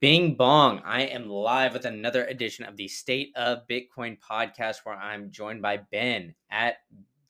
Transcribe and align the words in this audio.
Bing 0.00 0.36
bong. 0.36 0.80
I 0.84 1.06
am 1.06 1.28
live 1.28 1.72
with 1.72 1.84
another 1.84 2.24
edition 2.26 2.64
of 2.64 2.76
the 2.76 2.86
State 2.86 3.32
of 3.34 3.66
Bitcoin 3.66 4.16
podcast 4.20 4.76
where 4.84 4.94
I'm 4.94 5.32
joined 5.32 5.60
by 5.60 5.78
Ben 5.90 6.36
at 6.52 6.76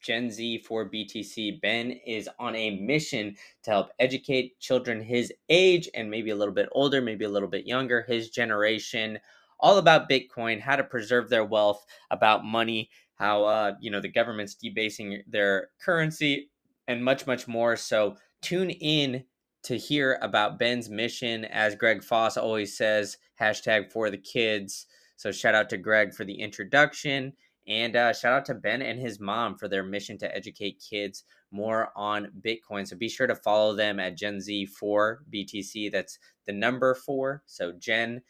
Gen 0.03 0.30
Z 0.30 0.59
for 0.69 0.87
BTC. 0.87 1.62
Ben 1.62 1.93
is 1.93 2.29
on 2.39 2.54
a 2.54 2.79
mission 2.79 3.35
to 3.62 3.71
help 3.71 3.89
educate 3.99 4.61
children 4.61 5.01
his 5.03 5.33
age 5.49 5.89
and 5.95 6.11
maybe 6.11 6.29
a 6.29 6.37
little 6.37 6.53
bit 6.53 6.69
older, 6.73 7.01
maybe 7.01 7.25
a 7.25 7.31
little 7.31 7.49
bit 7.49 7.67
younger, 7.67 8.03
his 8.03 8.28
generation, 8.28 9.19
all 9.58 9.78
about 9.78 10.10
Bitcoin, 10.10 10.60
how 10.60 10.76
to 10.76 10.85
preserve 10.85 11.30
their 11.30 11.46
wealth, 11.46 11.87
about 12.10 12.44
money, 12.44 12.90
how 13.14 13.44
uh, 13.44 13.76
you 13.80 13.90
know 13.90 14.03
the 14.03 14.08
government's 14.08 14.54
debasing 14.54 15.22
their 15.26 15.71
currency, 15.80 16.50
and 16.87 17.02
much, 17.02 17.27
much 17.27 17.48
more. 17.48 17.77
So 17.77 18.16
tune 18.42 18.69
in 18.69 19.24
to 19.69 19.77
hear 19.77 20.19
about 20.23 20.59
Ben's 20.59 20.88
mission. 20.88 21.45
As 21.45 21.74
Greg 21.74 22.02
Foss 22.02 22.38
always 22.38 22.74
says, 22.74 23.18
hashtag 23.38 23.92
for 23.92 24.09
the 24.09 24.16
kids. 24.16 24.86
So 25.16 25.30
shout 25.30 25.54
out 25.54 25.68
to 25.68 25.76
Greg 25.76 26.14
for 26.14 26.24
the 26.24 26.40
introduction. 26.40 27.34
And 27.66 27.95
uh, 27.95 28.14
shout 28.14 28.32
out 28.32 28.46
to 28.46 28.54
Ben 28.54 28.80
and 28.80 28.98
his 28.98 29.20
mom 29.20 29.59
for 29.59 29.68
their 29.68 29.82
mission 29.82 30.16
to 30.18 30.34
educate 30.34 30.82
kids 30.88 31.24
more 31.50 31.90
on 31.95 32.30
Bitcoin. 32.40 32.88
So 32.88 32.96
be 32.96 33.10
sure 33.10 33.26
to 33.26 33.34
follow 33.34 33.76
them 33.76 34.00
at 34.00 34.16
Gen 34.16 34.38
Z4 34.38 35.16
BTC. 35.30 35.92
That's 35.92 36.18
the 36.46 36.54
number 36.54 36.95
four. 36.95 37.42
So 37.45 37.73
Gen 37.73 38.23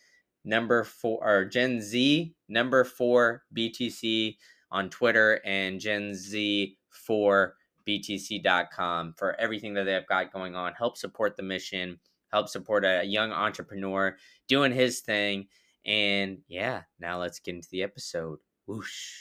number 0.44 0.82
four 0.82 1.20
or 1.22 1.44
Gen 1.44 1.80
Z 1.80 2.34
number 2.48 2.82
four 2.82 3.44
BTC 3.56 4.36
on 4.72 4.90
Twitter 4.90 5.40
and 5.44 5.78
Gen 5.78 6.14
Z4 6.14 7.50
btc.com 7.88 9.14
for 9.16 9.34
everything 9.40 9.74
that 9.74 9.84
they've 9.84 10.06
got 10.06 10.32
going 10.32 10.54
on. 10.54 10.74
Help 10.74 10.98
support 10.98 11.36
the 11.36 11.42
mission, 11.42 11.98
help 12.30 12.48
support 12.48 12.84
a 12.84 13.02
young 13.04 13.32
entrepreneur 13.32 14.16
doing 14.46 14.72
his 14.72 15.00
thing. 15.00 15.48
And 15.86 16.38
yeah, 16.48 16.82
now 17.00 17.18
let's 17.18 17.40
get 17.40 17.54
into 17.54 17.68
the 17.70 17.82
episode. 17.82 18.38
Whoosh. 18.66 19.14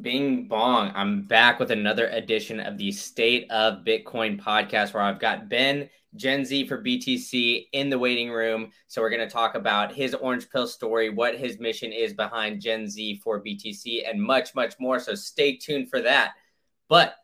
Bing 0.00 0.48
bong. 0.48 0.92
I'm 0.94 1.22
back 1.22 1.60
with 1.60 1.70
another 1.70 2.08
edition 2.08 2.60
of 2.60 2.78
the 2.78 2.92
State 2.92 3.50
of 3.50 3.84
Bitcoin 3.84 4.40
podcast 4.40 4.94
where 4.94 5.02
I've 5.02 5.20
got 5.20 5.48
Ben 5.48 5.88
Gen 6.16 6.44
Z 6.44 6.66
for 6.66 6.82
BTC 6.82 7.66
in 7.72 7.88
the 7.88 7.98
waiting 7.98 8.30
room. 8.30 8.70
So 8.88 9.00
we're 9.00 9.10
going 9.10 9.26
to 9.26 9.32
talk 9.32 9.54
about 9.54 9.92
his 9.92 10.14
orange 10.14 10.50
pill 10.50 10.66
story, 10.66 11.10
what 11.10 11.36
his 11.38 11.58
mission 11.58 11.92
is 11.92 12.12
behind 12.12 12.60
Gen 12.60 12.88
Z 12.88 13.20
for 13.22 13.42
BTC, 13.42 14.08
and 14.08 14.20
much, 14.20 14.54
much 14.54 14.74
more. 14.78 14.98
So 14.98 15.14
stay 15.14 15.56
tuned 15.56 15.88
for 15.88 16.00
that. 16.02 16.32
But 16.88 17.14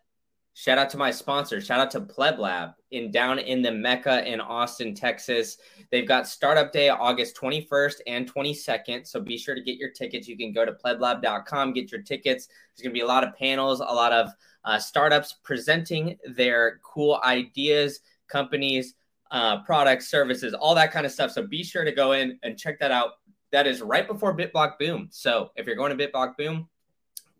Shout 0.58 0.76
out 0.76 0.90
to 0.90 0.96
my 0.96 1.12
sponsor. 1.12 1.60
Shout 1.60 1.78
out 1.78 1.92
to 1.92 2.00
Pleb 2.00 2.40
Lab 2.40 2.70
in 2.90 3.12
down 3.12 3.38
in 3.38 3.62
the 3.62 3.70
Mecca 3.70 4.28
in 4.28 4.40
Austin, 4.40 4.92
Texas. 4.92 5.58
They've 5.92 6.06
got 6.06 6.26
startup 6.26 6.72
day 6.72 6.88
August 6.88 7.36
21st 7.36 8.00
and 8.08 8.34
22nd. 8.34 9.06
So 9.06 9.20
be 9.20 9.38
sure 9.38 9.54
to 9.54 9.62
get 9.62 9.76
your 9.76 9.90
tickets. 9.90 10.26
You 10.26 10.36
can 10.36 10.52
go 10.52 10.64
to 10.64 10.72
pleblab.com, 10.72 11.74
get 11.74 11.92
your 11.92 12.02
tickets. 12.02 12.48
There's 12.48 12.82
going 12.82 12.92
to 12.92 12.98
be 12.98 13.04
a 13.04 13.06
lot 13.06 13.22
of 13.22 13.36
panels, 13.36 13.78
a 13.78 13.84
lot 13.84 14.10
of 14.10 14.30
uh, 14.64 14.80
startups 14.80 15.36
presenting 15.44 16.18
their 16.28 16.80
cool 16.82 17.20
ideas, 17.24 18.00
companies, 18.26 18.94
uh, 19.30 19.62
products, 19.62 20.10
services, 20.10 20.54
all 20.54 20.74
that 20.74 20.90
kind 20.90 21.06
of 21.06 21.12
stuff. 21.12 21.30
So 21.30 21.46
be 21.46 21.62
sure 21.62 21.84
to 21.84 21.92
go 21.92 22.12
in 22.12 22.36
and 22.42 22.58
check 22.58 22.80
that 22.80 22.90
out. 22.90 23.10
That 23.52 23.68
is 23.68 23.80
right 23.80 24.08
before 24.08 24.36
BitBlock 24.36 24.76
Boom. 24.80 25.06
So 25.12 25.52
if 25.54 25.68
you're 25.68 25.76
going 25.76 25.96
to 25.96 26.08
BitBlock 26.08 26.36
Boom, 26.36 26.68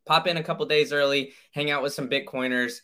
pop 0.07 0.29
in 0.29 0.37
a 0.37 0.43
couple 0.45 0.65
days 0.67 0.93
early, 0.93 1.33
hang 1.51 1.73
out 1.73 1.83
with 1.83 1.93
some 1.93 2.09
Bitcoiners 2.09 2.83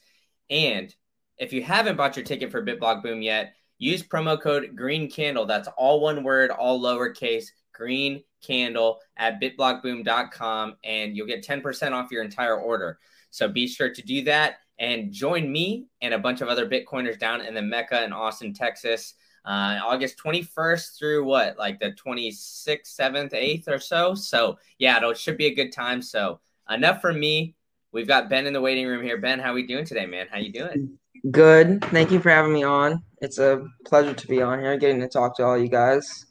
and 0.50 0.94
if 1.38 1.52
you 1.52 1.62
haven't 1.62 1.96
bought 1.96 2.16
your 2.16 2.24
ticket 2.24 2.50
for 2.50 2.64
BitBlock 2.64 3.02
Boom 3.02 3.22
yet, 3.22 3.54
use 3.78 4.02
promo 4.02 4.40
code 4.40 4.76
Green 4.76 5.10
Candle. 5.10 5.46
That's 5.46 5.68
all 5.76 6.00
one 6.00 6.22
word, 6.22 6.50
all 6.50 6.80
lowercase, 6.80 7.46
Green 7.72 8.22
Candle 8.40 9.00
at 9.16 9.40
bitblockboom.com, 9.40 10.76
and 10.84 11.16
you'll 11.16 11.26
get 11.26 11.46
10% 11.46 11.92
off 11.92 12.10
your 12.10 12.22
entire 12.22 12.58
order. 12.58 12.98
So 13.30 13.48
be 13.48 13.66
sure 13.66 13.90
to 13.92 14.02
do 14.02 14.22
that 14.24 14.58
and 14.78 15.12
join 15.12 15.50
me 15.50 15.86
and 16.00 16.14
a 16.14 16.18
bunch 16.18 16.40
of 16.40 16.48
other 16.48 16.68
Bitcoiners 16.68 17.18
down 17.18 17.40
in 17.40 17.54
the 17.54 17.62
Mecca 17.62 18.04
in 18.04 18.12
Austin, 18.12 18.52
Texas, 18.52 19.14
uh, 19.44 19.78
August 19.84 20.18
21st 20.18 20.98
through 20.98 21.24
what, 21.24 21.58
like 21.58 21.78
the 21.78 21.92
26th, 21.92 22.96
7th, 22.98 23.32
8th 23.32 23.68
or 23.68 23.78
so. 23.78 24.14
So 24.14 24.58
yeah, 24.78 24.98
it 25.02 25.18
should 25.18 25.36
be 25.36 25.46
a 25.46 25.54
good 25.54 25.72
time. 25.72 26.00
So 26.00 26.40
enough 26.70 27.00
for 27.00 27.12
me. 27.12 27.54
We've 27.94 28.08
got 28.08 28.28
Ben 28.28 28.48
in 28.48 28.52
the 28.52 28.60
waiting 28.60 28.88
room 28.88 29.04
here. 29.04 29.18
Ben, 29.18 29.38
how 29.38 29.52
are 29.52 29.54
we 29.54 29.64
doing 29.68 29.84
today, 29.84 30.04
man? 30.04 30.26
How 30.28 30.38
you 30.38 30.50
doing? 30.50 30.98
Good. 31.30 31.80
Thank 31.84 32.10
you 32.10 32.18
for 32.18 32.28
having 32.28 32.52
me 32.52 32.64
on. 32.64 33.04
It's 33.20 33.38
a 33.38 33.64
pleasure 33.86 34.12
to 34.12 34.26
be 34.26 34.42
on 34.42 34.58
here, 34.58 34.76
getting 34.76 34.98
to 35.00 35.06
talk 35.06 35.36
to 35.36 35.44
all 35.44 35.56
you 35.56 35.68
guys. 35.68 36.26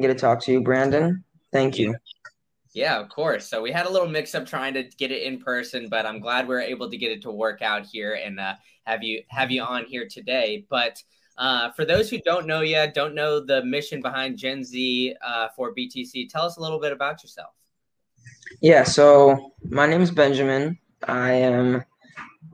Get 0.00 0.08
to 0.08 0.16
talk 0.16 0.42
to 0.42 0.52
you, 0.52 0.62
Brandon. 0.62 1.22
Thank 1.52 1.78
you. 1.78 1.94
Yeah, 2.74 2.98
of 2.98 3.08
course. 3.08 3.48
So 3.48 3.62
we 3.62 3.70
had 3.70 3.86
a 3.86 3.88
little 3.88 4.08
mix 4.08 4.34
up 4.34 4.46
trying 4.46 4.74
to 4.74 4.82
get 4.82 5.12
it 5.12 5.22
in 5.22 5.38
person, 5.38 5.88
but 5.88 6.06
I'm 6.06 6.18
glad 6.18 6.48
we 6.48 6.56
are 6.56 6.60
able 6.60 6.90
to 6.90 6.96
get 6.96 7.12
it 7.12 7.22
to 7.22 7.30
work 7.30 7.62
out 7.62 7.86
here 7.86 8.14
and 8.14 8.40
uh, 8.40 8.54
have 8.82 9.04
you 9.04 9.22
have 9.28 9.52
you 9.52 9.62
on 9.62 9.84
here 9.84 10.08
today. 10.10 10.66
But 10.68 11.00
uh, 11.38 11.70
for 11.70 11.84
those 11.84 12.10
who 12.10 12.18
don't 12.18 12.48
know 12.48 12.62
yet, 12.62 12.94
don't 12.94 13.14
know 13.14 13.38
the 13.38 13.64
mission 13.64 14.02
behind 14.02 14.38
Gen 14.38 14.64
Z 14.64 15.14
uh, 15.24 15.48
for 15.54 15.72
BTC, 15.72 16.28
tell 16.30 16.42
us 16.42 16.56
a 16.56 16.60
little 16.60 16.80
bit 16.80 16.92
about 16.92 17.22
yourself. 17.22 17.52
Yeah. 18.60 18.82
So 18.82 19.52
my 19.70 19.86
name 19.86 20.02
is 20.02 20.10
Benjamin. 20.10 20.76
I 21.04 21.32
am 21.32 21.84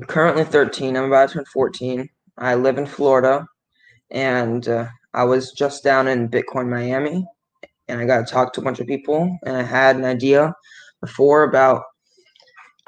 currently 0.08 0.44
13. 0.44 0.96
I'm 0.96 1.04
about 1.04 1.28
to 1.28 1.34
turn 1.34 1.44
14. 1.52 2.08
I 2.38 2.54
live 2.54 2.78
in 2.78 2.86
Florida, 2.86 3.46
and 4.10 4.66
uh, 4.68 4.88
I 5.14 5.24
was 5.24 5.52
just 5.52 5.84
down 5.84 6.08
in 6.08 6.28
Bitcoin 6.28 6.68
Miami, 6.68 7.26
and 7.88 8.00
I 8.00 8.06
got 8.06 8.26
to 8.26 8.32
talk 8.32 8.52
to 8.54 8.60
a 8.60 8.64
bunch 8.64 8.80
of 8.80 8.86
people. 8.86 9.36
And 9.44 9.56
I 9.56 9.62
had 9.62 9.96
an 9.96 10.04
idea 10.04 10.54
before 11.00 11.44
about 11.44 11.82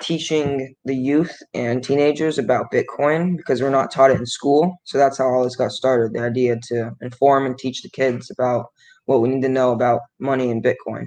teaching 0.01 0.75
the 0.85 0.97
youth 0.97 1.37
and 1.53 1.83
teenagers 1.83 2.39
about 2.39 2.73
Bitcoin 2.73 3.37
because 3.37 3.63
we're 3.63 3.71
not 3.71 3.93
taught 3.93 4.11
it 4.11 4.19
in 4.19 4.27
school. 4.27 4.77
So 4.85 4.99
that's 4.99 5.19
how 5.19 5.27
all 5.27 5.45
this 5.45 5.57
got 5.57 5.71
started. 5.71 6.13
The 6.13 6.25
idea 6.25 6.57
to 6.69 6.93
inform 7.01 7.47
and 7.47 7.57
teach 7.57 7.83
the 7.83 7.91
kids 7.91 8.31
about 8.31 8.67
what 9.05 9.21
we 9.21 9.29
need 9.29 9.43
to 9.43 9.49
know 9.49 9.73
about 9.73 10.01
money 10.19 10.51
and 10.51 10.65
Bitcoin. 10.65 11.07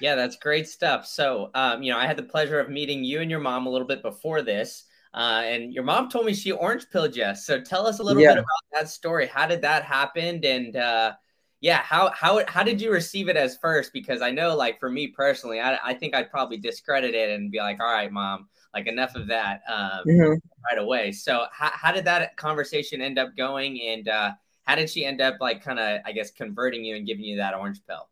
Yeah, 0.00 0.14
that's 0.14 0.36
great 0.36 0.68
stuff. 0.68 1.06
So, 1.06 1.50
um, 1.54 1.82
you 1.82 1.92
know, 1.92 1.98
I 1.98 2.06
had 2.06 2.16
the 2.16 2.22
pleasure 2.22 2.60
of 2.60 2.68
meeting 2.68 3.02
you 3.02 3.20
and 3.20 3.30
your 3.30 3.40
mom 3.40 3.66
a 3.66 3.70
little 3.70 3.86
bit 3.86 4.02
before 4.02 4.42
this. 4.42 4.84
Uh, 5.14 5.42
and 5.46 5.72
your 5.72 5.84
mom 5.84 6.10
told 6.10 6.26
me 6.26 6.34
she 6.34 6.52
orange 6.52 6.90
pilled 6.90 7.16
you. 7.16 7.34
So 7.34 7.60
tell 7.60 7.86
us 7.86 8.00
a 8.00 8.02
little 8.02 8.20
yeah. 8.20 8.34
bit 8.34 8.38
about 8.38 8.64
that 8.72 8.88
story. 8.90 9.26
How 9.26 9.46
did 9.46 9.62
that 9.62 9.82
happen? 9.82 10.44
And 10.44 10.76
uh, 10.76 11.12
yeah, 11.60 11.78
how 11.78 12.10
how 12.10 12.42
how 12.46 12.62
did 12.62 12.82
you 12.82 12.92
receive 12.92 13.28
it 13.30 13.36
as 13.36 13.56
first? 13.56 13.92
Because 13.94 14.20
I 14.20 14.30
know, 14.30 14.54
like 14.54 14.78
for 14.78 14.90
me 14.90 15.08
personally, 15.08 15.58
I, 15.58 15.78
I 15.82 15.94
think 15.94 16.14
I'd 16.14 16.30
probably 16.30 16.58
discredit 16.58 17.14
it 17.14 17.30
and 17.30 17.50
be 17.50 17.58
like, 17.58 17.80
"All 17.80 17.90
right, 17.90 18.12
mom, 18.12 18.48
like 18.74 18.86
enough 18.86 19.14
of 19.14 19.26
that 19.28 19.62
um, 19.66 20.02
mm-hmm. 20.06 20.34
right 20.70 20.78
away." 20.78 21.12
So 21.12 21.46
how 21.50 21.70
how 21.72 21.92
did 21.92 22.04
that 22.04 22.36
conversation 22.36 23.00
end 23.00 23.18
up 23.18 23.34
going? 23.38 23.80
And 23.80 24.08
uh, 24.08 24.32
how 24.64 24.74
did 24.74 24.90
she 24.90 25.06
end 25.06 25.22
up 25.22 25.36
like 25.40 25.64
kind 25.64 25.78
of 25.78 26.00
I 26.04 26.12
guess 26.12 26.30
converting 26.30 26.84
you 26.84 26.94
and 26.96 27.06
giving 27.06 27.24
you 27.24 27.38
that 27.38 27.54
orange 27.54 27.80
pill? 27.88 28.06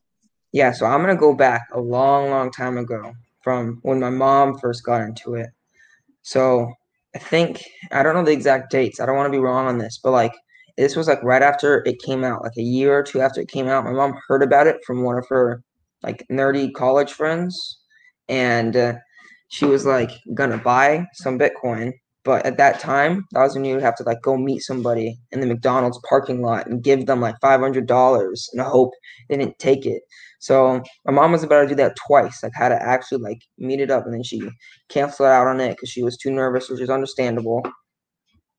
Yeah, 0.54 0.70
so 0.70 0.86
I'm 0.86 1.00
gonna 1.00 1.16
go 1.16 1.34
back 1.34 1.62
a 1.74 1.80
long, 1.80 2.30
long 2.30 2.52
time 2.52 2.78
ago 2.78 3.12
from 3.42 3.80
when 3.82 3.98
my 3.98 4.10
mom 4.10 4.56
first 4.60 4.84
got 4.84 5.02
into 5.02 5.34
it. 5.34 5.48
So 6.22 6.72
I 7.16 7.18
think 7.18 7.64
I 7.92 8.02
don't 8.04 8.14
know 8.14 8.24
the 8.24 8.32
exact 8.32 8.70
dates. 8.70 9.00
I 9.00 9.06
don't 9.06 9.16
want 9.16 9.26
to 9.28 9.36
be 9.36 9.42
wrong 9.42 9.66
on 9.66 9.78
this, 9.78 10.00
but 10.02 10.12
like 10.12 10.32
this 10.78 10.96
was 10.96 11.08
like 11.08 11.22
right 11.24 11.42
after 11.42 11.82
it 11.86 12.00
came 12.02 12.24
out, 12.24 12.44
like 12.44 12.56
a 12.56 12.62
year 12.62 12.96
or 12.98 13.02
two 13.02 13.20
after 13.20 13.40
it 13.40 13.48
came 13.48 13.68
out. 13.68 13.84
My 13.84 13.92
mom 13.92 14.14
heard 14.28 14.44
about 14.44 14.68
it 14.68 14.78
from 14.86 15.02
one 15.04 15.18
of 15.18 15.26
her 15.28 15.62
like 16.04 16.24
nerdy 16.30 16.72
college 16.72 17.12
friends, 17.12 17.80
and 18.28 18.76
uh, 18.76 18.94
she 19.48 19.66
was 19.66 19.86
like 19.86 20.12
gonna 20.34 20.58
buy 20.58 21.06
some 21.14 21.38
Bitcoin. 21.38 21.92
But 22.24 22.46
at 22.46 22.56
that 22.56 22.80
time, 22.80 23.26
that 23.32 23.42
was 23.42 23.54
when 23.54 23.64
you 23.66 23.74
would 23.74 23.82
have 23.82 23.96
to 23.96 24.02
like 24.04 24.22
go 24.22 24.36
meet 24.36 24.60
somebody 24.60 25.18
in 25.32 25.40
the 25.40 25.46
McDonald's 25.46 26.00
parking 26.08 26.40
lot 26.42 26.66
and 26.66 26.82
give 26.82 27.06
them 27.06 27.20
like 27.20 27.36
five 27.40 27.60
hundred 27.60 27.86
dollars 27.86 28.48
and 28.52 28.62
hope 28.62 28.92
they 29.28 29.36
didn't 29.36 29.58
take 29.58 29.84
it. 29.86 30.02
So 30.40 30.82
my 31.04 31.12
mom 31.12 31.32
was 31.32 31.42
about 31.42 31.62
to 31.62 31.68
do 31.68 31.74
that 31.76 31.96
twice, 31.96 32.42
like 32.42 32.52
how 32.54 32.68
to 32.68 32.82
actually 32.82 33.18
like 33.22 33.40
meet 33.58 33.80
it 33.80 33.90
up, 33.90 34.04
and 34.06 34.14
then 34.14 34.22
she 34.22 34.42
canceled 34.88 35.28
out 35.28 35.46
on 35.46 35.60
it 35.60 35.70
because 35.70 35.90
she 35.90 36.02
was 36.02 36.16
too 36.16 36.30
nervous, 36.30 36.68
which 36.70 36.80
is 36.80 36.90
understandable. 36.90 37.62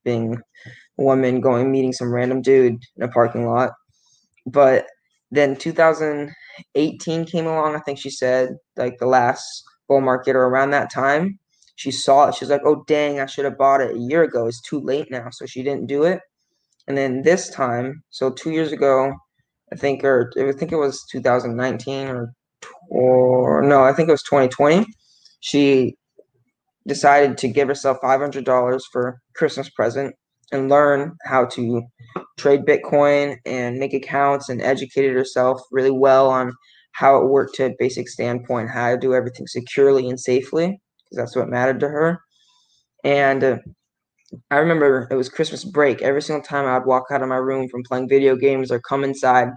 Being 0.04 0.36
a 1.00 1.04
woman 1.04 1.42
going 1.42 1.72
meeting 1.72 1.94
some 1.94 2.14
random 2.14 2.42
dude 2.42 2.78
in 2.98 3.04
a 3.04 3.08
parking 3.10 3.48
lot, 3.48 3.72
but 4.48 4.88
then 5.32 5.56
2018 5.56 7.26
came 7.26 7.48
along. 7.48 7.76
I 7.76 7.80
think 7.80 8.00
she 8.00 8.10
said 8.12 8.58
like 8.78 8.98
the 9.00 9.08
last 9.08 9.64
bull 9.88 10.02
market 10.02 10.36
or 10.36 10.44
around 10.46 10.72
that 10.72 10.92
time. 10.94 11.40
She 11.76 11.92
saw 11.92 12.30
it. 12.30 12.36
She's 12.36 12.50
like, 12.50 12.62
"Oh 12.66 12.84
dang, 12.88 13.20
I 13.20 13.26
should 13.28 13.46
have 13.46 13.58
bought 13.58 13.82
it 13.82 13.96
a 13.96 14.00
year 14.00 14.24
ago. 14.24 14.48
It's 14.48 14.62
too 14.62 14.80
late 14.80 15.12
now." 15.12 15.30
So 15.32 15.46
she 15.46 15.64
didn't 15.64 15.88
do 15.88 16.04
it. 16.04 16.20
And 16.88 16.98
then 16.98 17.24
this 17.24 17.50
time, 17.50 18.04
so 18.12 18.32
two 18.32 18.52
years 18.52 18.72
ago, 18.72 19.14
I 19.74 19.76
think, 19.78 20.04
or 20.04 20.32
I 20.38 20.52
think 20.54 20.72
it 20.72 20.78
was 20.78 21.04
2019 21.12 22.08
or 22.08 22.34
or 22.90 23.62
no, 23.64 23.84
I 23.84 23.94
think 23.94 24.10
it 24.10 24.14
was 24.14 24.24
2020. 24.24 24.86
She 25.42 25.96
decided 26.88 27.38
to 27.40 27.48
give 27.48 27.68
herself 27.68 27.98
$500 28.02 28.84
for 28.92 29.20
Christmas 29.36 29.70
present, 29.70 30.16
and 30.52 30.70
learn 30.70 31.16
how 31.26 31.46
to 31.46 31.84
trade 32.38 32.62
Bitcoin 32.68 33.38
and 33.46 33.78
make 33.78 33.94
accounts 33.94 34.50
and 34.50 34.62
educated 34.62 35.16
herself 35.16 35.62
really 35.72 35.92
well 35.92 36.30
on 36.30 36.54
how 36.94 37.18
it 37.18 37.28
worked 37.30 37.56
to 37.56 37.66
a 37.66 37.76
basic 37.80 38.08
standpoint, 38.08 38.70
how 38.70 38.92
to 38.92 38.98
do 38.98 39.14
everything 39.14 39.48
securely 39.48 40.08
and 40.10 40.20
safely, 40.20 40.80
that's 41.16 41.36
what 41.36 41.50
mattered 41.50 41.80
to 41.82 41.90
her. 41.90 42.20
And 43.04 43.44
uh, 43.44 43.58
I 44.52 44.58
remember 44.58 45.08
it 45.12 45.16
was 45.16 45.30
Christmas 45.30 45.64
break. 45.64 46.02
Every 46.02 46.22
single 46.22 46.44
time 46.44 46.66
I'd 46.66 46.86
walk 46.86 47.06
out 47.12 47.22
of 47.22 47.30
my 47.30 47.38
room 47.38 47.70
from 47.70 47.84
playing 47.84 48.10
video 48.10 48.36
games 48.36 48.72
or 48.72 48.80
come 48.82 49.04
inside 49.04 49.50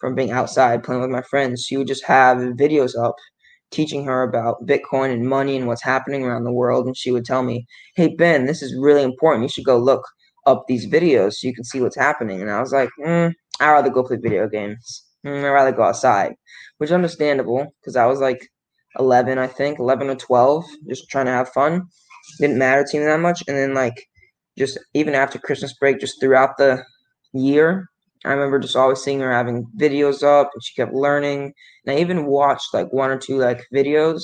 from 0.00 0.14
being 0.14 0.32
outside 0.32 0.84
playing 0.84 1.02
with 1.02 1.10
my 1.10 1.22
friends, 1.22 1.64
she 1.64 1.76
would 1.76 1.86
just 1.88 2.04
have 2.04 2.38
videos 2.38 2.92
up 3.00 3.16
teaching 3.70 4.04
her 4.04 4.22
about 4.22 4.66
Bitcoin 4.66 5.12
and 5.12 5.28
money 5.28 5.56
and 5.56 5.66
what's 5.66 5.82
happening 5.82 6.24
around 6.24 6.44
the 6.44 6.52
world. 6.52 6.86
And 6.86 6.96
she 6.96 7.10
would 7.10 7.24
tell 7.24 7.42
me, 7.42 7.66
Hey, 7.96 8.14
Ben, 8.16 8.46
this 8.46 8.62
is 8.62 8.76
really 8.78 9.02
important. 9.02 9.44
You 9.44 9.48
should 9.48 9.64
go 9.64 9.78
look 9.78 10.04
up 10.46 10.64
these 10.68 10.86
videos 10.86 11.34
so 11.34 11.48
you 11.48 11.54
can 11.54 11.64
see 11.64 11.80
what's 11.80 11.96
happening. 11.96 12.40
And 12.42 12.50
I 12.50 12.60
was 12.60 12.72
like, 12.72 12.90
mm, 13.04 13.32
I'd 13.60 13.72
rather 13.72 13.90
go 13.90 14.04
play 14.04 14.18
video 14.20 14.48
games. 14.48 15.04
Mm, 15.26 15.44
I'd 15.44 15.50
rather 15.50 15.72
go 15.72 15.84
outside, 15.84 16.34
which 16.78 16.88
is 16.88 16.92
understandable 16.94 17.66
because 17.80 17.96
I 17.96 18.06
was 18.06 18.20
like 18.20 18.48
11, 18.98 19.38
I 19.38 19.46
think, 19.46 19.78
11 19.78 20.08
or 20.08 20.16
12, 20.16 20.64
just 20.88 21.08
trying 21.08 21.26
to 21.26 21.32
have 21.32 21.48
fun. 21.50 21.82
Didn't 22.38 22.58
matter 22.58 22.84
to 22.84 22.98
me 22.98 23.04
that 23.04 23.20
much. 23.20 23.42
And 23.48 23.56
then, 23.56 23.74
like, 23.74 23.94
just 24.58 24.78
even 24.94 25.14
after 25.14 25.38
Christmas 25.38 25.74
break, 25.78 26.00
just 26.00 26.20
throughout 26.20 26.56
the 26.58 26.84
year, 27.32 27.88
I 28.24 28.32
remember 28.32 28.58
just 28.58 28.76
always 28.76 29.02
seeing 29.02 29.20
her 29.20 29.32
having 29.32 29.66
videos 29.76 30.22
up 30.22 30.50
and 30.52 30.62
she 30.62 30.74
kept 30.74 30.94
learning. 30.94 31.52
And 31.84 31.96
I 31.96 32.00
even 32.00 32.26
watched 32.26 32.72
like 32.72 32.92
one 32.92 33.10
or 33.10 33.18
two 33.18 33.38
like 33.38 33.64
videos, 33.74 34.22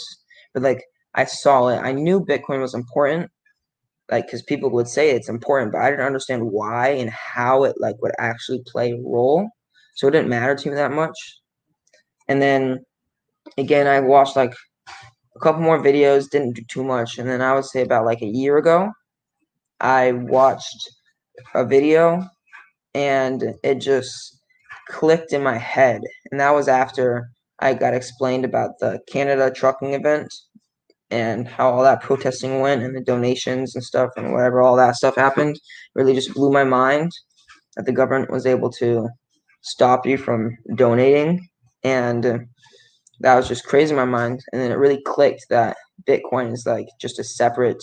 but 0.55 0.63
like 0.63 0.83
I 1.15 1.25
saw 1.25 1.69
it. 1.69 1.79
I 1.79 1.93
knew 1.93 2.25
Bitcoin 2.25 2.61
was 2.61 2.75
important, 2.75 3.31
like 4.11 4.27
because 4.27 4.43
people 4.43 4.71
would 4.71 4.89
say 4.89 5.11
it's 5.11 5.29
important, 5.29 5.73
but 5.73 5.81
I 5.81 5.91
didn't 5.91 6.07
understand 6.07 6.51
why 6.51 6.91
and 6.91 7.11
how 7.11 7.65
it 7.65 7.75
like 7.81 8.01
would 8.03 8.13
actually 8.19 8.63
play 8.67 8.93
a 8.93 9.03
role. 9.03 9.49
So 9.97 10.07
it 10.07 10.13
didn't 10.13 10.29
matter 10.29 10.55
to 10.55 10.69
me 10.69 10.77
that 10.77 10.93
much. 10.93 11.17
And 12.29 12.41
then 12.41 12.85
again, 13.57 13.87
I 13.87 14.01
watched 14.01 14.37
like 14.37 14.55
a 15.37 15.41
couple 15.41 15.63
more 15.63 15.83
videos, 15.83 16.31
didn't 16.31 16.57
do 16.57 16.63
too 16.69 16.85
much. 16.85 17.19
And 17.19 17.29
then 17.29 17.41
I 17.41 17.55
would 17.55 17.65
say 17.65 17.83
about 17.83 18.05
like 18.05 18.23
a 18.23 18.27
year 18.27 18.59
ago, 18.59 18.91
I 19.81 20.13
watched 20.13 20.91
a 21.55 21.65
video 21.65 22.25
and 22.95 23.55
it 23.63 23.77
just 23.77 24.41
clicked 24.89 25.33
in 25.33 25.43
my 25.43 25.57
head. 25.57 26.01
And 26.31 26.41
that 26.41 26.55
was 26.55 26.69
after 26.69 27.29
I 27.61 27.75
got 27.75 27.95
explained 27.95 28.45
about 28.45 28.79
the 28.81 29.01
Canada 29.11 29.51
trucking 29.51 29.95
event 29.95 30.33
and 31.11 31.49
how 31.49 31.71
all 31.71 31.83
that 31.83 32.03
protesting 32.03 32.61
went 32.61 32.83
and 32.83 32.95
the 32.97 33.01
donations 33.01 33.75
and 33.75 33.85
stuff 33.85 34.11
and 34.17 34.33
whatever 34.33 34.61
all 34.61 34.77
that 34.77 34.97
stuff 34.97 35.17
happened 35.17 35.59
really 35.95 36.15
just 36.15 36.35
blew 36.35 36.53
my 36.53 36.65
mind 36.65 37.11
that 37.77 37.87
the 37.87 37.93
government 37.93 38.31
was 38.31 38.47
able 38.47 38.71
to 38.71 39.09
stop 39.63 40.07
you 40.07 40.19
from 40.19 40.57
donating 40.75 41.49
and 41.83 42.47
that 43.21 43.35
was 43.35 43.49
just 43.49 43.67
crazy 43.67 43.91
in 43.91 43.97
my 43.97 44.05
mind. 44.05 44.45
And 44.53 44.63
then 44.63 44.71
it 44.71 44.79
really 44.79 45.03
clicked 45.05 45.47
that 45.51 45.77
bitcoin 46.07 46.53
is 46.53 46.67
like 46.67 46.87
just 47.01 47.19
a 47.19 47.25
separate 47.25 47.83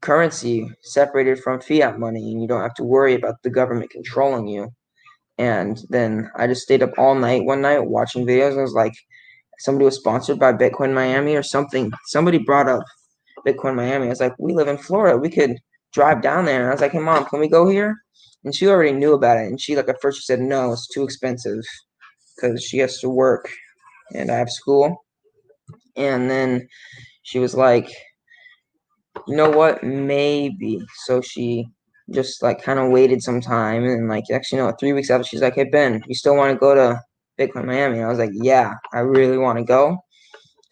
currency 0.00 0.68
separated 0.82 1.38
from 1.38 1.60
fiat 1.60 1.98
money 1.98 2.32
and 2.32 2.42
you 2.42 2.48
don't 2.48 2.62
have 2.62 2.74
to 2.74 2.84
worry 2.84 3.14
about 3.14 3.36
the 3.42 3.50
government 3.50 3.90
controlling 3.90 4.46
you. 4.46 4.68
And 5.36 5.80
then 5.88 6.30
i 6.36 6.46
just 6.46 6.62
stayed 6.62 6.82
up 6.82 6.92
all 6.96 7.14
night 7.14 7.44
one 7.44 7.60
night 7.60 7.86
watching 7.86 8.26
videos 8.26 8.50
and 8.50 8.60
I 8.60 8.62
was 8.62 8.72
like 8.72 8.92
somebody 9.58 9.86
was 9.86 9.96
sponsored 9.96 10.38
by 10.38 10.52
bitcoin 10.52 10.94
miami 10.94 11.36
or 11.36 11.42
something. 11.42 11.92
Somebody 12.06 12.38
brought 12.38 12.68
up 12.68 12.84
bitcoin 13.46 13.74
miami. 13.74 14.06
I 14.06 14.10
was 14.10 14.20
like 14.20 14.34
we 14.38 14.54
live 14.54 14.68
in 14.68 14.78
florida. 14.78 15.18
We 15.18 15.30
could 15.30 15.56
drive 15.92 16.22
down 16.22 16.44
there. 16.44 16.60
And 16.60 16.68
i 16.68 16.72
was 16.72 16.80
like 16.80 16.92
hey 16.92 16.98
mom 17.00 17.24
can 17.26 17.40
we 17.40 17.48
go 17.48 17.68
here? 17.68 17.96
And 18.44 18.54
she 18.54 18.68
already 18.68 18.92
knew 18.92 19.14
about 19.14 19.38
it. 19.38 19.46
And 19.46 19.60
she 19.60 19.74
like 19.76 19.88
at 19.88 20.00
first 20.00 20.18
she 20.18 20.24
said 20.24 20.40
no 20.40 20.72
it's 20.72 20.88
too 20.88 21.02
expensive 21.02 21.62
because 22.36 22.62
she 22.62 22.78
has 22.78 23.00
to 23.00 23.08
work 23.08 23.50
and 24.12 24.30
i 24.30 24.36
have 24.36 24.50
school 24.50 25.04
and 25.96 26.30
then 26.30 26.66
she 27.22 27.38
was 27.38 27.54
like 27.54 27.90
you 29.26 29.36
know 29.36 29.50
what, 29.50 29.82
maybe. 29.82 30.80
So 31.06 31.20
she 31.20 31.66
just 32.10 32.42
like 32.42 32.62
kind 32.62 32.78
of 32.78 32.90
waited 32.90 33.22
some 33.22 33.40
time 33.40 33.84
and 33.84 34.08
like 34.08 34.24
actually 34.32 34.58
know 34.58 34.72
three 34.78 34.92
weeks 34.92 35.10
after 35.10 35.26
she's 35.26 35.40
like, 35.42 35.54
Hey 35.54 35.64
Ben, 35.64 36.02
you 36.06 36.14
still 36.14 36.36
want 36.36 36.52
to 36.52 36.58
go 36.58 36.74
to 36.74 37.00
Bitcoin 37.38 37.64
Miami? 37.64 37.98
And 37.98 38.06
I 38.06 38.10
was 38.10 38.18
like, 38.18 38.32
Yeah, 38.34 38.74
I 38.92 39.00
really 39.00 39.38
want 39.38 39.58
to 39.58 39.64
go. 39.64 39.98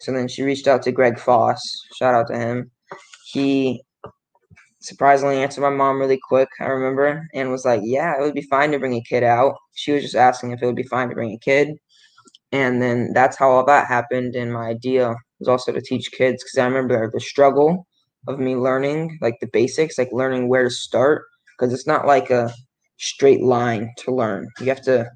So 0.01 0.11
then 0.11 0.27
she 0.27 0.43
reached 0.43 0.67
out 0.67 0.83
to 0.83 0.91
Greg 0.91 1.19
Foss. 1.19 1.59
Shout 1.95 2.13
out 2.13 2.27
to 2.27 2.37
him. 2.37 2.69
He 3.31 3.81
surprisingly 4.79 5.37
answered 5.37 5.61
my 5.61 5.69
mom 5.69 5.99
really 5.99 6.19
quick, 6.21 6.49
I 6.59 6.65
remember, 6.65 7.27
and 7.33 7.49
was 7.49 7.65
like, 7.65 7.81
Yeah, 7.83 8.15
it 8.17 8.21
would 8.21 8.35
be 8.35 8.41
fine 8.43 8.71
to 8.71 8.79
bring 8.79 8.93
a 8.93 9.01
kid 9.01 9.23
out. 9.23 9.55
She 9.73 9.93
was 9.93 10.03
just 10.03 10.15
asking 10.15 10.51
if 10.51 10.61
it 10.61 10.65
would 10.65 10.75
be 10.75 10.83
fine 10.83 11.09
to 11.09 11.15
bring 11.15 11.31
a 11.31 11.39
kid. 11.39 11.77
And 12.53 12.81
then 12.81 13.11
that's 13.13 13.37
how 13.37 13.49
all 13.51 13.65
that 13.65 13.87
happened. 13.87 14.35
And 14.35 14.53
my 14.53 14.67
idea 14.69 15.15
was 15.39 15.49
also 15.49 15.73
to 15.73 15.81
teach 15.81 16.11
kids 16.13 16.43
because 16.43 16.59
I 16.59 16.67
remember 16.67 17.11
the 17.11 17.19
struggle 17.19 17.87
of 18.29 18.39
me 18.39 18.55
learning 18.55 19.17
like 19.21 19.35
the 19.41 19.49
basics, 19.51 19.97
like 19.97 20.11
learning 20.13 20.49
where 20.49 20.63
to 20.65 20.71
start, 20.71 21.23
because 21.57 21.73
it's 21.73 21.87
not 21.87 22.07
like 22.07 22.29
a 22.31 22.53
straight 22.99 23.43
line 23.43 23.91
to 23.99 24.15
learn. 24.15 24.47
You 24.61 24.67
have 24.67 24.83
to 24.83 25.09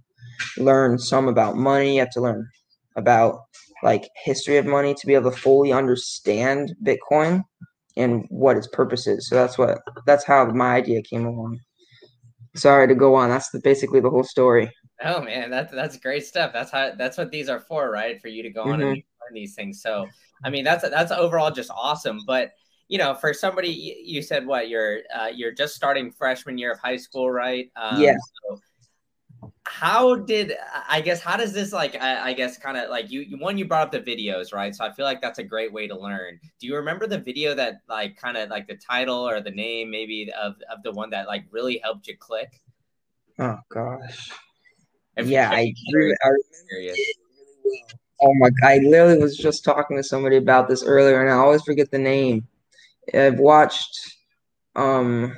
learn 0.57 0.99
some 0.99 1.27
about 1.27 1.57
money. 1.57 1.95
You 1.95 2.01
have 2.01 2.11
to 2.11 2.21
learn 2.21 2.47
about 2.95 3.39
like 3.83 4.09
history 4.25 4.57
of 4.57 4.65
money 4.65 4.95
to 4.95 5.07
be 5.07 5.15
able 5.15 5.31
to 5.31 5.37
fully 5.37 5.73
understand 5.73 6.75
Bitcoin 6.83 7.43
and 7.97 8.25
what 8.29 8.57
its 8.57 8.67
purpose 8.73 9.07
is. 9.07 9.29
So 9.29 9.35
that's 9.35 9.57
what 9.57 9.79
that's 10.07 10.25
how 10.25 10.45
my 10.47 10.75
idea 10.75 11.01
came 11.03 11.25
along. 11.25 11.59
Sorry 12.55 12.87
to 12.87 12.95
go 12.95 13.15
on. 13.15 13.29
That's 13.29 13.49
the, 13.51 13.59
basically 13.59 13.99
the 14.01 14.09
whole 14.09 14.23
story. 14.23 14.71
Oh 15.03 15.21
man, 15.21 15.49
that's 15.49 15.71
that's 15.71 15.97
great 15.97 16.25
stuff. 16.25 16.51
That's 16.53 16.71
how 16.71 16.93
that's 16.97 17.17
what 17.17 17.31
these 17.31 17.49
are 17.49 17.59
for, 17.59 17.91
right? 17.91 18.19
For 18.21 18.29
you 18.29 18.43
to 18.43 18.49
go 18.49 18.63
on 18.63 18.79
mm-hmm. 18.79 18.81
and 18.81 18.95
learn 18.95 19.33
these 19.33 19.53
things. 19.53 19.81
So, 19.81 20.07
I 20.43 20.49
mean, 20.49 20.63
that's 20.63 20.87
that's 20.89 21.11
overall 21.11 21.51
just 21.51 21.69
awesome. 21.69 22.19
But 22.25 22.53
you 22.87 22.97
know, 22.97 23.13
for 23.13 23.33
somebody, 23.33 23.69
you 24.03 24.21
said 24.21 24.45
what 24.47 24.69
you're 24.69 24.99
uh, 25.13 25.27
you're 25.33 25.51
just 25.51 25.75
starting 25.75 26.11
freshman 26.11 26.57
year 26.57 26.71
of 26.71 26.79
high 26.79 26.97
school, 26.97 27.29
right? 27.29 27.69
Um, 27.75 28.01
yeah. 28.01 28.15
So 28.49 28.59
how 29.65 30.15
did 30.15 30.53
I 30.87 31.01
guess 31.01 31.21
how 31.21 31.37
does 31.37 31.53
this 31.53 31.73
like 31.73 31.95
I, 31.95 32.29
I 32.29 32.33
guess 32.33 32.57
kind 32.57 32.77
of 32.77 32.89
like 32.89 33.11
you, 33.11 33.21
you 33.21 33.37
one 33.37 33.57
you 33.57 33.65
brought 33.65 33.83
up 33.83 33.91
the 33.91 33.99
videos 33.99 34.53
right 34.53 34.73
so 34.73 34.85
I 34.85 34.91
feel 34.91 35.05
like 35.05 35.21
that's 35.21 35.39
a 35.39 35.43
great 35.43 35.71
way 35.71 35.87
to 35.87 35.97
learn. 35.97 36.39
Do 36.59 36.67
you 36.67 36.75
remember 36.75 37.05
the 37.05 37.19
video 37.19 37.53
that 37.53 37.81
like 37.87 38.17
kind 38.17 38.37
of 38.37 38.49
like 38.49 38.67
the 38.67 38.75
title 38.75 39.27
or 39.27 39.41
the 39.41 39.51
name 39.51 39.91
maybe 39.91 40.31
of 40.33 40.55
of 40.71 40.83
the 40.83 40.91
one 40.91 41.09
that 41.11 41.27
like 41.27 41.45
really 41.51 41.79
helped 41.83 42.07
you 42.07 42.17
click? 42.17 42.61
Oh 43.39 43.59
gosh. 43.69 44.31
If 45.17 45.27
yeah, 45.27 45.49
I, 45.49 45.55
I 45.55 45.73
remember 46.27 46.95
Oh 48.21 48.33
my! 48.35 48.49
God, 48.49 48.67
I 48.67 48.77
literally 48.79 49.19
was 49.19 49.37
just 49.37 49.63
talking 49.63 49.97
to 49.97 50.03
somebody 50.03 50.37
about 50.37 50.67
this 50.67 50.83
earlier, 50.83 51.21
and 51.21 51.29
I 51.29 51.35
always 51.35 51.61
forget 51.61 51.91
the 51.91 51.99
name. 51.99 52.47
I've 53.13 53.39
watched 53.39 53.95
um 54.75 55.35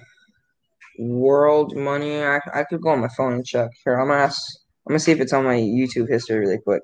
World 0.98 1.76
Money. 1.76 2.22
I, 2.24 2.40
I 2.54 2.64
could 2.64 2.82
go 2.82 2.90
on 2.90 3.02
my 3.02 3.10
phone 3.18 3.34
and 3.34 3.46
check. 3.46 3.70
Here, 3.84 4.00
I'm 4.00 4.08
gonna 4.08 4.22
ask. 4.22 4.42
I'm 4.88 4.94
gonna 4.94 5.00
see 5.00 5.12
if 5.12 5.20
it's 5.20 5.34
on 5.34 5.44
my 5.44 5.56
YouTube 5.56 6.10
history 6.10 6.40
really 6.40 6.60
quick. 6.60 6.82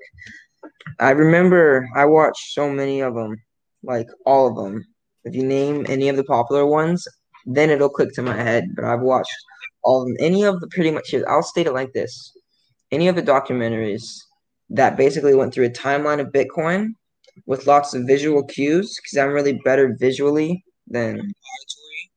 I 1.00 1.10
remember 1.10 1.88
I 1.96 2.04
watched 2.04 2.52
so 2.52 2.70
many 2.70 3.00
of 3.00 3.14
them, 3.14 3.36
like 3.82 4.08
all 4.26 4.48
of 4.48 4.56
them. 4.56 4.84
If 5.24 5.34
you 5.34 5.44
name 5.44 5.86
any 5.88 6.08
of 6.08 6.16
the 6.16 6.24
popular 6.24 6.66
ones, 6.66 7.08
then 7.46 7.70
it'll 7.70 7.88
click 7.88 8.12
to 8.14 8.22
my 8.22 8.36
head. 8.36 8.74
But 8.74 8.84
I've 8.84 9.00
watched 9.00 9.34
all 9.82 10.02
of 10.02 10.08
them. 10.08 10.16
Any 10.20 10.44
of 10.44 10.60
the 10.60 10.68
pretty 10.68 10.90
much. 10.90 11.14
I'll 11.26 11.42
state 11.42 11.66
it 11.66 11.72
like 11.72 11.94
this: 11.94 12.35
any 12.92 13.08
of 13.08 13.16
the 13.16 13.22
documentaries 13.22 14.04
that 14.70 14.96
basically 14.96 15.34
went 15.34 15.52
through 15.52 15.66
a 15.66 15.70
timeline 15.70 16.20
of 16.20 16.28
Bitcoin 16.28 16.94
with 17.46 17.66
lots 17.66 17.94
of 17.94 18.06
visual 18.06 18.42
cues, 18.44 18.98
because 19.00 19.18
I'm 19.18 19.32
really 19.32 19.60
better 19.64 19.96
visually 19.98 20.64
than 20.86 21.14
auditory. 21.14 22.10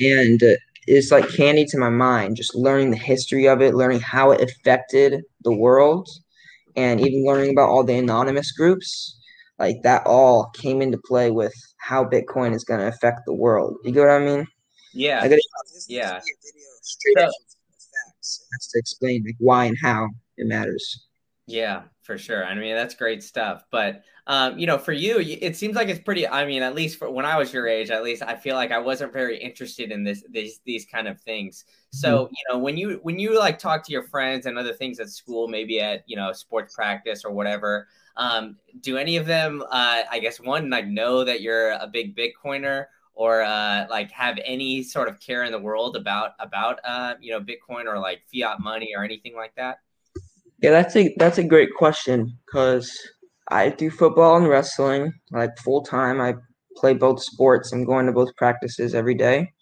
And 0.00 0.42
uh, 0.42 0.56
it's 0.86 1.10
like 1.10 1.28
candy 1.30 1.64
to 1.66 1.78
my 1.78 1.90
mind, 1.90 2.36
just 2.36 2.54
learning 2.54 2.90
the 2.90 2.96
history 2.96 3.46
of 3.46 3.62
it, 3.62 3.74
learning 3.74 4.00
how 4.00 4.30
it 4.30 4.40
affected 4.40 5.22
the 5.42 5.52
world, 5.52 6.08
and 6.76 7.00
even 7.00 7.24
learning 7.24 7.50
about 7.50 7.68
all 7.68 7.84
the 7.84 7.94
anonymous 7.94 8.52
groups. 8.52 9.18
Like 9.58 9.76
that 9.82 10.06
all 10.06 10.50
came 10.54 10.82
into 10.82 10.98
play 10.98 11.30
with 11.30 11.54
how 11.78 12.04
Bitcoin 12.04 12.54
is 12.54 12.64
going 12.64 12.80
to 12.80 12.88
affect 12.88 13.20
the 13.24 13.34
world. 13.34 13.76
You 13.84 13.92
get 13.92 14.00
what 14.00 14.10
I 14.10 14.18
mean? 14.18 14.46
Yeah. 14.92 15.20
Like, 15.20 15.38
yeah. 15.88 16.20
Straight 16.82 17.18
so, 17.18 17.30
That's 18.52 18.72
to 18.72 18.78
explain 18.78 19.24
like 19.24 19.36
why 19.38 19.66
and 19.66 19.76
how 19.80 20.08
it 20.36 20.46
matters. 20.46 21.06
Yeah, 21.46 21.82
for 22.02 22.16
sure. 22.16 22.44
I 22.44 22.54
mean, 22.54 22.74
that's 22.74 22.94
great 22.94 23.22
stuff. 23.22 23.64
But 23.70 24.02
um, 24.26 24.58
you 24.58 24.66
know, 24.66 24.78
for 24.78 24.92
you, 24.92 25.18
it 25.18 25.56
seems 25.56 25.76
like 25.76 25.88
it's 25.88 26.00
pretty. 26.00 26.26
I 26.26 26.46
mean, 26.46 26.62
at 26.62 26.74
least 26.74 26.98
for 26.98 27.10
when 27.10 27.26
I 27.26 27.36
was 27.36 27.52
your 27.52 27.68
age, 27.68 27.90
at 27.90 28.02
least 28.02 28.22
I 28.22 28.34
feel 28.34 28.54
like 28.54 28.72
I 28.72 28.78
wasn't 28.78 29.12
very 29.12 29.36
interested 29.36 29.92
in 29.92 30.04
this 30.04 30.24
these 30.30 30.60
these 30.64 30.86
kind 30.86 31.06
of 31.06 31.20
things. 31.20 31.64
So 31.92 32.24
mm-hmm. 32.24 32.32
you 32.34 32.44
know, 32.48 32.58
when 32.58 32.78
you 32.78 33.00
when 33.02 33.18
you 33.18 33.38
like 33.38 33.58
talk 33.58 33.84
to 33.84 33.92
your 33.92 34.04
friends 34.04 34.46
and 34.46 34.58
other 34.58 34.72
things 34.72 35.00
at 35.00 35.10
school, 35.10 35.46
maybe 35.48 35.80
at 35.80 36.04
you 36.06 36.16
know 36.16 36.32
sports 36.32 36.74
practice 36.74 37.24
or 37.24 37.32
whatever, 37.32 37.88
um, 38.16 38.56
do 38.80 38.96
any 38.96 39.16
of 39.16 39.26
them, 39.26 39.62
uh, 39.70 40.02
I 40.10 40.18
guess, 40.20 40.40
one 40.40 40.70
like 40.70 40.86
know 40.86 41.24
that 41.24 41.42
you're 41.42 41.72
a 41.72 41.86
big 41.86 42.16
Bitcoiner, 42.16 42.86
or 43.14 43.42
uh, 43.42 43.86
like 43.88 44.10
have 44.10 44.38
any 44.44 44.82
sort 44.82 45.08
of 45.08 45.20
care 45.20 45.44
in 45.44 45.52
the 45.52 45.58
world 45.58 45.96
about 45.96 46.32
about 46.40 46.80
uh, 46.84 47.14
you 47.20 47.32
know 47.32 47.40
Bitcoin 47.40 47.86
or 47.86 47.98
like 47.98 48.22
fiat 48.32 48.60
money 48.60 48.92
or 48.96 49.04
anything 49.04 49.34
like 49.34 49.54
that? 49.56 49.78
Yeah, 50.62 50.70
that's 50.70 50.96
a 50.96 51.14
that's 51.18 51.38
a 51.38 51.44
great 51.44 51.74
question 51.74 52.38
because 52.46 52.96
I 53.48 53.68
do 53.68 53.90
football 53.90 54.36
and 54.36 54.48
wrestling 54.48 55.12
like 55.30 55.56
full 55.58 55.82
time. 55.82 56.20
I 56.20 56.34
play 56.76 56.94
both 56.94 57.22
sports. 57.22 57.72
I'm 57.72 57.84
going 57.84 58.06
to 58.06 58.12
both 58.12 58.34
practices 58.36 58.94
every 58.94 59.14
day. 59.14 59.52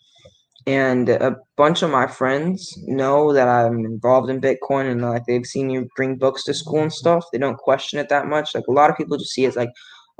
And 0.66 1.08
a 1.08 1.36
bunch 1.56 1.82
of 1.82 1.90
my 1.90 2.06
friends 2.06 2.72
know 2.86 3.32
that 3.32 3.48
I'm 3.48 3.84
involved 3.84 4.30
in 4.30 4.40
Bitcoin 4.40 4.90
and 4.90 5.02
like 5.02 5.24
they've 5.26 5.44
seen 5.44 5.70
you 5.70 5.88
bring 5.96 6.16
books 6.16 6.44
to 6.44 6.54
school 6.54 6.82
and 6.82 6.92
stuff. 6.92 7.24
They 7.32 7.38
don't 7.38 7.58
question 7.58 7.98
it 7.98 8.08
that 8.10 8.26
much. 8.26 8.54
Like 8.54 8.68
a 8.68 8.72
lot 8.72 8.88
of 8.88 8.96
people 8.96 9.16
just 9.16 9.32
see 9.32 9.44
it 9.44 9.48
as 9.48 9.56
like, 9.56 9.70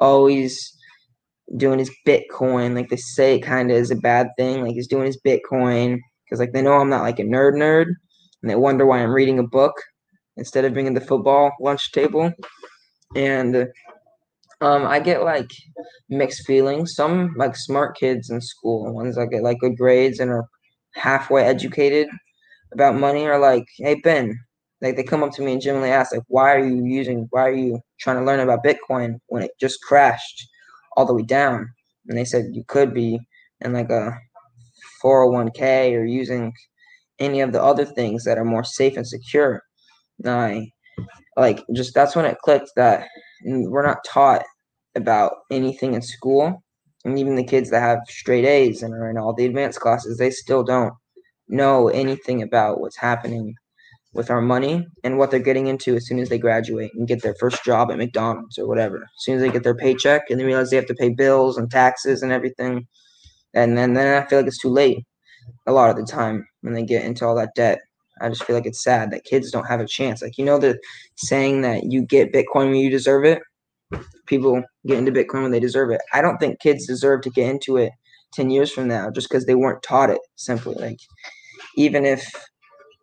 oh, 0.01 0.29
doing 1.57 1.79
his 1.79 1.91
Bitcoin. 2.07 2.75
Like 2.75 2.89
they 2.89 2.97
say 2.97 3.37
it 3.37 3.41
kind 3.43 3.71
of 3.71 3.77
is 3.77 3.91
a 3.91 3.97
bad 3.97 4.29
thing. 4.37 4.63
Like 4.63 4.73
he's 4.73 4.89
doing 4.89 5.07
his 5.07 5.21
Bitcoin 5.27 5.99
because 6.25 6.41
like 6.41 6.53
they 6.53 6.63
know 6.63 6.75
I'm 6.75 6.91
not 6.91 7.03
like 7.03 7.19
a 7.19 7.25
nerd 7.25 7.55
nerd 7.55 7.87
and 8.43 8.51
they 8.51 8.57
wonder 8.57 8.87
why 8.87 8.99
I'm 8.99 9.13
reading 9.13 9.39
a 9.39 9.47
book 9.47 9.75
instead 10.37 10.65
of 10.65 10.75
being 10.75 10.89
at 10.89 10.95
the 10.95 11.01
football 11.01 11.53
lunch 11.61 11.93
table. 11.93 12.33
And 13.15 13.69
um, 14.61 14.87
I 14.87 15.01
get 15.01 15.23
like 15.23 15.51
mixed 16.09 16.47
feelings. 16.47 16.95
Some 16.95 17.35
like 17.37 17.57
smart 17.57 17.97
kids 17.97 18.31
in 18.31 18.41
school, 18.41 18.93
ones 18.93 19.17
that 19.17 19.27
get 19.27 19.43
like 19.43 19.59
good 19.59 19.77
grades 19.77 20.21
and 20.21 20.31
are 20.31 20.47
halfway 20.95 21.45
educated 21.45 22.09
about 22.73 22.95
money, 22.95 23.27
are 23.27 23.39
like, 23.39 23.67
"Hey 23.77 23.97
Ben," 24.03 24.39
like 24.81 24.97
they 24.97 25.03
come 25.03 25.23
up 25.23 25.33
to 25.33 25.43
me 25.43 25.55
and 25.55 25.61
generally 25.61 25.91
ask, 25.91 26.13
like, 26.13 26.23
"Why 26.29 26.55
are 26.55 26.65
you 26.65 26.85
using? 26.85 27.27
Why 27.31 27.43
are 27.43 27.55
you 27.55 27.81
trying 28.01 28.19
to 28.19 28.25
learn 28.25 28.41
about 28.41 28.65
Bitcoin 28.65 29.19
when 29.27 29.43
it 29.43 29.51
just 29.61 29.83
crashed 29.83 30.47
all 30.97 31.07
the 31.07 31.15
way 31.15 31.23
down?" 31.23 31.69
And 32.09 32.19
they 32.19 32.25
said 32.25 32.47
you 32.53 32.65
could 32.69 32.93
be 32.95 33.21
in 33.61 33.73
like 33.73 33.91
a 33.91 34.19
401k 35.03 35.95
or 35.95 36.05
using 36.05 36.53
any 37.19 37.41
of 37.41 37.53
the 37.53 37.63
other 37.63 37.85
things 37.85 38.25
that 38.25 38.39
are 38.39 38.45
more 38.45 38.65
safe 38.65 38.97
and 38.97 39.07
secure. 39.07 39.63
And 40.19 40.29
I 40.29 40.73
like 41.37 41.65
just 41.75 41.95
that's 41.95 42.17
when 42.17 42.25
it 42.25 42.39
clicked 42.39 42.71
that 42.77 43.09
we're 43.45 43.87
not 43.87 44.05
taught 44.05 44.45
about 44.95 45.33
anything 45.51 45.95
in 45.95 46.03
school. 46.03 46.63
And 47.05 47.19
even 47.19 47.37
the 47.37 47.45
kids 47.45 47.71
that 47.71 47.81
have 47.81 47.99
straight 48.09 48.45
A's 48.45 48.83
and 48.83 48.95
are 48.95 49.11
in 49.11 49.19
all 49.19 49.33
the 49.33 49.47
advanced 49.47 49.81
classes, 49.81 50.19
they 50.19 50.31
still 50.31 50.63
don't 50.63 50.95
know 51.49 51.89
anything 51.89 52.43
about 52.43 52.81
what's 52.81 52.97
happening 52.97 53.55
with 54.15 54.31
our 54.31 54.41
money 54.41 54.87
and 55.05 55.17
what 55.17 55.31
they're 55.31 55.41
getting 55.41 55.69
into 55.69 55.97
as 55.97 56.07
soon 56.07 56.19
as 56.19 56.29
they 56.29 56.39
graduate 56.39 56.93
and 56.95 57.09
get 57.09 57.23
their 57.23 57.35
first 57.41 57.65
job 57.65 57.91
at 57.91 57.99
McDonald's 57.99 58.59
or 58.59 58.67
whatever. 58.67 58.97
As 58.99 59.25
soon 59.25 59.37
as 59.37 59.43
they 59.43 59.51
get 59.51 59.63
their 59.63 59.75
paycheck 59.75 60.23
and 60.29 60.39
they 60.39 60.45
realize 60.45 60.71
they 60.71 60.77
have 60.77 60.87
to 60.87 60.95
pay 60.95 61.11
bills 61.11 61.57
and 61.57 61.71
taxes 61.71 62.23
and 62.23 62.33
everything. 62.33 62.87
And 63.55 63.77
then, 63.77 63.95
then 63.95 64.23
I 64.23 64.27
feel 64.27 64.39
like 64.39 64.47
it's 64.47 64.61
too 64.61 64.69
late 64.69 65.05
a 65.67 65.73
lot 65.73 65.91
of 65.91 65.97
the 65.97 66.05
time 66.05 66.47
when 66.61 66.75
they 66.75 66.85
get 66.85 67.05
into 67.05 67.27
all 67.27 67.35
that 67.37 67.55
debt. 67.55 67.81
I 68.21 68.29
just 68.29 68.45
feel 68.45 68.55
like 68.55 68.67
it's 68.67 68.83
sad 68.85 69.11
that 69.11 69.25
kids 69.25 69.51
don't 69.51 69.67
have 69.67 69.81
a 69.81 69.87
chance. 69.87 70.23
Like, 70.23 70.39
you 70.39 70.45
know, 70.45 70.59
the 70.59 70.79
saying 71.17 71.63
that 71.63 71.85
you 71.91 72.05
get 72.05 72.33
Bitcoin 72.33 72.67
when 72.67 72.77
you 72.77 72.91
deserve 72.91 73.25
it? 73.25 73.43
people 74.27 74.63
get 74.87 74.99
into 74.99 75.13
Bitcoin 75.13 75.43
when 75.43 75.51
they 75.51 75.61
deserve 75.61 75.91
it. 75.91 76.01
I 76.13 76.23
don't 76.23 76.39
think 76.39 76.61
kids 76.61 76.87
deserve 76.87 77.23
to 77.23 77.31
get 77.31 77.51
into 77.51 77.77
it 77.77 77.93
10 78.35 78.51
years 78.51 78.73
from 78.73 78.89
now 78.89 79.11
just 79.11 79.29
because 79.29 79.47
they 79.47 79.55
weren't 79.55 79.83
taught 79.83 80.11
it 80.11 80.21
simply. 80.37 80.75
Like, 80.75 80.99
even 81.77 82.05
if 82.05 82.25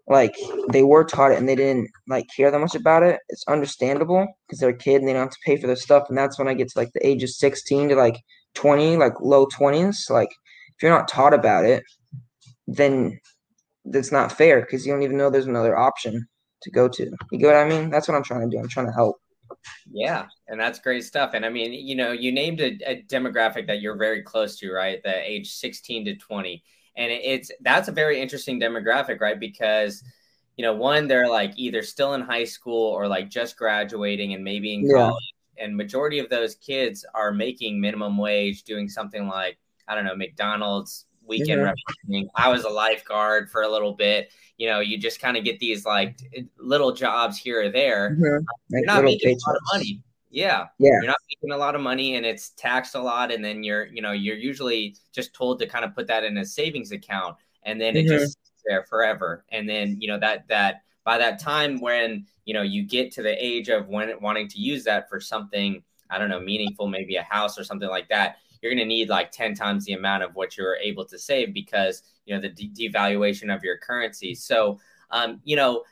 like 0.10 0.36
they 0.72 0.84
were 0.84 1.04
taught 1.04 1.32
it 1.32 1.38
and 1.38 1.48
they 1.48 1.56
didn't 1.56 1.90
like 2.08 2.26
care 2.36 2.50
that 2.50 2.60
much 2.60 2.76
about 2.76 3.04
it, 3.04 3.20
it's 3.30 3.48
understandable 3.48 4.28
because 4.48 4.60
they're 4.60 4.70
a 4.70 4.78
kid 4.78 4.96
and 4.96 5.08
they 5.08 5.14
don't 5.14 5.24
have 5.24 5.30
to 5.30 5.38
pay 5.46 5.56
for 5.56 5.68
their 5.68 5.76
stuff. 5.76 6.10
And 6.10 6.18
that's 6.18 6.40
when 6.40 6.48
I 6.48 6.56
get 6.56 6.70
to 6.70 6.80
like 6.80 6.92
the 6.94 7.08
age 7.08 7.22
of 7.24 7.30
16 7.30 7.90
to 7.90 7.96
like 7.96 8.18
20, 8.56 8.98
like 8.98 9.14
low 9.22 9.46
20s. 9.46 10.10
Like, 10.10 10.30
if 10.32 10.82
you're 10.82 10.92
not 10.92 11.08
taught 11.08 11.36
about 11.36 11.64
it, 11.64 11.84
then 12.68 13.20
that's 13.86 14.12
not 14.12 14.32
fair 14.32 14.62
because 14.62 14.86
you 14.86 14.92
don't 14.92 15.04
even 15.04 15.18
know 15.18 15.30
there's 15.30 15.46
another 15.46 15.78
option 15.78 16.28
to 16.64 16.72
go 16.72 16.88
to. 16.88 17.12
You 17.32 17.40
get 17.40 17.48
what 17.48 17.56
I 17.56 17.70
mean? 17.70 17.92
That's 17.92 18.08
what 18.08 18.16
I'm 18.16 18.24
trying 18.24 18.50
to 18.50 18.56
do. 18.56 18.60
I'm 18.60 18.68
trying 18.68 18.88
to 18.88 18.94
help. 18.94 19.18
Yeah, 19.92 20.26
and 20.48 20.60
that's 20.60 20.80
great 20.80 21.04
stuff. 21.04 21.32
And 21.34 21.46
I 21.46 21.50
mean, 21.50 21.74
you 21.74 21.96
know, 21.96 22.12
you 22.12 22.32
named 22.32 22.62
a, 22.62 22.78
a 22.86 23.04
demographic 23.04 23.68
that 23.68 23.82
you're 23.82 23.98
very 23.98 24.22
close 24.24 24.58
to, 24.58 24.72
right? 24.72 25.02
The 25.04 25.16
age 25.30 25.52
16 25.52 26.06
to 26.06 26.16
20. 26.16 26.64
And 27.00 27.12
it's 27.12 27.50
that's 27.62 27.88
a 27.88 27.92
very 27.92 28.22
interesting 28.22 28.60
demographic, 28.60 29.20
right? 29.22 29.40
Because 29.40 30.04
you 30.58 30.64
know, 30.64 30.74
one, 30.74 31.08
they're 31.08 31.30
like 31.30 31.54
either 31.56 31.82
still 31.82 32.16
in 32.16 32.22
high 32.22 32.44
school 32.44 32.92
or 32.92 33.08
like 33.08 33.30
just 33.30 33.58
graduating 33.58 34.34
and 34.34 34.44
maybe 34.44 34.74
in 34.74 34.86
yeah. 34.86 34.98
college. 34.98 35.34
And 35.58 35.76
majority 35.76 36.20
of 36.20 36.30
those 36.30 36.56
kids 36.56 37.06
are 37.16 37.32
making 37.32 37.80
minimum 37.80 38.18
wage, 38.18 38.64
doing 38.64 38.90
something 38.90 39.28
like, 39.30 39.58
I 39.88 39.96
don't 39.96 40.04
know, 40.04 40.18
McDonald's 40.18 41.06
weekend 41.26 41.62
mm-hmm. 41.62 42.22
I 42.36 42.50
was 42.50 42.66
a 42.66 42.70
lifeguard 42.70 43.50
for 43.50 43.62
a 43.62 43.70
little 43.70 43.94
bit. 43.94 44.34
You 44.58 44.68
know, 44.68 44.82
you 44.82 44.98
just 44.98 45.22
kind 45.22 45.38
of 45.38 45.46
get 45.46 45.60
these 45.60 45.86
like 45.86 46.18
little 46.58 46.92
jobs 46.92 47.38
here 47.38 47.64
or 47.64 47.70
there. 47.70 48.12
Mm-hmm. 48.12 48.46
You're 48.70 48.86
not 48.86 49.06
making 49.06 49.30
a 49.30 49.50
lot 49.50 49.56
of 49.56 49.62
money. 49.74 50.04
Yeah. 50.30 50.68
Yeah. 50.78 50.92
You're 50.92 51.08
not 51.08 51.18
making 51.30 51.52
a 51.54 51.58
lot 51.58 51.76
of 51.76 51.82
money 51.82 52.16
and 52.16 52.26
it's 52.26 52.52
taxed 52.52 52.96
a 52.96 53.02
lot. 53.02 53.32
And 53.32 53.44
then 53.44 53.64
you're, 53.64 53.88
you 53.88 54.02
know, 54.02 54.12
you're 54.12 54.38
usually 54.38 54.96
just 55.12 55.34
told 55.34 55.60
to 55.60 55.68
kind 55.68 55.84
of 55.84 55.96
put 55.96 56.08
that 56.08 56.24
in 56.24 56.38
a 56.38 56.46
savings 56.46 56.92
account 56.92 57.36
and 57.64 57.80
then 57.80 57.96
mm-hmm. 57.96 58.14
it 58.14 58.20
just 58.20 58.38
there 58.66 58.84
forever. 58.84 59.46
And 59.50 59.68
then, 59.68 59.98
you 60.00 60.08
know, 60.08 60.20
that, 60.20 60.48
that 60.48 60.84
by 61.04 61.18
that 61.18 61.40
time 61.40 61.80
when, 61.82 62.26
you 62.46 62.54
know, 62.54 62.62
you 62.62 62.84
get 62.84 63.12
to 63.14 63.24
the 63.24 63.44
age 63.44 63.70
of 63.70 63.88
when 63.88 64.12
wanting 64.22 64.48
to 64.50 64.60
use 64.60 64.84
that 64.84 65.10
for 65.10 65.20
something, 65.20 65.82
I 66.10 66.18
don't 66.18 66.30
know, 66.30 66.40
meaningful, 66.40 66.88
maybe 66.88 67.16
a 67.16 67.24
house 67.24 67.58
or 67.58 67.64
something 67.64 67.90
like 67.90 68.10
that, 68.10 68.38
you're 68.62 68.72
going 68.72 68.80
to 68.80 68.86
need 68.86 69.10
like 69.10 69.32
10 69.32 69.56
times 69.56 69.86
the 69.86 69.94
amount 69.94 70.24
of 70.24 70.36
what 70.36 70.58
you're 70.58 70.76
able 70.76 71.06
to 71.06 71.18
save 71.18 71.54
because, 71.54 72.04
you 72.26 72.36
know, 72.36 72.42
the 72.42 72.50
de- 72.50 72.90
devaluation 72.90 73.54
of 73.54 73.64
your 73.64 73.78
currency. 73.78 74.36
So, 74.36 74.80
um, 75.12 75.40
you 75.44 75.56
know, 75.56 75.84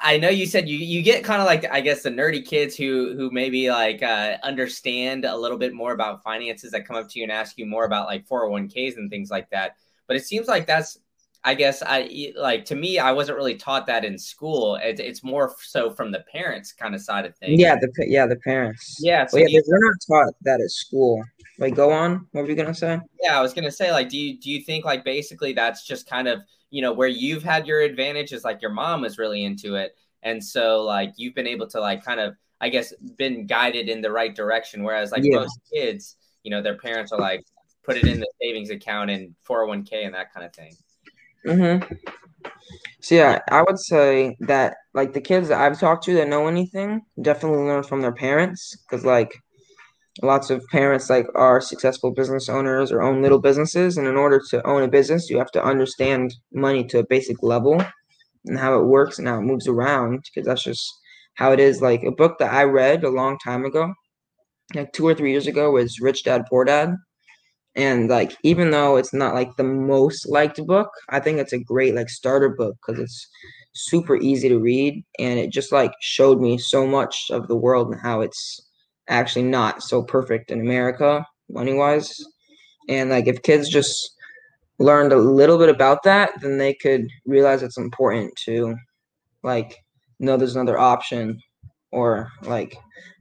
I 0.00 0.16
know 0.16 0.28
you 0.28 0.46
said 0.46 0.68
you 0.68 0.78
you 0.78 1.02
get 1.02 1.24
kind 1.24 1.40
of 1.40 1.46
like 1.46 1.70
I 1.70 1.80
guess 1.80 2.02
the 2.02 2.10
nerdy 2.10 2.44
kids 2.44 2.76
who 2.76 3.14
who 3.16 3.30
maybe 3.30 3.70
like 3.70 4.02
uh, 4.02 4.36
understand 4.42 5.24
a 5.24 5.36
little 5.36 5.58
bit 5.58 5.74
more 5.74 5.92
about 5.92 6.22
finances 6.22 6.70
that 6.72 6.86
come 6.86 6.96
up 6.96 7.08
to 7.10 7.18
you 7.18 7.24
and 7.24 7.32
ask 7.32 7.58
you 7.58 7.66
more 7.66 7.84
about 7.84 8.06
like 8.06 8.26
401ks 8.26 8.96
and 8.96 9.10
things 9.10 9.30
like 9.30 9.50
that. 9.50 9.76
But 10.06 10.16
it 10.16 10.24
seems 10.24 10.46
like 10.46 10.66
that's 10.66 10.98
I 11.44 11.54
guess 11.54 11.82
I 11.84 12.32
like 12.36 12.64
to 12.66 12.76
me 12.76 13.00
I 13.00 13.10
wasn't 13.10 13.36
really 13.36 13.56
taught 13.56 13.86
that 13.86 14.04
in 14.04 14.16
school. 14.16 14.76
It, 14.76 15.00
it's 15.00 15.24
more 15.24 15.54
so 15.60 15.90
from 15.90 16.12
the 16.12 16.24
parents 16.30 16.72
kind 16.72 16.94
of 16.94 17.00
side 17.00 17.26
of 17.26 17.36
things. 17.36 17.60
Yeah, 17.60 17.76
the 17.76 17.90
yeah 18.06 18.26
the 18.26 18.36
parents. 18.36 18.98
Yeah, 19.00 19.26
so 19.26 19.38
well, 19.38 19.48
yeah, 19.48 19.60
we're 19.66 19.78
not 19.80 19.96
taught 20.06 20.34
that 20.42 20.60
at 20.60 20.70
school. 20.70 21.24
Like, 21.58 21.74
go 21.74 21.90
on. 21.90 22.26
What 22.32 22.42
were 22.42 22.50
you 22.50 22.54
gonna 22.54 22.74
say? 22.74 23.00
Yeah, 23.20 23.36
I 23.36 23.42
was 23.42 23.52
gonna 23.52 23.72
say, 23.72 23.90
like, 23.90 24.08
do 24.08 24.16
you 24.16 24.38
do 24.38 24.50
you 24.50 24.62
think 24.62 24.84
like 24.84 25.04
basically 25.04 25.52
that's 25.52 25.84
just 25.84 26.08
kind 26.08 26.28
of 26.28 26.42
you 26.72 26.82
know 26.82 26.92
where 26.92 27.08
you've 27.08 27.44
had 27.44 27.66
your 27.66 27.80
advantage 27.80 28.32
is 28.32 28.42
like 28.42 28.60
your 28.60 28.72
mom 28.72 29.02
was 29.02 29.18
really 29.18 29.44
into 29.44 29.76
it, 29.76 29.94
and 30.22 30.42
so 30.42 30.82
like 30.82 31.12
you've 31.16 31.34
been 31.34 31.46
able 31.46 31.68
to 31.68 31.80
like 31.80 32.04
kind 32.04 32.18
of 32.18 32.34
I 32.60 32.68
guess 32.68 32.92
been 33.18 33.46
guided 33.46 33.88
in 33.88 34.00
the 34.00 34.10
right 34.10 34.34
direction, 34.34 34.82
whereas 34.82 35.12
like 35.12 35.22
yeah. 35.22 35.40
most 35.40 35.60
kids, 35.72 36.16
you 36.42 36.50
know, 36.50 36.62
their 36.62 36.78
parents 36.78 37.12
are 37.12 37.20
like 37.20 37.44
put 37.84 37.96
it 37.96 38.04
in 38.04 38.20
the 38.20 38.28
savings 38.40 38.70
account 38.70 39.10
and 39.10 39.34
401k 39.48 40.06
and 40.06 40.14
that 40.14 40.32
kind 40.32 40.46
of 40.46 40.54
thing. 40.54 40.74
Mm-hmm. 41.46 41.94
So 43.00 43.14
yeah, 43.16 43.40
I 43.50 43.62
would 43.62 43.78
say 43.78 44.36
that 44.40 44.76
like 44.94 45.12
the 45.12 45.20
kids 45.20 45.48
that 45.48 45.60
I've 45.60 45.78
talked 45.78 46.04
to 46.04 46.14
that 46.14 46.28
know 46.28 46.46
anything 46.46 47.02
definitely 47.20 47.64
learn 47.64 47.82
from 47.82 48.00
their 48.00 48.12
parents 48.12 48.76
because 48.76 49.04
like 49.04 49.34
lots 50.20 50.50
of 50.50 50.66
parents 50.70 51.08
like 51.08 51.26
are 51.34 51.60
successful 51.60 52.10
business 52.10 52.48
owners 52.48 52.92
or 52.92 53.02
own 53.02 53.22
little 53.22 53.38
businesses 53.40 53.96
and 53.96 54.06
in 54.06 54.16
order 54.16 54.40
to 54.50 54.64
own 54.66 54.82
a 54.82 54.88
business 54.88 55.30
you 55.30 55.38
have 55.38 55.50
to 55.50 55.64
understand 55.64 56.34
money 56.52 56.84
to 56.84 56.98
a 56.98 57.06
basic 57.06 57.42
level 57.42 57.82
and 58.46 58.58
how 58.58 58.78
it 58.78 58.84
works 58.84 59.18
and 59.18 59.26
how 59.26 59.38
it 59.38 59.42
moves 59.42 59.66
around 59.66 60.24
because 60.24 60.46
that's 60.46 60.64
just 60.64 60.92
how 61.34 61.52
it 61.52 61.60
is. 61.60 61.80
Like 61.80 62.02
a 62.02 62.10
book 62.10 62.38
that 62.38 62.52
i 62.52 62.64
read 62.64 63.04
a 63.04 63.08
long 63.08 63.38
time 63.38 63.64
ago 63.64 63.92
like 64.74 64.92
two 64.92 65.06
or 65.06 65.14
three 65.14 65.30
years 65.30 65.46
ago 65.46 65.70
was 65.70 66.00
rich 66.00 66.24
dad 66.24 66.44
poor 66.48 66.64
dad. 66.64 66.94
And 67.74 68.08
like 68.08 68.36
even 68.42 68.70
though 68.70 68.96
it's 68.96 69.14
not 69.14 69.34
like 69.34 69.56
the 69.56 69.64
most 69.64 70.28
liked 70.28 70.64
book 70.66 70.90
i 71.08 71.18
think 71.20 71.38
it's 71.38 71.54
a 71.54 71.58
great 71.58 71.94
like 71.94 72.10
starter 72.10 72.50
book 72.50 72.76
because 72.86 73.00
it's 73.02 73.28
super 73.74 74.16
easy 74.16 74.48
to 74.50 74.58
read 74.58 75.02
and 75.18 75.38
it 75.38 75.50
just 75.50 75.72
like 75.72 75.92
showed 76.02 76.38
me 76.38 76.58
so 76.58 76.86
much 76.86 77.30
of 77.30 77.48
the 77.48 77.56
world 77.56 77.90
and 77.90 78.00
how 78.00 78.20
it's 78.20 78.60
actually 79.08 79.44
not 79.44 79.82
so 79.82 80.02
perfect 80.02 80.50
in 80.50 80.60
America 80.60 81.24
money 81.48 81.74
wise. 81.74 82.14
And 82.88 83.10
like 83.10 83.26
if 83.26 83.42
kids 83.42 83.68
just 83.68 84.16
learned 84.78 85.12
a 85.12 85.16
little 85.16 85.58
bit 85.58 85.68
about 85.68 86.02
that, 86.04 86.32
then 86.40 86.58
they 86.58 86.74
could 86.74 87.06
realize 87.26 87.62
it's 87.62 87.78
important 87.78 88.34
to 88.44 88.74
like 89.42 89.78
know 90.18 90.36
there's 90.36 90.56
another 90.56 90.78
option 90.78 91.38
or 91.90 92.30
like 92.42 92.76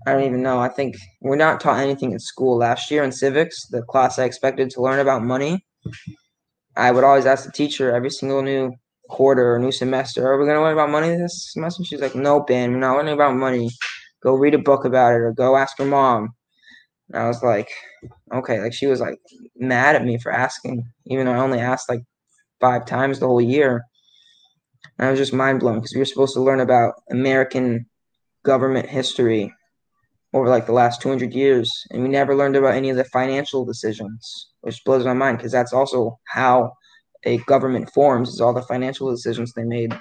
I 0.07 0.13
don't 0.13 0.23
even 0.23 0.41
know. 0.41 0.59
I 0.59 0.69
think 0.69 0.95
we're 1.21 1.35
not 1.35 1.59
taught 1.59 1.79
anything 1.79 2.11
in 2.11 2.19
school. 2.19 2.57
Last 2.57 2.89
year 2.89 3.03
in 3.03 3.11
civics, 3.11 3.67
the 3.67 3.83
class 3.83 4.17
I 4.17 4.23
expected 4.23 4.69
to 4.71 4.81
learn 4.81 4.99
about 4.99 5.23
money, 5.23 5.63
I 6.75 6.91
would 6.91 7.03
always 7.03 7.25
ask 7.25 7.45
the 7.45 7.51
teacher 7.51 7.93
every 7.93 8.09
single 8.09 8.41
new 8.41 8.73
quarter 9.09 9.53
or 9.53 9.59
new 9.59 9.71
semester, 9.71 10.25
are 10.25 10.39
we 10.39 10.47
gonna 10.47 10.61
learn 10.61 10.73
about 10.73 10.89
money 10.89 11.09
this 11.09 11.51
semester? 11.51 11.83
She's 11.83 12.01
like, 12.01 12.15
No, 12.15 12.39
Ben, 12.41 12.71
we're 12.71 12.79
not 12.79 12.95
learning 12.95 13.13
about 13.13 13.35
money 13.35 13.69
go 14.23 14.35
read 14.35 14.53
a 14.53 14.59
book 14.59 14.85
about 14.85 15.13
it 15.13 15.21
or 15.21 15.33
go 15.33 15.57
ask 15.57 15.77
your 15.79 15.87
mom. 15.87 16.33
And 17.09 17.21
I 17.21 17.27
was 17.27 17.43
like, 17.43 17.69
okay, 18.33 18.61
like 18.61 18.73
she 18.73 18.87
was 18.87 19.01
like 19.01 19.19
mad 19.55 19.95
at 19.95 20.05
me 20.05 20.17
for 20.17 20.31
asking, 20.31 20.83
even 21.07 21.25
though 21.25 21.33
I 21.33 21.39
only 21.39 21.59
asked 21.59 21.89
like 21.89 22.03
five 22.59 22.85
times 22.85 23.19
the 23.19 23.27
whole 23.27 23.41
year. 23.41 23.83
And 24.97 25.07
I 25.07 25.11
was 25.11 25.19
just 25.19 25.33
mind 25.33 25.59
blown 25.59 25.75
because 25.75 25.93
we 25.93 25.99
were 25.99 26.05
supposed 26.05 26.33
to 26.35 26.41
learn 26.41 26.59
about 26.59 26.93
American 27.09 27.85
government 28.43 28.87
history 28.89 29.53
over 30.33 30.47
like 30.47 30.65
the 30.65 30.71
last 30.71 31.01
200 31.01 31.33
years, 31.33 31.69
and 31.91 32.03
we 32.03 32.09
never 32.09 32.35
learned 32.35 32.55
about 32.55 32.75
any 32.75 32.89
of 32.89 32.95
the 32.95 33.03
financial 33.05 33.65
decisions, 33.65 34.49
which 34.61 34.83
blows 34.85 35.05
my 35.05 35.13
mind 35.13 35.37
because 35.37 35.51
that's 35.51 35.73
also 35.73 36.17
how 36.27 36.71
a 37.25 37.37
government 37.39 37.91
forms 37.93 38.29
is 38.29 38.39
all 38.39 38.53
the 38.53 38.61
financial 38.61 39.11
decisions 39.11 39.51
they 39.53 39.65
made. 39.65 39.93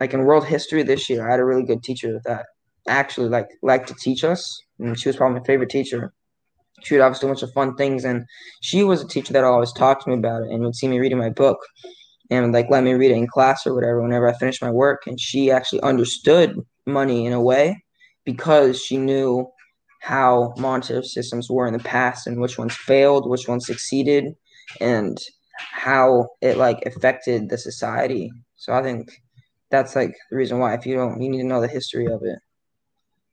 Like 0.00 0.12
in 0.12 0.24
world 0.24 0.44
history 0.44 0.82
this 0.82 1.08
year, 1.08 1.26
I 1.26 1.30
had 1.30 1.40
a 1.40 1.44
really 1.44 1.62
good 1.62 1.82
teacher 1.82 2.12
with 2.12 2.24
that 2.24 2.46
actually 2.88 3.28
like 3.28 3.48
liked 3.62 3.88
to 3.88 3.94
teach 3.94 4.24
us, 4.24 4.62
and 4.78 4.98
she 4.98 5.08
was 5.08 5.16
probably 5.16 5.40
my 5.40 5.46
favorite 5.46 5.70
teacher. 5.70 6.12
She 6.82 6.94
would 6.94 7.02
obviously 7.02 7.26
do 7.26 7.30
a 7.30 7.34
bunch 7.34 7.42
of 7.42 7.52
fun 7.52 7.74
things, 7.76 8.04
and 8.04 8.24
she 8.62 8.84
was 8.84 9.02
a 9.02 9.08
teacher 9.08 9.32
that 9.32 9.44
always 9.44 9.72
talked 9.72 10.04
to 10.04 10.10
me 10.10 10.16
about 10.16 10.42
it 10.42 10.50
and 10.50 10.62
would 10.62 10.76
see 10.76 10.88
me 10.88 10.98
reading 10.98 11.18
my 11.18 11.30
book 11.30 11.58
and 12.30 12.52
like 12.52 12.70
let 12.70 12.84
me 12.84 12.94
read 12.94 13.10
it 13.10 13.16
in 13.16 13.26
class 13.26 13.66
or 13.66 13.74
whatever 13.74 14.02
whenever 14.02 14.28
I 14.28 14.36
finished 14.36 14.62
my 14.62 14.70
work. 14.70 15.06
And 15.06 15.20
she 15.20 15.50
actually 15.50 15.80
understood 15.82 16.56
money 16.86 17.26
in 17.26 17.32
a 17.32 17.40
way 17.40 17.82
because 18.24 18.82
she 18.82 18.96
knew 18.96 19.46
how 20.00 20.54
monetary 20.58 21.04
systems 21.04 21.50
were 21.50 21.66
in 21.66 21.72
the 21.72 21.78
past 21.80 22.26
and 22.26 22.40
which 22.40 22.58
ones 22.58 22.76
failed, 22.76 23.28
which 23.28 23.48
ones 23.48 23.66
succeeded, 23.66 24.34
and 24.80 25.18
how 25.58 26.28
it 26.40 26.56
like 26.56 26.82
affected 26.86 27.48
the 27.48 27.58
society. 27.58 28.30
So 28.56 28.72
I 28.72 28.82
think 28.82 29.08
that's 29.70 29.96
like 29.96 30.14
the 30.30 30.36
reason 30.36 30.58
why 30.58 30.74
if 30.74 30.86
you 30.86 30.94
don't 30.94 31.20
you 31.20 31.28
need 31.28 31.42
to 31.42 31.48
know 31.48 31.60
the 31.60 31.68
history 31.68 32.06
of 32.06 32.22
it. 32.22 32.38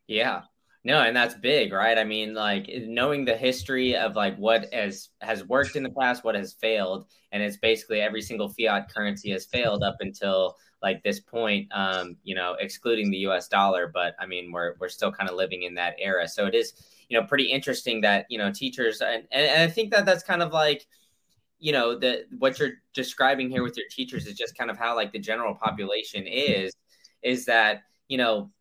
Yeah. 0.07 0.41
No, 0.85 0.99
and 1.01 1.15
that's 1.15 1.35
big, 1.35 1.71
right? 1.71 1.97
I 1.97 2.03
mean, 2.03 2.33
like 2.33 2.69
knowing 2.87 3.23
the 3.23 3.37
history 3.37 3.95
of 3.95 4.15
like 4.17 4.35
what 4.37 4.65
has 4.73 5.09
has 5.21 5.45
worked 5.45 5.77
in 5.77 5.83
the 5.83 5.89
past, 5.89 6.25
what 6.25 6.35
has 6.35 6.53
failed, 6.53 7.07
and 7.31 7.41
it's 7.41 7.55
basically 7.55 8.01
every 8.01 8.21
single 8.21 8.49
fiat 8.49 8.93
currency 8.93 9.31
has 9.31 9.45
failed 9.45 9.81
up 9.81 9.95
until 10.01 10.57
like 10.81 11.01
this 11.01 11.21
point, 11.21 11.69
um, 11.71 12.17
you 12.23 12.35
know, 12.35 12.55
excluding 12.59 13.09
the 13.11 13.17
U.S. 13.19 13.47
dollar. 13.47 13.87
But 13.93 14.15
I 14.19 14.25
mean, 14.25 14.51
we're 14.51 14.73
we're 14.79 14.89
still 14.89 15.11
kind 15.11 15.29
of 15.29 15.37
living 15.37 15.63
in 15.63 15.73
that 15.75 15.95
era, 15.99 16.27
so 16.27 16.47
it 16.47 16.53
is, 16.55 16.73
you 17.07 17.17
know, 17.17 17.25
pretty 17.25 17.45
interesting 17.45 18.01
that 18.01 18.25
you 18.29 18.37
know 18.37 18.51
teachers 18.51 18.99
and 18.99 19.23
and, 19.31 19.45
and 19.47 19.61
I 19.61 19.67
think 19.69 19.91
that 19.93 20.05
that's 20.05 20.23
kind 20.23 20.43
of 20.43 20.51
like 20.51 20.85
you 21.59 21.71
know 21.71 21.97
the 21.97 22.25
what 22.39 22.59
you're 22.59 22.73
describing 22.93 23.49
here 23.49 23.63
with 23.63 23.77
your 23.77 23.87
teachers 23.89 24.27
is 24.27 24.35
just 24.35 24.57
kind 24.57 24.69
of 24.69 24.77
how 24.77 24.95
like 24.95 25.13
the 25.13 25.19
general 25.19 25.55
population 25.55 26.27
is 26.27 26.73
is 27.23 27.45
that 27.45 27.83
you 28.09 28.17
know 28.17 28.51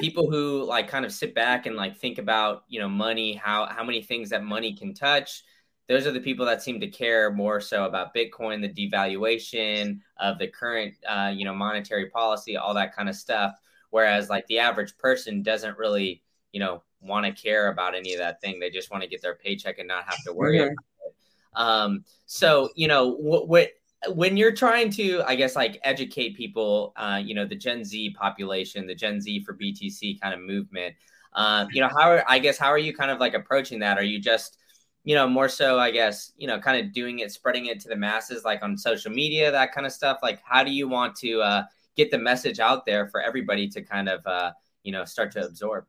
people 0.00 0.30
who 0.30 0.64
like 0.64 0.88
kind 0.88 1.04
of 1.04 1.12
sit 1.12 1.34
back 1.34 1.66
and 1.66 1.76
like 1.76 1.96
think 1.96 2.18
about 2.18 2.64
you 2.68 2.80
know 2.80 2.88
money 2.88 3.34
how 3.34 3.66
how 3.66 3.84
many 3.84 4.02
things 4.02 4.30
that 4.30 4.42
money 4.44 4.74
can 4.74 4.94
touch. 4.94 5.44
Those 5.88 6.06
are 6.06 6.12
the 6.12 6.20
people 6.20 6.46
that 6.46 6.62
seem 6.62 6.78
to 6.80 6.86
care 6.86 7.32
more 7.32 7.60
so 7.60 7.84
about 7.84 8.14
bitcoin 8.14 8.62
the 8.62 8.90
devaluation 8.90 9.98
of 10.18 10.38
the 10.38 10.46
current 10.46 10.94
uh, 11.08 11.32
you 11.34 11.44
know 11.44 11.54
monetary 11.54 12.08
policy 12.10 12.56
all 12.56 12.74
that 12.74 12.94
kind 12.94 13.08
of 13.08 13.16
stuff. 13.16 13.54
Whereas 13.90 14.30
like 14.30 14.46
the 14.46 14.58
average 14.60 14.96
person 14.98 15.42
doesn't 15.42 15.78
really 15.78 16.22
you 16.52 16.60
know 16.60 16.82
want 17.00 17.26
to 17.26 17.42
care 17.42 17.68
about 17.68 17.94
any 17.94 18.12
of 18.12 18.18
that 18.18 18.40
thing. 18.40 18.60
They 18.60 18.70
just 18.70 18.90
want 18.90 19.02
to 19.02 19.08
get 19.08 19.22
their 19.22 19.34
paycheck 19.34 19.78
and 19.78 19.88
not 19.88 20.04
have 20.04 20.22
to 20.24 20.32
worry 20.32 20.58
mm-hmm. 20.58 20.66
about 20.66 20.74
it. 21.06 21.14
Um 21.54 22.04
so 22.26 22.70
you 22.74 22.88
know 22.88 23.08
what, 23.08 23.48
what 23.48 23.70
when 24.08 24.36
you're 24.36 24.52
trying 24.52 24.90
to 24.90 25.22
i 25.26 25.34
guess 25.34 25.54
like 25.54 25.78
educate 25.84 26.36
people 26.36 26.92
uh, 26.96 27.20
you 27.22 27.34
know 27.34 27.44
the 27.44 27.54
gen 27.54 27.84
z 27.84 28.10
population 28.18 28.86
the 28.86 28.94
gen 28.94 29.20
z 29.20 29.44
for 29.44 29.54
btc 29.54 30.18
kind 30.20 30.32
of 30.32 30.40
movement 30.40 30.94
uh, 31.32 31.66
you 31.72 31.80
know 31.80 31.88
how 31.88 32.10
are, 32.10 32.24
i 32.28 32.38
guess 32.38 32.58
how 32.58 32.68
are 32.68 32.78
you 32.78 32.94
kind 32.94 33.10
of 33.10 33.20
like 33.20 33.34
approaching 33.34 33.78
that? 33.80 33.98
Are 33.98 34.04
you 34.04 34.18
just 34.18 34.58
you 35.04 35.14
know 35.14 35.26
more 35.26 35.48
so 35.48 35.78
i 35.78 35.90
guess 35.90 36.32
you 36.36 36.46
know 36.46 36.58
kind 36.58 36.84
of 36.84 36.92
doing 36.92 37.20
it 37.20 37.32
spreading 37.32 37.66
it 37.66 37.80
to 37.80 37.88
the 37.88 37.96
masses 37.96 38.44
like 38.44 38.62
on 38.62 38.76
social 38.76 39.10
media 39.10 39.50
that 39.50 39.72
kind 39.72 39.86
of 39.86 39.92
stuff? 39.92 40.18
Like 40.22 40.40
how 40.44 40.64
do 40.64 40.72
you 40.72 40.88
want 40.88 41.14
to 41.16 41.40
uh, 41.40 41.62
get 41.96 42.10
the 42.10 42.18
message 42.18 42.58
out 42.58 42.84
there 42.84 43.08
for 43.08 43.20
everybody 43.20 43.68
to 43.68 43.82
kind 43.82 44.08
of 44.08 44.26
uh, 44.26 44.52
you 44.82 44.92
know 44.92 45.04
start 45.04 45.32
to 45.32 45.44
absorb? 45.44 45.84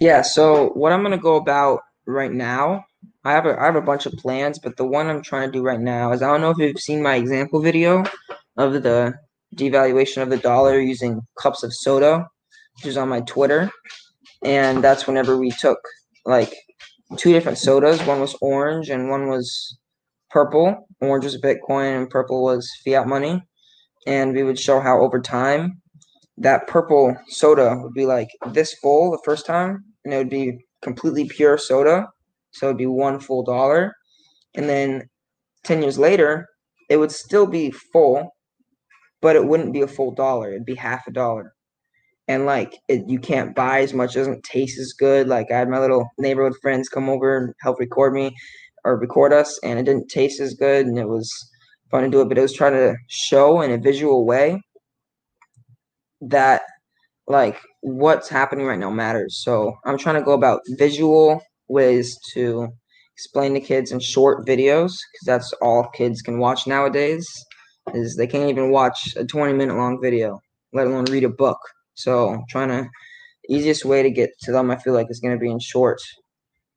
Yeah 0.00 0.22
so 0.22 0.70
what 0.70 0.92
i'm 0.92 1.02
going 1.02 1.12
to 1.12 1.18
go 1.18 1.36
about 1.36 1.82
right 2.06 2.32
now 2.32 2.84
I 3.24 3.32
have 3.32 3.46
a 3.46 3.60
I 3.60 3.66
have 3.66 3.76
a 3.76 3.82
bunch 3.82 4.06
of 4.06 4.12
plans, 4.14 4.58
but 4.58 4.76
the 4.76 4.86
one 4.86 5.08
I'm 5.08 5.22
trying 5.22 5.48
to 5.48 5.52
do 5.52 5.62
right 5.62 5.80
now 5.80 6.12
is 6.12 6.22
I 6.22 6.28
don't 6.28 6.40
know 6.40 6.50
if 6.50 6.58
you've 6.58 6.80
seen 6.80 7.02
my 7.02 7.16
example 7.16 7.60
video 7.60 8.04
of 8.56 8.82
the 8.82 9.14
devaluation 9.54 10.22
of 10.22 10.30
the 10.30 10.38
dollar 10.38 10.80
using 10.80 11.20
cups 11.38 11.62
of 11.62 11.72
soda, 11.72 12.26
which 12.76 12.86
is 12.86 12.96
on 12.96 13.08
my 13.08 13.20
Twitter. 13.20 13.70
And 14.44 14.82
that's 14.82 15.06
whenever 15.06 15.36
we 15.36 15.50
took 15.52 15.78
like 16.24 16.52
two 17.16 17.32
different 17.32 17.58
sodas. 17.58 18.02
One 18.06 18.20
was 18.20 18.36
orange 18.40 18.90
and 18.90 19.08
one 19.08 19.28
was 19.28 19.78
purple. 20.30 20.88
Orange 21.00 21.24
was 21.24 21.40
Bitcoin 21.40 21.96
and 21.96 22.10
purple 22.10 22.42
was 22.42 22.68
fiat 22.84 23.06
money. 23.06 23.42
And 24.06 24.34
we 24.34 24.42
would 24.42 24.58
show 24.58 24.80
how 24.80 25.00
over 25.00 25.20
time 25.20 25.80
that 26.38 26.66
purple 26.66 27.16
soda 27.28 27.76
would 27.82 27.94
be 27.94 28.06
like 28.06 28.28
this 28.50 28.74
full 28.74 29.12
the 29.12 29.20
first 29.24 29.46
time, 29.46 29.84
and 30.04 30.12
it 30.12 30.16
would 30.16 30.30
be 30.30 30.58
completely 30.80 31.28
pure 31.28 31.56
soda 31.56 32.08
so 32.52 32.66
it'd 32.66 32.78
be 32.78 32.86
one 32.86 33.20
full 33.20 33.42
dollar. 33.42 33.94
And 34.54 34.68
then 34.68 35.08
10 35.64 35.82
years 35.82 35.98
later, 35.98 36.46
it 36.88 36.96
would 36.98 37.12
still 37.12 37.46
be 37.46 37.70
full, 37.70 38.34
but 39.20 39.36
it 39.36 39.46
wouldn't 39.46 39.72
be 39.72 39.80
a 39.80 39.86
full 39.86 40.14
dollar. 40.14 40.50
It'd 40.50 40.64
be 40.64 40.74
half 40.74 41.06
a 41.06 41.12
dollar. 41.12 41.54
And 42.28 42.46
like 42.46 42.78
it, 42.88 43.02
you 43.08 43.18
can't 43.18 43.54
buy 43.54 43.80
as 43.80 43.94
much, 43.94 44.14
doesn't 44.14 44.44
taste 44.44 44.78
as 44.78 44.92
good. 44.92 45.26
Like 45.28 45.50
I 45.50 45.58
had 45.58 45.68
my 45.68 45.80
little 45.80 46.08
neighborhood 46.18 46.54
friends 46.62 46.88
come 46.88 47.08
over 47.08 47.36
and 47.36 47.54
help 47.60 47.80
record 47.80 48.12
me 48.12 48.34
or 48.84 48.98
record 48.98 49.32
us, 49.32 49.58
and 49.62 49.78
it 49.78 49.84
didn't 49.84 50.08
taste 50.08 50.40
as 50.40 50.54
good, 50.54 50.86
and 50.86 50.98
it 50.98 51.08
was 51.08 51.32
fun 51.90 52.04
to 52.04 52.10
do 52.10 52.20
it. 52.20 52.28
But 52.28 52.38
it 52.38 52.42
was 52.42 52.52
trying 52.52 52.72
to 52.74 52.96
show 53.08 53.60
in 53.60 53.70
a 53.70 53.78
visual 53.78 54.24
way 54.24 54.60
that 56.20 56.62
like 57.26 57.60
what's 57.80 58.28
happening 58.28 58.66
right 58.66 58.78
now 58.78 58.90
matters. 58.90 59.40
So 59.42 59.76
I'm 59.84 59.98
trying 59.98 60.16
to 60.16 60.24
go 60.24 60.32
about 60.32 60.60
visual 60.78 61.42
ways 61.72 62.18
to 62.34 62.68
explain 63.16 63.54
to 63.54 63.60
kids 63.60 63.92
in 63.92 64.00
short 64.00 64.46
videos 64.46 64.92
because 65.12 65.26
that's 65.26 65.52
all 65.62 65.88
kids 65.94 66.22
can 66.22 66.38
watch 66.38 66.66
nowadays 66.66 67.26
is 67.94 68.16
they 68.16 68.26
can't 68.26 68.50
even 68.50 68.70
watch 68.70 68.98
a 69.16 69.24
20 69.24 69.52
minute 69.54 69.76
long 69.76 70.00
video 70.00 70.40
let 70.72 70.86
alone 70.86 71.04
read 71.04 71.24
a 71.24 71.28
book. 71.28 71.58
So 71.94 72.42
trying 72.48 72.68
to 72.68 72.88
easiest 73.48 73.84
way 73.84 74.02
to 74.02 74.10
get 74.10 74.30
to 74.40 74.52
them 74.52 74.70
i 74.70 74.76
feel 74.76 74.94
like 74.94 75.08
is 75.10 75.18
going 75.18 75.34
to 75.34 75.40
be 75.40 75.50
in 75.50 75.58
short 75.58 76.00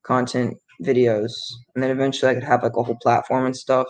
content 0.03 0.58
videos 0.84 1.31
and 1.73 1.84
then 1.84 1.91
eventually 1.91 2.31
i 2.31 2.34
could 2.34 2.43
have 2.43 2.63
like 2.63 2.75
a 2.75 2.81
whole 2.81 2.97
platform 3.03 3.45
and 3.45 3.55
stuff 3.55 3.88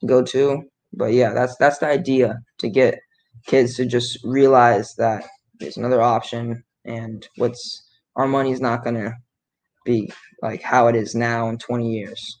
to 0.00 0.06
go 0.06 0.22
to. 0.22 0.62
But 0.92 1.12
yeah 1.12 1.34
that's 1.34 1.56
that's 1.58 1.78
the 1.78 1.86
idea 1.86 2.38
to 2.58 2.68
get 2.68 2.98
kids 3.46 3.74
to 3.76 3.86
just 3.86 4.18
realize 4.24 4.94
that 4.96 5.24
there's 5.58 5.76
another 5.76 6.00
option 6.00 6.62
and 6.84 7.28
what's 7.36 7.84
our 8.14 8.28
money's 8.28 8.60
not 8.60 8.84
going 8.84 8.96
to 8.96 9.12
be 9.86 10.12
like 10.42 10.60
how 10.60 10.88
it 10.88 10.94
is 10.94 11.14
now 11.14 11.48
in 11.48 11.56
20 11.56 11.90
years. 11.90 12.40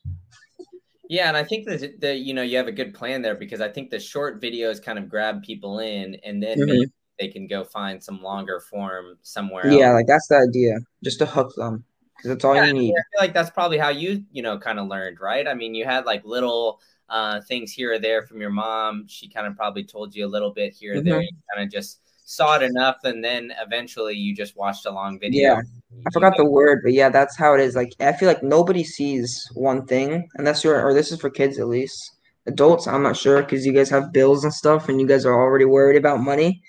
Yeah, 1.08 1.28
and 1.28 1.36
I 1.36 1.44
think 1.44 1.66
that 1.66 2.00
the 2.00 2.14
you 2.14 2.34
know 2.34 2.42
you 2.42 2.56
have 2.56 2.66
a 2.66 2.72
good 2.72 2.92
plan 2.92 3.22
there 3.22 3.36
because 3.36 3.60
I 3.60 3.68
think 3.68 3.90
the 3.90 4.00
short 4.00 4.42
videos 4.42 4.82
kind 4.82 4.98
of 4.98 5.08
grab 5.08 5.42
people 5.42 5.78
in, 5.78 6.16
and 6.24 6.42
then 6.42 6.58
mm-hmm. 6.58 6.82
they 7.18 7.28
can 7.28 7.46
go 7.46 7.64
find 7.64 8.02
some 8.02 8.20
longer 8.20 8.60
form 8.60 9.16
somewhere. 9.22 9.68
Yeah, 9.68 9.90
else. 9.90 9.94
like 9.94 10.06
that's 10.08 10.26
the 10.26 10.38
idea, 10.38 10.78
just 11.04 11.20
to 11.20 11.26
hook 11.26 11.52
them 11.56 11.84
because 12.16 12.30
that's 12.30 12.44
all 12.44 12.54
yeah, 12.54 12.66
you 12.66 12.72
need. 12.72 12.90
I 12.90 13.02
feel 13.12 13.20
like 13.20 13.34
that's 13.34 13.50
probably 13.50 13.78
how 13.78 13.90
you 13.90 14.24
you 14.32 14.42
know 14.42 14.58
kind 14.58 14.78
of 14.78 14.88
learned, 14.88 15.20
right? 15.20 15.46
I 15.46 15.54
mean, 15.54 15.74
you 15.74 15.84
had 15.84 16.06
like 16.06 16.24
little 16.24 16.80
uh, 17.08 17.40
things 17.42 17.72
here 17.72 17.92
or 17.92 17.98
there 17.98 18.22
from 18.26 18.40
your 18.40 18.50
mom. 18.50 19.06
She 19.06 19.28
kind 19.28 19.46
of 19.46 19.56
probably 19.56 19.84
told 19.84 20.14
you 20.14 20.26
a 20.26 20.28
little 20.28 20.50
bit 20.52 20.74
here 20.74 20.94
or 20.94 20.96
mm-hmm. 20.96 21.08
there. 21.08 21.22
You 21.22 21.30
kind 21.54 21.64
of 21.64 21.72
just 21.72 22.00
saw 22.26 22.56
it 22.56 22.62
enough, 22.62 22.96
and 23.04 23.24
then 23.24 23.52
eventually 23.58 24.14
you 24.14 24.34
just 24.34 24.56
watched 24.56 24.84
a 24.84 24.90
long 24.90 25.18
video. 25.18 25.54
Yeah, 25.54 25.62
I 26.06 26.10
forgot 26.12 26.36
the 26.36 26.44
word, 26.44 26.80
but 26.82 26.92
yeah, 26.92 27.08
that's 27.08 27.36
how 27.36 27.54
it 27.54 27.60
is. 27.60 27.74
Like 27.74 27.92
I 28.00 28.12
feel 28.12 28.28
like 28.28 28.42
nobody 28.42 28.84
sees 28.84 29.48
one 29.54 29.86
thing 29.86 30.28
unless 30.34 30.62
you're, 30.62 30.84
or 30.84 30.92
this 30.92 31.10
is 31.10 31.20
for 31.20 31.30
kids 31.30 31.58
at 31.58 31.68
least. 31.68 32.12
Adults, 32.48 32.86
I'm 32.86 33.02
not 33.02 33.16
sure 33.16 33.42
because 33.42 33.64
you 33.66 33.72
guys 33.72 33.90
have 33.90 34.12
bills 34.12 34.44
and 34.44 34.52
stuff, 34.52 34.88
and 34.88 35.00
you 35.00 35.06
guys 35.06 35.24
are 35.24 35.40
already 35.40 35.64
worried 35.64 35.96
about 35.96 36.20
money. 36.20 36.60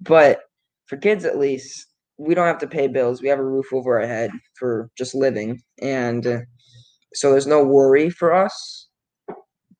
But 0.00 0.40
for 0.86 0.96
kids, 0.96 1.24
at 1.24 1.38
least, 1.38 1.86
we 2.18 2.34
don't 2.34 2.46
have 2.46 2.58
to 2.58 2.66
pay 2.66 2.88
bills. 2.88 3.22
We 3.22 3.28
have 3.28 3.38
a 3.38 3.44
roof 3.44 3.72
over 3.72 4.00
our 4.00 4.06
head 4.06 4.30
for 4.54 4.90
just 4.98 5.14
living, 5.14 5.62
and 5.80 6.26
uh, 6.26 6.38
so 7.14 7.30
there's 7.30 7.46
no 7.46 7.64
worry 7.64 8.10
for 8.10 8.34
us. 8.34 8.88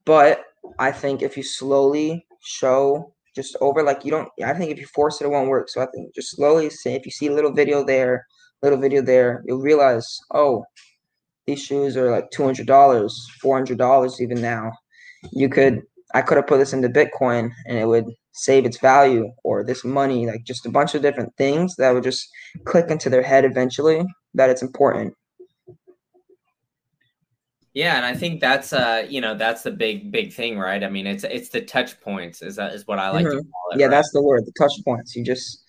But 0.04 0.42
I 0.78 0.92
think 0.92 1.22
if 1.22 1.36
you 1.36 1.42
slowly 1.42 2.26
show 2.40 3.13
just 3.34 3.56
over, 3.60 3.82
like 3.82 4.04
you 4.04 4.10
don't, 4.10 4.28
I 4.44 4.54
think 4.54 4.70
if 4.70 4.78
you 4.78 4.86
force 4.86 5.20
it, 5.20 5.24
it 5.24 5.30
won't 5.30 5.48
work. 5.48 5.68
So 5.68 5.80
I 5.80 5.86
think 5.86 6.14
just 6.14 6.36
slowly 6.36 6.70
say 6.70 6.94
if 6.94 7.04
you 7.04 7.12
see 7.12 7.26
a 7.26 7.34
little 7.34 7.52
video 7.52 7.84
there 7.84 8.24
little 8.64 8.80
video 8.80 9.02
there, 9.02 9.44
you'll 9.46 9.60
realize, 9.60 10.18
oh, 10.32 10.64
these 11.46 11.62
shoes 11.62 11.96
are 11.96 12.10
like 12.10 12.30
two 12.30 12.42
hundred 12.42 12.66
dollars, 12.66 13.14
four 13.40 13.56
hundred 13.56 13.78
dollars 13.78 14.20
even 14.20 14.40
now. 14.40 14.72
You 15.32 15.48
could 15.48 15.82
I 16.14 16.22
could 16.22 16.38
have 16.38 16.46
put 16.46 16.58
this 16.58 16.72
into 16.72 16.88
Bitcoin 16.88 17.50
and 17.66 17.78
it 17.78 17.86
would 17.86 18.06
save 18.32 18.64
its 18.64 18.78
value 18.78 19.30
or 19.44 19.62
this 19.62 19.84
money, 19.84 20.26
like 20.26 20.44
just 20.44 20.66
a 20.66 20.70
bunch 20.70 20.94
of 20.94 21.02
different 21.02 21.36
things 21.36 21.76
that 21.76 21.92
would 21.92 22.02
just 22.02 22.26
click 22.64 22.90
into 22.90 23.10
their 23.10 23.22
head 23.22 23.44
eventually 23.44 24.02
that 24.32 24.50
it's 24.50 24.62
important. 24.62 25.14
Yeah, 27.74 27.96
and 27.96 28.06
I 28.06 28.14
think 28.14 28.40
that's 28.40 28.72
uh, 28.72 29.04
you 29.08 29.20
know, 29.20 29.34
that's 29.34 29.62
the 29.64 29.72
big 29.72 30.12
big 30.12 30.32
thing, 30.32 30.58
right? 30.58 30.82
I 30.82 30.88
mean, 30.88 31.08
it's 31.08 31.24
it's 31.24 31.48
the 31.48 31.60
touch 31.60 32.00
points 32.00 32.40
is 32.40 32.54
that 32.56 32.72
is 32.72 32.86
what 32.86 33.00
I 33.00 33.10
like 33.10 33.26
mm-hmm. 33.26 33.36
to 33.36 33.42
call 33.42 33.70
it. 33.72 33.80
Yeah, 33.80 33.86
right? 33.86 33.90
that's 33.90 34.12
the 34.12 34.22
word, 34.22 34.46
the 34.46 34.52
touch 34.56 34.72
points. 34.84 35.16
You 35.16 35.24
just 35.24 35.64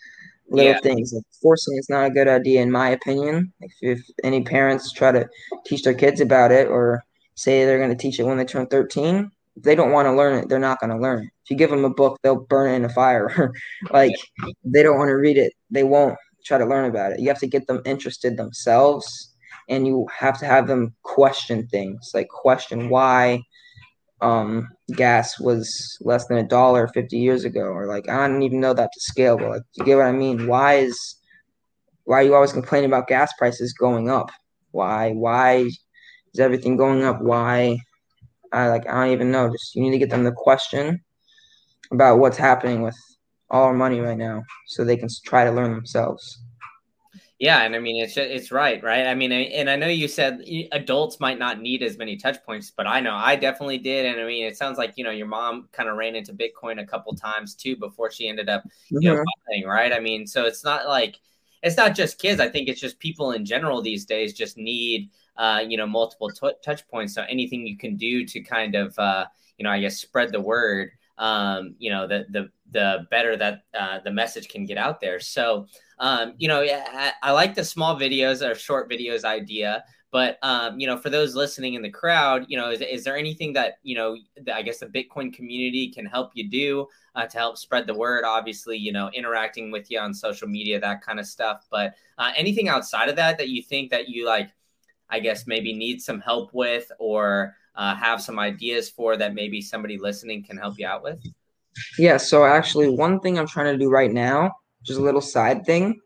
little 0.50 0.74
yeah. 0.74 0.80
things. 0.80 1.14
Like 1.14 1.24
forcing 1.42 1.78
is 1.78 1.90
not 1.90 2.06
a 2.06 2.12
good 2.12 2.28
idea, 2.28 2.62
in 2.62 2.72
my 2.72 2.90
opinion. 2.90 3.52
If, 3.60 3.74
if 3.82 4.06
any 4.24 4.44
parents 4.44 4.92
try 4.92 5.12
to 5.12 5.28
teach 5.66 5.84
their 5.84 5.96
kids 5.96 6.22
about 6.22 6.52
it 6.52 6.68
or 6.68 7.04
say 7.34 7.66
they're 7.66 7.80
going 7.80 7.90
to 7.90 7.96
teach 7.96 8.20
it 8.20 8.24
when 8.24 8.38
they 8.38 8.46
turn 8.46 8.68
13, 8.68 9.32
if 9.56 9.64
they 9.64 9.74
don't 9.76 9.92
want 9.92 10.06
to 10.06 10.14
learn 10.14 10.38
it, 10.38 10.48
they're 10.48 10.60
not 10.60 10.80
going 10.80 10.92
to 10.92 11.00
learn 11.00 11.24
it. 11.24 11.30
If 11.44 11.52
you 11.52 11.58
give 11.58 11.70
them 11.70 11.86
a 11.86 11.90
book, 11.90 12.20
they'll 12.22 12.36
burn 12.36 12.72
it 12.72 12.76
in 12.76 12.86
a 12.86 12.90
fire. 12.90 13.52
like 13.92 14.14
they 14.64 14.84
don't 14.84 14.98
want 14.98 15.10
to 15.10 15.16
read 15.16 15.38
it, 15.38 15.54
they 15.72 15.84
won't 15.84 16.18
try 16.46 16.58
to 16.58 16.66
learn 16.66 16.86
about 16.86 17.14
it. 17.14 17.20
You 17.20 17.30
have 17.30 17.40
to 17.40 17.48
get 17.48 17.66
them 17.66 17.82
interested 17.86 18.38
themselves 18.38 19.35
and 19.70 19.88
you 19.88 20.08
have 20.18 20.38
to 20.40 20.46
have 20.46 20.68
them 20.68 20.94
question 21.04 21.68
things 21.68 22.12
like 22.14 22.28
question 22.28 22.90
why 22.90 23.42
um, 24.22 24.70
gas 24.96 25.40
was 25.40 25.98
less 26.02 26.26
than 26.28 26.38
a 26.38 26.48
dollar 26.48 26.88
50 26.88 27.18
years 27.18 27.46
ago, 27.46 27.62
or 27.62 27.88
like 27.88 28.08
I 28.10 28.28
don't 28.28 28.44
even 28.44 28.60
know 28.60 28.74
that 28.74 28.90
to 28.94 29.00
scale, 29.02 29.38
but 29.38 29.50
like 29.50 29.62
you 29.74 29.86
get 29.86 29.98
what 29.98 30.08
I 30.08 30.12
mean? 30.12 30.48
Why 30.48 30.76
is 30.76 31.16
why 32.06 32.20
are 32.20 32.24
you 32.24 32.36
always 32.36 32.54
complaining 32.54 32.90
about 32.90 33.08
gas 33.08 33.34
prices 33.38 33.74
going 33.74 34.10
up? 34.10 34.30
Why 34.72 35.12
why 35.12 35.68
is 36.34 36.40
everything 36.40 36.78
going 36.78 37.04
up? 37.04 37.22
Why 37.22 37.78
I 38.52 38.70
like 38.70 38.88
I 38.88 39.06
don't 39.06 39.14
even 39.14 39.32
know. 39.32 39.52
Just 39.52 39.76
you 39.76 39.82
need 39.82 39.92
to 39.92 39.98
get 39.98 40.10
them 40.10 40.24
the 40.24 40.32
question 40.32 41.02
about 41.92 42.20
what's 42.20 42.38
happening 42.38 42.82
with 42.82 42.98
all 43.50 43.64
our 43.64 43.74
money 43.74 44.00
right 44.00 44.18
now, 44.18 44.44
so 44.68 44.84
they 44.84 44.98
can 44.98 45.10
try 45.26 45.44
to 45.44 45.52
learn 45.52 45.72
themselves. 45.72 46.40
Yeah, 47.38 47.64
and 47.64 47.76
I 47.76 47.80
mean 47.80 48.02
it's 48.02 48.16
it's 48.16 48.50
right, 48.50 48.82
right? 48.82 49.08
I 49.08 49.14
mean, 49.14 49.34
and 49.34 49.70
I 49.70 49.76
know 49.76 49.88
you 49.88 50.08
said 50.08 50.42
adults 50.72 51.20
might 51.20 51.38
not 51.38 51.60
need 51.60 51.84
as 51.84 51.98
many 51.98 52.16
touch 52.16 52.42
points, 52.46 52.72
but 52.76 52.88
I 52.88 53.02
know 53.02 53.14
I 53.14 53.36
definitely 53.36 53.78
did. 53.78 54.06
And 54.06 54.22
I 54.22 54.26
mean, 54.26 54.46
it 54.46 54.56
sounds 54.56 54.78
like 54.78 54.94
you 54.96 55.04
know 55.04 55.12
your 55.12 55.28
mom 55.28 55.68
kind 55.74 55.90
of 55.90 55.98
ran 55.98 56.16
into 56.16 56.34
Bitcoin 56.34 56.82
a 56.82 56.86
couple 56.86 57.14
times 57.14 57.54
too 57.54 57.76
before 57.76 58.10
she 58.10 58.30
ended 58.30 58.48
up 58.48 58.64
you 58.90 59.00
mm-hmm. 59.00 59.18
know 59.18 59.24
buying, 59.50 59.66
right? 59.66 59.92
I 59.92 60.00
mean, 60.00 60.26
so 60.26 60.46
it's 60.46 60.64
not 60.64 60.88
like 60.88 61.20
it's 61.62 61.76
not 61.76 61.94
just 61.94 62.20
kids. 62.20 62.40
I 62.40 62.48
think 62.48 62.70
it's 62.70 62.80
just 62.80 63.00
people 63.00 63.32
in 63.32 63.44
general 63.44 63.82
these 63.82 64.06
days 64.06 64.34
just 64.34 64.56
need 64.58 65.10
uh, 65.36 65.62
you 65.68 65.76
know 65.76 65.88
multiple 65.88 66.30
t- 66.30 66.52
touch 66.64 66.88
points. 66.88 67.14
So 67.14 67.24
anything 67.24 67.68
you 67.68 67.78
can 67.78 67.98
do 67.98 68.26
to 68.28 68.40
kind 68.40 68.76
of 68.76 68.98
uh, 68.98 69.26
you 69.58 69.66
know 69.66 69.72
I 69.72 69.82
guess 69.82 69.98
spread 69.98 70.32
the 70.32 70.40
word, 70.40 70.92
um, 71.18 71.76
you 71.80 71.92
know 71.92 72.08
the 72.08 72.28
the 72.30 72.50
the 72.76 73.08
better 73.10 73.38
that 73.38 73.64
uh, 73.74 74.00
the 74.04 74.12
message 74.12 74.50
can 74.50 74.66
get 74.66 74.78
out 74.78 75.00
there. 75.00 75.20
So 75.20 75.68
um, 75.98 76.34
you 76.38 76.48
know, 76.48 76.62
I, 76.62 77.14
I, 77.24 77.32
like 77.32 77.56
the 77.56 77.64
small 77.64 77.98
videos 77.98 78.46
or 78.46 78.54
short 78.54 78.90
videos 78.90 79.24
idea. 79.24 79.84
But 80.12 80.38
um, 80.44 80.80
you 80.80 80.88
know, 80.88 80.98
for 80.98 81.10
those 81.10 81.36
listening 81.36 81.74
in 81.74 81.82
the 81.82 81.90
crowd, 81.90 82.46
you 82.48 82.58
know, 82.58 82.70
is, 82.70 82.82
is 82.82 83.04
there 83.04 83.18
anything 83.18 83.54
that 83.54 83.80
you 83.84 83.96
know, 83.96 84.18
I 84.54 84.62
guess 84.62 84.80
the 84.80 84.88
Bitcoin 84.88 85.34
community 85.34 85.90
can 85.90 86.06
help 86.06 86.32
you 86.34 86.50
do 86.50 86.88
uh, 87.16 87.26
to 87.28 87.38
help 87.38 87.58
spread 87.58 87.88
the 87.88 87.94
word? 87.94 88.24
Obviously, 88.26 88.78
you 88.78 88.92
know, 88.92 89.10
interacting 89.14 89.72
with 89.72 89.90
you 89.90 90.00
on 90.00 90.14
social 90.14 90.48
media, 90.48 90.80
that 90.80 91.02
kind 91.02 91.20
of 91.20 91.26
stuff. 91.26 91.66
But 91.72 91.96
uh, 92.18 92.32
anything 92.36 92.70
outside 92.70 93.10
of 93.10 93.16
that 93.16 93.38
that 93.38 93.50
you 93.50 93.62
think 93.62 93.90
that 93.92 94.10
you 94.10 94.26
like, 94.26 94.52
I 95.10 95.20
guess 95.20 95.48
maybe 95.48 95.74
need 95.74 96.02
some 96.02 96.20
help 96.20 96.54
with, 96.54 96.92
or 97.00 97.56
uh, 97.76 97.96
have 97.96 98.22
some 98.22 98.40
ideas 98.40 98.90
for 98.90 99.18
that 99.18 99.34
maybe 99.34 99.62
somebody 99.62 99.98
listening 99.98 100.44
can 100.44 100.58
help 100.58 100.78
you 100.78 100.88
out 100.88 101.04
with? 101.04 101.26
Yeah. 101.98 102.18
So 102.18 102.46
actually, 102.46 102.90
one 102.90 103.20
thing 103.20 103.38
I'm 103.38 103.48
trying 103.48 103.74
to 103.74 103.78
do 103.78 103.90
right 103.90 104.12
now 104.12 104.52
just 104.86 105.00
a 105.00 105.04
little 105.04 105.22
side 105.22 105.66
thing, 105.66 106.00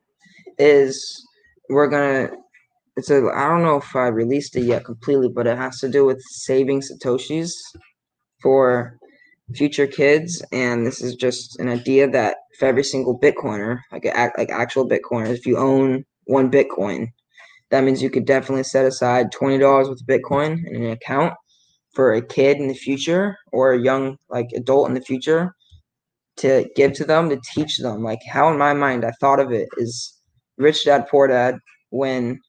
is 0.58 1.26
we're 1.70 1.88
gonna. 1.88 2.30
It's 2.96 3.10
a. 3.10 3.18
I 3.36 3.48
don't 3.48 3.64
know 3.64 3.78
if 3.78 3.96
I 3.96 4.08
released 4.08 4.56
it 4.56 4.64
yet 4.64 4.86
completely, 4.86 5.30
but 5.30 5.48
it 5.48 5.58
has 5.58 5.80
to 5.80 5.90
do 5.90 6.06
with 6.06 6.22
saving 6.22 6.82
satoshis 6.82 7.52
for 8.42 8.98
future 9.56 9.88
kids, 9.88 10.44
and 10.52 10.86
this 10.86 11.02
is 11.02 11.16
just 11.16 11.60
an 11.60 11.70
idea 11.70 12.10
that 12.10 12.38
for 12.58 12.68
every 12.68 12.84
single 12.84 13.20
Bitcoiner, 13.20 13.80
like 13.92 14.06
a, 14.06 14.32
like 14.38 14.50
actual 14.50 14.88
Bitcoiners, 14.88 15.36
if 15.36 15.46
you 15.46 15.58
own 15.58 16.06
one 16.26 16.52
Bitcoin, 16.52 17.08
that 17.72 17.84
means 17.84 18.02
you 18.02 18.10
could 18.10 18.26
definitely 18.26 18.64
set 18.64 18.86
aside 18.86 19.32
twenty 19.32 19.58
dollars 19.58 19.90
with 19.90 20.06
Bitcoin 20.08 20.66
in 20.68 20.84
an 20.84 20.92
account 20.92 21.34
for 21.94 22.14
a 22.14 22.22
kid 22.22 22.58
in 22.58 22.68
the 22.68 22.74
future 22.74 23.38
or 23.52 23.74
a 23.74 23.82
young 23.82 24.18
like 24.30 24.48
adult 24.56 24.88
in 24.88 24.94
the 24.94 25.02
future 25.02 25.54
to 26.40 26.70
give 26.76 26.94
to 26.94 27.06
them 27.06 27.30
to 27.30 27.40
teach 27.54 27.78
them. 27.78 28.04
Like 28.04 28.20
how 28.30 28.52
in 28.52 28.58
my 28.58 28.74
mind 28.74 29.06
I 29.06 29.12
thought 29.20 29.40
of 29.40 29.52
it 29.52 29.68
is 29.78 30.14
rich 30.58 30.86
dad, 30.86 31.08
poor 31.10 31.28
dad, 31.28 31.58
when 31.90 32.40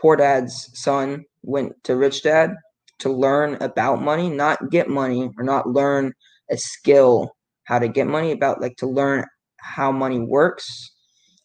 poor 0.00 0.16
dad's 0.16 0.70
son 0.74 1.24
went 1.42 1.72
to 1.84 1.96
rich 1.96 2.22
dad 2.22 2.54
to 3.00 3.10
learn 3.10 3.56
about 3.62 4.02
money, 4.02 4.28
not 4.28 4.70
get 4.70 4.88
money 4.88 5.30
or 5.38 5.44
not 5.44 5.68
learn 5.68 6.12
a 6.50 6.56
skill 6.56 7.30
how 7.64 7.78
to 7.78 7.88
get 7.88 8.06
money, 8.06 8.32
about 8.32 8.60
like 8.60 8.76
to 8.76 8.86
learn 8.86 9.24
how 9.60 9.92
money 9.92 10.20
works. 10.20 10.66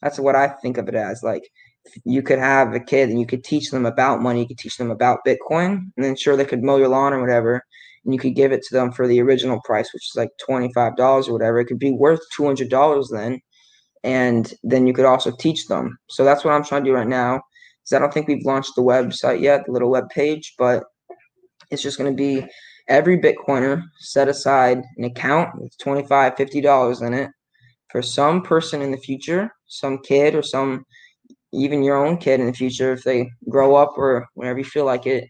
That's 0.01 0.19
what 0.19 0.35
I 0.35 0.47
think 0.47 0.77
of 0.77 0.87
it 0.87 0.95
as. 0.95 1.21
Like 1.23 1.43
you 2.03 2.21
could 2.21 2.39
have 2.39 2.73
a 2.73 2.79
kid 2.79 3.09
and 3.09 3.19
you 3.19 3.25
could 3.25 3.43
teach 3.43 3.71
them 3.71 3.85
about 3.85 4.21
money, 4.21 4.41
you 4.41 4.47
could 4.47 4.57
teach 4.57 4.77
them 4.77 4.91
about 4.91 5.19
Bitcoin, 5.25 5.91
and 5.95 6.05
then 6.05 6.15
sure 6.15 6.35
they 6.35 6.45
could 6.45 6.63
mow 6.63 6.77
your 6.77 6.89
lawn 6.89 7.13
or 7.13 7.21
whatever 7.21 7.63
and 8.05 8.13
you 8.13 8.19
could 8.19 8.35
give 8.35 8.51
it 8.51 8.61
to 8.63 8.73
them 8.73 8.91
for 8.91 9.07
the 9.07 9.19
original 9.19 9.59
price, 9.65 9.91
which 9.93 10.03
is 10.03 10.15
like 10.15 10.29
$25 10.47 11.27
or 11.27 11.33
whatever. 11.33 11.59
It 11.59 11.65
could 11.65 11.79
be 11.79 11.91
worth 11.91 12.21
$200 12.39 13.05
then. 13.11 13.41
And 14.03 14.53
then 14.63 14.85
you 14.85 14.93
could 14.93 15.05
also 15.05 15.31
teach 15.39 15.65
them. 15.65 15.97
So 16.09 16.23
that's 16.23 16.45
what 16.45 16.53
I'm 16.53 16.63
trying 16.63 16.83
to 16.83 16.89
do 16.89 16.95
right 16.95 17.07
now. 17.07 17.41
Is 17.83 17.93
I 17.93 17.99
don't 17.99 18.13
think 18.13 18.27
we've 18.27 18.45
launched 18.45 18.73
the 18.75 18.83
website 18.83 19.41
yet, 19.41 19.65
the 19.65 19.71
little 19.71 19.89
web 19.89 20.09
page, 20.09 20.53
but 20.57 20.83
it's 21.71 21.81
just 21.81 21.97
going 21.97 22.11
to 22.11 22.15
be 22.15 22.45
every 22.87 23.17
Bitcoiner 23.19 23.81
set 23.99 24.27
aside 24.27 24.83
an 24.97 25.05
account 25.05 25.59
with 25.59 25.75
$25, 25.79 26.07
$50 26.07 27.07
in 27.07 27.13
it 27.15 27.31
for 27.91 28.03
some 28.03 28.43
person 28.43 28.83
in 28.83 28.91
the 28.91 28.97
future, 28.97 29.49
some 29.65 29.97
kid 30.03 30.35
or 30.35 30.43
some 30.43 30.85
even 31.55 31.83
your 31.83 32.05
own 32.05 32.17
kid 32.17 32.39
in 32.39 32.47
the 32.47 32.53
future 32.53 32.93
if 32.93 33.03
they 33.03 33.31
grow 33.49 33.75
up 33.75 33.93
or 33.97 34.27
whenever 34.33 34.59
you 34.59 34.65
feel 34.65 34.85
like 34.85 35.05
it. 35.05 35.29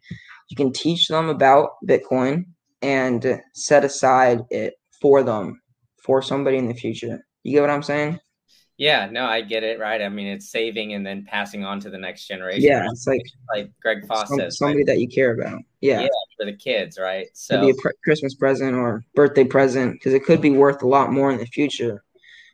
You 0.50 0.56
can 0.56 0.72
teach 0.72 1.08
them 1.08 1.30
about 1.30 1.72
Bitcoin 1.88 2.46
and 2.82 3.42
set 3.54 3.84
aside 3.84 4.42
it 4.50 4.76
for 5.02 5.24
them 5.24 5.62
for 6.04 6.22
somebody 6.22 6.58
in 6.58 6.68
the 6.68 6.74
future. 6.74 7.26
You 7.44 7.54
get 7.54 7.62
what 7.62 7.70
I'm 7.72 7.84
saying? 7.84 8.20
Yeah, 8.78 9.08
no, 9.10 9.26
I 9.26 9.42
get 9.42 9.64
it. 9.64 9.80
Right. 9.80 10.02
I 10.02 10.10
mean, 10.10 10.28
it's 10.28 10.52
saving 10.52 10.94
and 10.94 11.06
then 11.06 11.24
passing 11.26 11.64
on 11.64 11.80
to 11.82 11.90
the 11.90 11.98
next 11.98 12.28
generation. 12.28 12.64
Yeah, 12.64 12.88
it's 12.92 13.08
like 13.08 13.22
like 13.54 13.72
Greg 13.82 14.06
Foss 14.06 14.28
some, 14.28 14.40
says, 14.40 14.58
somebody 14.58 14.80
right? 14.80 14.88
that 14.88 15.00
you 15.00 15.08
care 15.08 15.34
about. 15.34 15.62
Yeah, 15.80 16.02
yeah, 16.02 16.08
for 16.38 16.46
the 16.46 16.56
kids, 16.58 17.00
right? 17.00 17.28
So 17.34 17.54
It'd 17.54 17.68
be 17.68 17.72
a 17.72 17.82
pre- 17.82 17.94
Christmas 18.04 18.36
present 18.36 18.76
or 18.76 19.04
birthday 19.16 19.46
present 19.46 19.94
because 19.94 20.14
it 20.14 20.26
could 20.26 20.42
be 20.42 20.52
worth 20.52 20.84
a 20.84 20.88
lot 20.88 21.12
more 21.12 21.32
in 21.32 21.38
the 21.38 21.46
future. 21.46 22.04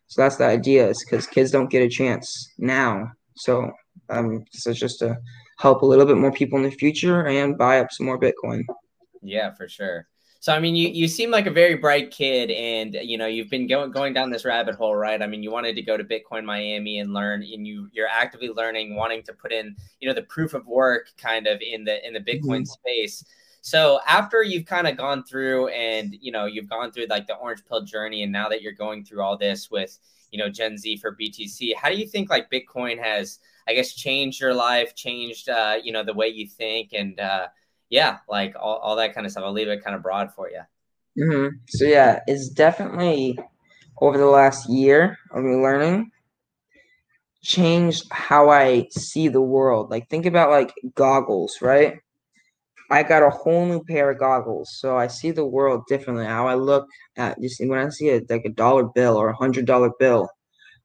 So 0.08 0.22
that's 0.22 0.36
the 0.36 0.46
idea, 0.46 0.90
is 0.90 1.04
because 1.04 1.26
kids 1.26 1.52
don't 1.52 1.72
get 1.72 1.82
a 1.82 1.90
chance 1.90 2.54
now. 2.58 3.12
So 3.42 3.72
um, 4.10 4.46
so 4.52 4.70
it's 4.70 4.80
just 4.80 5.00
to 5.00 5.18
help 5.58 5.82
a 5.82 5.86
little 5.86 6.06
bit 6.06 6.18
more 6.18 6.32
people 6.32 6.58
in 6.58 6.64
the 6.64 6.72
future 6.72 7.26
and 7.28 7.58
buy 7.58 7.80
up 7.80 7.92
some 7.92 8.06
more 8.06 8.20
Bitcoin. 8.20 8.64
Yeah, 9.22 9.54
for 9.54 9.68
sure. 9.68 10.08
So 10.42 10.54
I 10.54 10.60
mean, 10.60 10.76
you 10.76 10.90
you 10.90 11.08
seem 11.08 11.32
like 11.32 11.48
a 11.48 11.52
very 11.52 11.76
bright 11.76 12.12
kid, 12.12 12.52
and 12.52 12.96
you 13.02 13.18
know 13.18 13.28
you've 13.28 13.50
been 13.50 13.68
going 13.68 13.92
going 13.92 14.14
down 14.14 14.30
this 14.30 14.46
rabbit 14.46 14.76
hole, 14.76 14.96
right? 14.96 15.22
I 15.22 15.28
mean, 15.28 15.42
you 15.44 15.52
wanted 15.52 15.76
to 15.76 15.82
go 15.82 15.98
to 15.98 16.04
Bitcoin 16.04 16.46
Miami 16.46 17.00
and 17.00 17.14
learn, 17.14 17.42
and 17.42 17.66
you 17.66 17.90
you're 17.92 18.08
actively 18.08 18.50
learning, 18.50 18.96
wanting 18.96 19.24
to 19.24 19.34
put 19.34 19.52
in 19.52 19.76
you 20.00 20.08
know 20.08 20.14
the 20.14 20.24
proof 20.24 20.54
of 20.54 20.66
work 20.68 21.10
kind 21.18 21.48
of 21.48 21.62
in 21.62 21.84
the 21.84 22.06
in 22.06 22.14
the 22.14 22.20
Bitcoin 22.20 22.62
mm-hmm. 22.62 22.66
space. 22.66 23.24
So 23.62 24.00
after 24.08 24.42
you've 24.42 24.66
kind 24.66 24.88
of 24.88 24.98
gone 24.98 25.24
through 25.24 25.68
and 25.68 26.16
you 26.20 26.32
know 26.32 26.46
you've 26.46 26.70
gone 26.70 26.92
through 26.92 27.06
like 27.10 27.28
the 27.28 27.36
orange 27.36 27.64
pill 27.68 27.84
journey, 27.84 28.24
and 28.24 28.32
now 28.32 28.50
that 28.50 28.62
you're 28.62 28.74
going 28.74 29.04
through 29.04 29.22
all 29.22 29.38
this 29.38 29.70
with 29.70 29.98
you 30.32 30.40
know 30.40 30.50
Gen 30.50 30.78
Z 30.78 30.98
for 30.98 31.16
BTC, 31.16 31.76
how 31.76 31.90
do 31.90 31.96
you 31.96 32.08
think 32.08 32.30
like 32.30 32.52
Bitcoin 32.52 32.98
has 33.00 33.40
I 33.68 33.74
guess 33.74 33.94
changed 33.94 34.42
your 34.42 34.54
life, 34.54 34.96
changed 34.96 35.50
uh, 35.50 35.78
you 35.82 35.92
know 35.92 36.04
the 36.04 36.14
way 36.14 36.28
you 36.28 36.48
think, 36.48 36.94
and 36.94 37.20
uh, 37.20 37.48
yeah, 37.90 38.20
like 38.28 38.56
all, 38.60 38.78
all 38.78 38.96
that 38.96 39.14
kind 39.14 39.26
of 39.26 39.32
stuff. 39.32 39.44
I'll 39.44 39.52
leave 39.52 39.68
it 39.68 39.84
kind 39.84 39.96
of 39.96 40.02
broad 40.02 40.34
for 40.34 40.50
you. 40.50 40.62
Mm-hmm. 41.18 41.58
So 41.68 41.86
yeah, 41.86 42.22
it's 42.28 42.50
definitely 42.50 43.38
over 44.00 44.18
the 44.18 44.26
last 44.26 44.70
year 44.70 45.20
of 45.32 45.44
me 45.44 45.56
learning 45.56 46.12
changed 47.44 48.06
how 48.12 48.50
I 48.50 48.88
see 48.92 49.28
the 49.28 49.42
world. 49.42 49.90
Like 49.90 50.10
think 50.10 50.26
about 50.26 50.50
like 50.50 50.74
goggles, 50.96 51.62
right? 51.62 52.00
I 52.92 53.04
got 53.04 53.24
a 53.24 53.30
whole 53.30 53.66
new 53.66 53.84
pair 53.84 54.12
of 54.12 54.20
goggles, 54.20 54.70
so 54.80 54.98
I 54.98 55.08
see 55.08 55.32
the 55.32 55.46
world 55.46 55.84
differently. 55.88 56.26
How 56.26 56.48
I 56.48 56.56
look 56.56 56.86
at 57.18 57.40
just 57.42 57.62
when 57.66 57.80
I 57.80 57.90
see 57.90 58.10
it 58.10 58.30
like 58.30 58.44
a 58.46 58.50
dollar 58.50 58.84
bill 58.84 59.16
or 59.18 59.30
a 59.30 59.36
hundred 59.36 59.66
dollar 59.66 59.92
bill, 59.98 60.30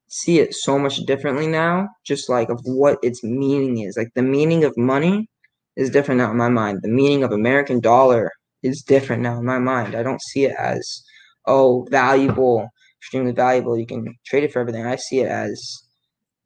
see 0.08 0.38
it 0.40 0.54
so 0.54 0.78
much 0.78 0.98
differently 1.06 1.48
now. 1.48 1.88
Just 2.04 2.28
like 2.30 2.48
of 2.48 2.60
what 2.64 2.98
its 3.02 3.24
meaning 3.24 3.80
is. 3.80 3.96
Like 3.96 4.10
the 4.14 4.22
meaning 4.22 4.64
of 4.64 4.76
money 4.76 5.28
is 5.76 5.90
different 5.90 6.18
now 6.20 6.30
in 6.30 6.36
my 6.36 6.48
mind. 6.48 6.80
The 6.82 6.88
meaning 6.88 7.24
of 7.24 7.32
American 7.32 7.80
dollar 7.80 8.30
is 8.62 8.82
different 8.82 9.22
now 9.22 9.38
in 9.38 9.44
my 9.44 9.58
mind. 9.58 9.94
I 9.96 10.02
don't 10.04 10.22
see 10.22 10.44
it 10.44 10.54
as 10.58 11.02
oh 11.46 11.86
valuable, 11.90 12.68
extremely 13.00 13.32
valuable. 13.32 13.78
You 13.78 13.86
can 13.86 14.14
trade 14.26 14.44
it 14.44 14.52
for 14.52 14.60
everything. 14.60 14.86
I 14.86 14.96
see 14.96 15.20
it 15.20 15.28
as 15.28 15.82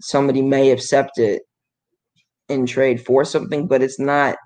somebody 0.01 0.43
may 0.43 0.71
accept 0.71 1.19
it 1.19 1.43
in 2.49 2.67
trade 2.67 3.05
for 3.05 3.25
something, 3.25 3.67
but 3.69 3.83
it's 3.83 4.01
not 4.01 4.37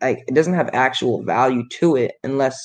like 0.00 0.18
it 0.26 0.34
doesn't 0.34 0.54
have 0.54 0.70
actual 0.72 1.22
value 1.22 1.64
to 1.78 1.96
it 1.96 2.12
unless 2.24 2.58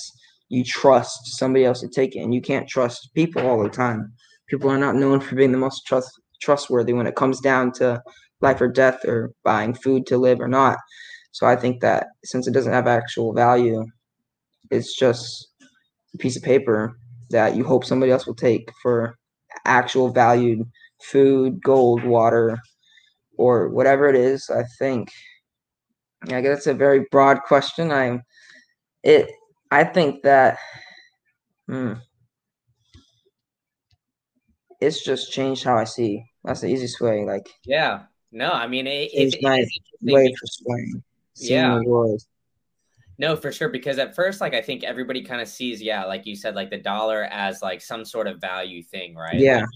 you 0.50 0.64
trust 0.64 1.38
somebody 1.38 1.66
else 1.66 1.82
to 1.82 1.88
take 1.90 2.16
it, 2.16 2.20
and 2.20 2.34
you 2.34 2.42
can't 2.42 2.68
trust 2.68 3.10
people 3.16 3.46
all 3.46 3.62
the 3.62 3.70
time. 3.70 4.14
People 4.50 4.70
are 4.70 4.78
not 4.78 4.96
known 4.96 5.20
for 5.20 5.36
being 5.36 5.52
the 5.52 5.58
most 5.58 5.86
trust 5.86 6.12
trustworthy 6.42 6.94
when 6.94 7.08
it 7.08 7.16
comes 7.16 7.40
down 7.42 7.72
to 7.72 8.02
life 8.42 8.62
or 8.62 8.68
death 8.68 9.04
or 9.06 9.32
buying 9.44 9.74
food 9.74 10.06
to 10.06 10.18
live 10.18 10.40
or 10.40 10.48
not. 10.48 10.78
So 11.32 11.48
I 11.48 11.56
think 11.56 11.82
that 11.82 12.08
since 12.24 12.48
it 12.48 12.54
doesn't 12.54 12.74
have 12.74 12.88
actual 12.88 13.34
value, 13.34 13.86
it's 14.72 14.98
just 14.98 15.48
a 16.14 16.18
piece 16.18 16.38
of 16.38 16.44
paper 16.44 16.98
that 17.32 17.56
you 17.56 17.64
hope 17.64 17.86
somebody 17.86 18.12
else 18.12 18.28
will 18.28 18.36
take 18.36 18.70
for 18.82 19.16
actual 19.66 20.10
valued 20.10 20.62
food, 21.02 21.62
gold, 21.64 22.04
water, 22.04 22.58
or 23.38 23.70
whatever 23.70 24.08
it 24.08 24.16
is. 24.16 24.50
I 24.50 24.64
think 24.80 25.10
I 26.32 26.42
guess 26.42 26.60
it's 26.60 26.68
a 26.68 26.74
very 26.74 27.06
broad 27.12 27.42
question. 27.44 27.92
I'm 27.92 28.24
it 29.04 29.30
I 29.72 29.84
think 29.84 30.24
that 30.24 30.58
hmm, 31.68 31.94
it's 34.80 35.04
just 35.04 35.32
changed 35.32 35.64
how 35.64 35.78
I 35.78 35.84
see. 35.84 36.24
That's 36.44 36.62
the 36.62 36.68
easiest 36.68 37.02
way. 37.02 37.26
Like 37.26 37.48
yeah, 37.66 38.04
no, 38.32 38.52
I 38.52 38.68
mean 38.68 38.88
it, 38.88 39.10
it, 39.14 39.38
my 39.42 39.64
way 40.02 40.34
for 40.34 40.48
swaying, 40.48 41.04
yeah. 41.38 41.80
the 41.80 41.90
world. 41.90 42.22
No, 43.18 43.36
for 43.36 43.52
sure. 43.52 43.70
Because 43.70 43.98
at 43.98 44.16
first, 44.16 44.42
like 44.42 44.54
I 44.54 44.62
think 44.62 44.84
everybody 44.84 45.24
kind 45.24 45.42
of 45.42 45.48
sees, 45.48 45.82
yeah, 45.82 46.04
like 46.06 46.26
you 46.26 46.36
said, 46.36 46.56
like 46.56 46.70
the 46.70 46.78
dollar 46.78 47.24
as 47.24 47.62
like 47.62 47.82
some 47.82 48.04
sort 48.04 48.28
of 48.28 48.42
value 48.42 48.84
thing, 48.84 49.16
right? 49.16 49.40
Yeah. 49.40 49.60
Like, 49.60 49.70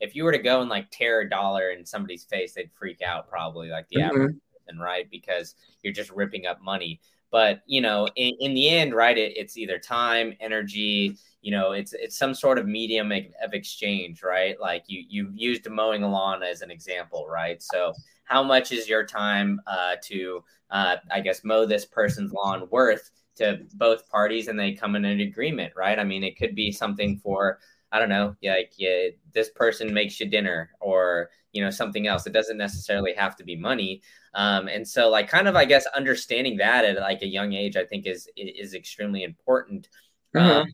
if 0.00 0.14
you 0.14 0.24
were 0.24 0.32
to 0.32 0.38
go 0.38 0.60
and 0.60 0.70
like 0.70 0.90
tear 0.90 1.22
a 1.22 1.28
dollar 1.28 1.70
in 1.70 1.84
somebody's 1.84 2.24
face, 2.24 2.54
they'd 2.54 2.70
freak 2.72 3.02
out 3.02 3.28
probably, 3.28 3.70
like 3.70 3.88
the 3.88 4.00
mm-hmm. 4.00 4.10
average 4.10 4.36
person, 4.64 4.78
right? 4.78 5.08
Because 5.10 5.54
you're 5.82 5.92
just 5.92 6.10
ripping 6.10 6.46
up 6.46 6.62
money. 6.62 7.00
But 7.30 7.62
you 7.66 7.80
know, 7.80 8.06
in, 8.16 8.34
in 8.40 8.54
the 8.54 8.68
end, 8.68 8.94
right, 8.94 9.16
it, 9.16 9.36
it's 9.36 9.56
either 9.56 9.78
time, 9.78 10.34
energy, 10.40 11.16
you 11.42 11.50
know, 11.50 11.72
it's 11.72 11.92
it's 11.92 12.16
some 12.16 12.34
sort 12.34 12.58
of 12.58 12.66
medium 12.66 13.10
of 13.10 13.54
exchange, 13.54 14.22
right? 14.22 14.58
Like 14.60 14.84
you 14.86 15.04
you 15.08 15.30
used 15.34 15.68
mowing 15.68 16.04
a 16.04 16.08
lawn 16.10 16.42
as 16.42 16.62
an 16.62 16.70
example, 16.70 17.26
right? 17.28 17.62
So 17.62 17.92
how 18.24 18.42
much 18.42 18.72
is 18.72 18.88
your 18.88 19.04
time 19.04 19.60
uh, 19.66 19.96
to, 20.04 20.42
uh, 20.70 20.96
I 21.12 21.20
guess, 21.20 21.44
mow 21.44 21.66
this 21.66 21.84
person's 21.84 22.32
lawn 22.32 22.68
worth 22.70 23.10
to 23.36 23.60
both 23.74 24.08
parties, 24.08 24.46
and 24.48 24.58
they 24.58 24.72
come 24.72 24.94
in 24.94 25.04
an 25.04 25.20
agreement, 25.20 25.72
right? 25.76 25.98
I 25.98 26.04
mean, 26.04 26.22
it 26.22 26.38
could 26.38 26.54
be 26.54 26.70
something 26.70 27.18
for 27.18 27.58
I 27.90 27.98
don't 28.00 28.08
know, 28.08 28.34
like 28.44 28.72
yeah, 28.76 29.08
this 29.32 29.50
person 29.50 29.92
makes 29.94 30.18
you 30.20 30.26
dinner 30.28 30.70
or 30.80 31.30
you 31.52 31.62
know 31.64 31.70
something 31.70 32.06
else. 32.06 32.26
It 32.26 32.32
doesn't 32.32 32.58
necessarily 32.58 33.14
have 33.14 33.36
to 33.36 33.44
be 33.44 33.56
money. 33.56 34.02
Um, 34.34 34.68
and 34.68 34.86
so 34.86 35.08
like 35.08 35.28
kind 35.28 35.48
of 35.48 35.56
I 35.56 35.64
guess 35.64 35.86
understanding 35.96 36.56
that 36.58 36.84
at 36.84 36.96
like 36.96 37.22
a 37.22 37.26
young 37.26 37.52
age, 37.52 37.76
I 37.76 37.84
think 37.84 38.06
is 38.06 38.28
is 38.36 38.74
extremely 38.74 39.22
important. 39.22 39.88
Mm-hmm. 40.34 40.50
Um, 40.50 40.66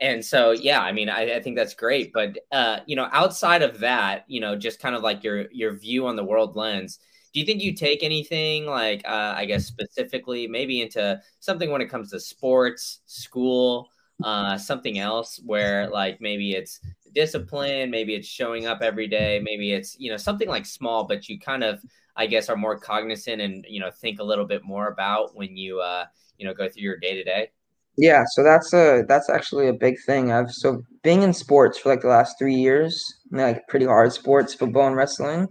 and 0.00 0.24
so 0.24 0.52
yeah, 0.52 0.80
I 0.80 0.92
mean 0.92 1.08
I, 1.08 1.36
I 1.36 1.40
think 1.42 1.56
that's 1.56 1.74
great. 1.74 2.12
But 2.12 2.38
uh, 2.52 2.80
you 2.86 2.96
know, 2.96 3.08
outside 3.12 3.62
of 3.62 3.80
that, 3.80 4.24
you 4.28 4.40
know, 4.40 4.56
just 4.56 4.80
kind 4.80 4.94
of 4.94 5.02
like 5.02 5.24
your 5.24 5.50
your 5.52 5.72
view 5.72 6.06
on 6.06 6.16
the 6.16 6.24
world 6.24 6.56
lens. 6.56 6.98
Do 7.32 7.38
you 7.38 7.46
think 7.46 7.62
you 7.62 7.74
take 7.74 8.02
anything 8.02 8.66
like 8.66 9.02
uh, 9.06 9.34
I 9.36 9.44
guess 9.44 9.66
specifically 9.66 10.46
maybe 10.48 10.80
into 10.80 11.20
something 11.38 11.70
when 11.70 11.80
it 11.80 11.90
comes 11.90 12.10
to 12.10 12.20
sports, 12.20 13.00
school? 13.06 13.90
uh, 14.24 14.58
something 14.58 14.98
else 14.98 15.40
where 15.44 15.88
like 15.88 16.20
maybe 16.20 16.52
it's 16.52 16.80
discipline, 17.14 17.90
maybe 17.90 18.14
it's 18.14 18.28
showing 18.28 18.66
up 18.66 18.82
every 18.82 19.06
day, 19.06 19.40
maybe 19.42 19.72
it's 19.72 19.98
you 19.98 20.10
know 20.10 20.16
something 20.16 20.48
like 20.48 20.66
small, 20.66 21.04
but 21.04 21.28
you 21.28 21.38
kind 21.38 21.64
of 21.64 21.82
I 22.16 22.26
guess 22.26 22.48
are 22.48 22.56
more 22.56 22.78
cognizant 22.78 23.40
and 23.40 23.64
you 23.68 23.80
know 23.80 23.90
think 23.90 24.20
a 24.20 24.24
little 24.24 24.46
bit 24.46 24.62
more 24.64 24.88
about 24.88 25.34
when 25.34 25.56
you 25.56 25.80
uh, 25.80 26.06
you 26.38 26.46
know 26.46 26.54
go 26.54 26.68
through 26.68 26.82
your 26.82 26.98
day 26.98 27.14
to 27.14 27.24
day. 27.24 27.50
Yeah, 27.96 28.24
so 28.32 28.42
that's 28.42 28.72
a 28.72 29.04
that's 29.08 29.28
actually 29.28 29.68
a 29.68 29.72
big 29.72 29.96
thing. 30.06 30.32
I've 30.32 30.50
so 30.50 30.82
being 31.02 31.22
in 31.22 31.34
sports 31.34 31.78
for 31.78 31.88
like 31.88 32.00
the 32.00 32.08
last 32.08 32.38
three 32.38 32.54
years, 32.54 33.02
like 33.30 33.66
pretty 33.68 33.86
hard 33.86 34.12
sports, 34.12 34.54
football 34.54 34.86
and 34.86 34.96
wrestling. 34.96 35.48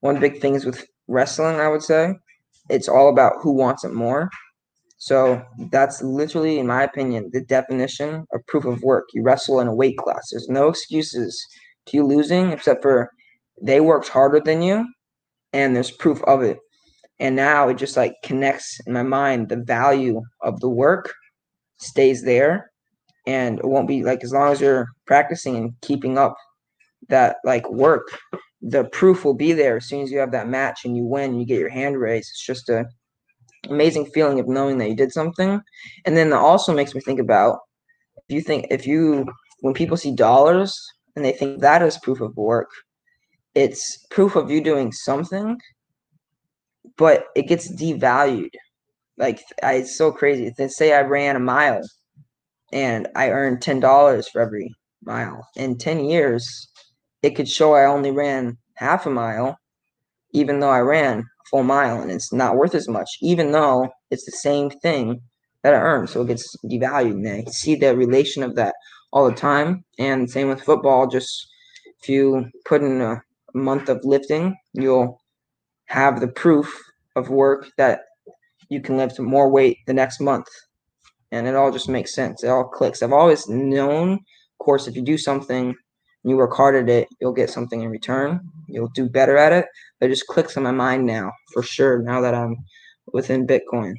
One 0.00 0.20
big 0.20 0.40
thing 0.40 0.54
is 0.54 0.64
with 0.64 0.86
wrestling, 1.08 1.56
I 1.56 1.68
would 1.68 1.82
say, 1.82 2.14
it's 2.68 2.88
all 2.88 3.08
about 3.08 3.34
who 3.42 3.52
wants 3.52 3.84
it 3.84 3.92
more. 3.92 4.30
So 4.98 5.42
that's 5.70 6.02
literally, 6.02 6.58
in 6.58 6.66
my 6.66 6.82
opinion, 6.82 7.30
the 7.32 7.40
definition 7.40 8.26
of 8.32 8.46
proof 8.46 8.64
of 8.64 8.82
work. 8.82 9.08
You 9.14 9.22
wrestle 9.22 9.60
in 9.60 9.68
a 9.68 9.74
weight 9.74 9.96
class. 9.96 10.28
There's 10.30 10.48
no 10.48 10.68
excuses 10.68 11.44
to 11.86 11.96
you 11.96 12.04
losing 12.04 12.52
except 12.52 12.82
for 12.82 13.10
they 13.60 13.80
worked 13.80 14.08
harder 14.08 14.40
than 14.40 14.62
you, 14.62 14.86
and 15.52 15.74
there's 15.74 15.90
proof 15.90 16.22
of 16.24 16.42
it. 16.42 16.58
And 17.20 17.34
now 17.34 17.68
it 17.68 17.78
just 17.78 17.96
like 17.96 18.14
connects 18.22 18.78
in 18.86 18.92
my 18.92 19.02
mind 19.02 19.48
the 19.48 19.56
value 19.56 20.22
of 20.42 20.60
the 20.60 20.68
work 20.68 21.12
stays 21.78 22.22
there, 22.22 22.70
and 23.26 23.58
it 23.58 23.64
won't 23.64 23.88
be 23.88 24.02
like 24.02 24.22
as 24.22 24.32
long 24.32 24.52
as 24.52 24.60
you're 24.60 24.88
practicing 25.06 25.56
and 25.56 25.72
keeping 25.82 26.16
up 26.16 26.36
that 27.08 27.36
like 27.44 27.68
work, 27.70 28.08
the 28.62 28.84
proof 28.84 29.24
will 29.24 29.34
be 29.34 29.52
there 29.52 29.76
as 29.76 29.86
soon 29.86 30.02
as 30.02 30.10
you 30.10 30.18
have 30.18 30.32
that 30.32 30.48
match 30.48 30.84
and 30.84 30.96
you 30.96 31.04
win, 31.04 31.38
you 31.38 31.46
get 31.46 31.60
your 31.60 31.68
hand 31.68 31.98
raised. 31.98 32.30
It's 32.30 32.44
just 32.44 32.68
a 32.68 32.86
amazing 33.68 34.06
feeling 34.06 34.38
of 34.40 34.48
knowing 34.48 34.78
that 34.78 34.88
you 34.88 34.94
did 34.94 35.12
something. 35.12 35.60
And 36.04 36.16
then 36.16 36.30
that 36.30 36.38
also 36.38 36.74
makes 36.74 36.94
me 36.94 37.00
think 37.00 37.20
about 37.20 37.58
if 38.28 38.34
you 38.34 38.40
think 38.40 38.66
if 38.70 38.86
you 38.86 39.26
when 39.60 39.74
people 39.74 39.96
see 39.96 40.14
dollars 40.14 40.78
and 41.16 41.24
they 41.24 41.32
think 41.32 41.60
that 41.60 41.82
is 41.82 41.98
proof 41.98 42.20
of 42.20 42.36
work, 42.36 42.68
it's 43.58 44.06
proof 44.10 44.36
of 44.36 44.52
you 44.52 44.60
doing 44.62 44.92
something, 44.92 45.58
but 46.96 47.26
it 47.34 47.48
gets 47.48 47.72
devalued. 47.74 48.54
Like 49.16 49.40
I, 49.64 49.74
it's 49.74 49.98
so 49.98 50.12
crazy. 50.12 50.52
Let's 50.56 50.76
say 50.76 50.94
I 50.94 51.00
ran 51.00 51.34
a 51.34 51.40
mile 51.40 51.80
and 52.72 53.08
I 53.16 53.30
earned 53.30 53.60
ten 53.60 53.80
dollars 53.80 54.28
for 54.28 54.40
every 54.40 54.72
mile. 55.02 55.44
In 55.56 55.76
ten 55.76 56.04
years, 56.04 56.46
it 57.22 57.30
could 57.34 57.48
show 57.48 57.74
I 57.74 57.86
only 57.86 58.12
ran 58.12 58.58
half 58.76 59.06
a 59.06 59.10
mile, 59.10 59.58
even 60.32 60.60
though 60.60 60.70
I 60.70 60.78
ran 60.78 61.18
a 61.18 61.24
full 61.50 61.64
mile 61.64 62.00
and 62.00 62.12
it's 62.12 62.32
not 62.32 62.54
worth 62.54 62.76
as 62.76 62.88
much, 62.88 63.10
even 63.22 63.50
though 63.50 63.88
it's 64.12 64.24
the 64.24 64.38
same 64.48 64.70
thing 64.70 65.20
that 65.64 65.74
I 65.74 65.78
earned. 65.78 66.10
So 66.10 66.22
it 66.22 66.28
gets 66.28 66.46
devalued. 66.64 67.26
And 67.26 67.28
I 67.28 67.50
see 67.50 67.74
the 67.74 67.96
relation 67.96 68.44
of 68.44 68.54
that 68.54 68.76
all 69.12 69.28
the 69.28 69.34
time. 69.34 69.84
And 69.98 70.30
same 70.30 70.48
with 70.48 70.62
football. 70.62 71.08
Just 71.08 71.48
if 72.00 72.08
you 72.08 72.46
put 72.64 72.82
in 72.82 73.00
a 73.00 73.20
month 73.58 73.88
of 73.88 74.04
lifting, 74.04 74.56
you'll 74.72 75.20
have 75.86 76.20
the 76.20 76.28
proof 76.28 76.80
of 77.16 77.30
work 77.30 77.68
that 77.76 78.00
you 78.68 78.80
can 78.80 78.96
lift 78.96 79.18
more 79.18 79.48
weight 79.48 79.78
the 79.86 79.94
next 79.94 80.20
month. 80.20 80.48
And 81.30 81.46
it 81.46 81.54
all 81.54 81.70
just 81.70 81.88
makes 81.88 82.14
sense. 82.14 82.42
It 82.42 82.48
all 82.48 82.64
clicks. 82.64 83.02
I've 83.02 83.12
always 83.12 83.48
known, 83.48 84.12
of 84.12 84.58
course, 84.58 84.86
if 84.86 84.96
you 84.96 85.02
do 85.02 85.18
something 85.18 85.74
you 86.24 86.36
work 86.36 86.54
hard 86.54 86.74
at 86.76 86.88
it, 86.88 87.08
you'll 87.20 87.32
get 87.32 87.50
something 87.50 87.80
in 87.80 87.88
return. 87.88 88.40
You'll 88.66 88.88
do 88.88 89.08
better 89.08 89.36
at 89.36 89.52
it. 89.52 89.66
It 90.00 90.08
just 90.08 90.26
clicks 90.26 90.56
in 90.56 90.62
my 90.62 90.72
mind 90.72 91.06
now, 91.06 91.32
for 91.52 91.62
sure. 91.62 92.02
Now 92.02 92.20
that 92.20 92.34
I'm 92.34 92.56
within 93.12 93.46
Bitcoin. 93.46 93.94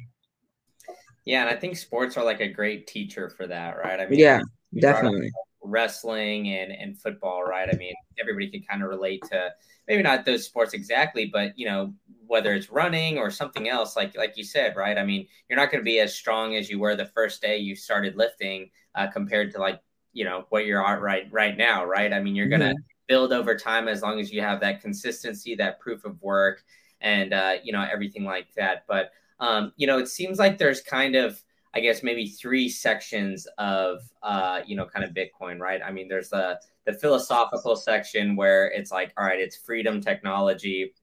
Yeah, 1.24 1.42
and 1.42 1.50
I 1.50 1.58
think 1.58 1.76
sports 1.76 2.16
are 2.16 2.24
like 2.24 2.40
a 2.40 2.48
great 2.48 2.86
teacher 2.86 3.30
for 3.30 3.46
that, 3.46 3.78
right? 3.78 4.00
I 4.00 4.06
mean, 4.06 4.18
yeah, 4.18 4.40
definitely. 4.78 5.30
Wrestling 5.62 6.48
and 6.48 6.72
and 6.72 6.98
football, 6.98 7.42
right? 7.42 7.68
I 7.72 7.76
mean, 7.76 7.94
everybody 8.18 8.48
can 8.48 8.62
kind 8.62 8.82
of 8.82 8.88
relate 8.88 9.22
to 9.30 9.50
maybe 9.86 10.02
not 10.02 10.24
those 10.24 10.44
sports 10.44 10.72
exactly, 10.72 11.26
but 11.26 11.58
you 11.58 11.66
know, 11.66 11.92
whether 12.26 12.54
it's 12.54 12.70
running 12.70 13.18
or 13.18 13.30
something 13.30 13.68
else, 13.68 13.96
like 13.96 14.16
like 14.16 14.36
you 14.36 14.44
said, 14.44 14.76
right? 14.76 14.96
I 14.96 15.04
mean, 15.04 15.26
you're 15.48 15.58
not 15.58 15.70
going 15.70 15.82
to 15.82 15.84
be 15.84 16.00
as 16.00 16.14
strong 16.14 16.56
as 16.56 16.70
you 16.70 16.78
were 16.78 16.96
the 16.96 17.06
first 17.06 17.42
day 17.42 17.58
you 17.58 17.76
started 17.76 18.16
lifting 18.16 18.70
uh, 18.94 19.08
compared 19.08 19.50
to 19.52 19.58
like 19.58 19.80
you 20.12 20.24
know 20.24 20.46
what 20.48 20.66
you're 20.66 20.84
at 20.84 21.00
right 21.00 21.28
right 21.30 21.56
now, 21.56 21.84
right? 21.84 22.12
I 22.12 22.20
mean, 22.20 22.34
you're 22.34 22.48
gonna 22.48 22.70
mm-hmm. 22.70 23.04
build 23.08 23.32
over 23.32 23.56
time 23.56 23.88
as 23.88 24.02
long 24.02 24.18
as 24.20 24.32
you 24.32 24.40
have 24.40 24.60
that 24.60 24.80
consistency, 24.80 25.54
that 25.56 25.80
proof 25.80 26.04
of 26.04 26.20
work, 26.22 26.62
and 27.00 27.32
uh, 27.32 27.54
you 27.62 27.72
know 27.72 27.86
everything 27.90 28.24
like 28.24 28.52
that. 28.56 28.84
But 28.88 29.10
um, 29.38 29.72
you 29.76 29.86
know, 29.86 29.98
it 29.98 30.08
seems 30.08 30.38
like 30.38 30.58
there's 30.58 30.80
kind 30.80 31.14
of 31.14 31.42
I 31.72 31.80
guess 31.80 32.02
maybe 32.02 32.26
three 32.28 32.68
sections 32.68 33.46
of 33.58 34.00
uh, 34.22 34.60
you 34.66 34.76
know 34.76 34.86
kind 34.86 35.04
of 35.04 35.12
Bitcoin, 35.12 35.58
right? 35.58 35.80
I 35.84 35.92
mean, 35.92 36.08
there's 36.08 36.30
the 36.30 36.58
the 36.86 36.92
philosophical 36.92 37.76
section 37.76 38.36
where 38.36 38.68
it's 38.68 38.90
like, 38.90 39.12
all 39.16 39.24
right, 39.24 39.38
it's 39.38 39.56
freedom 39.56 40.00
technology. 40.00 40.94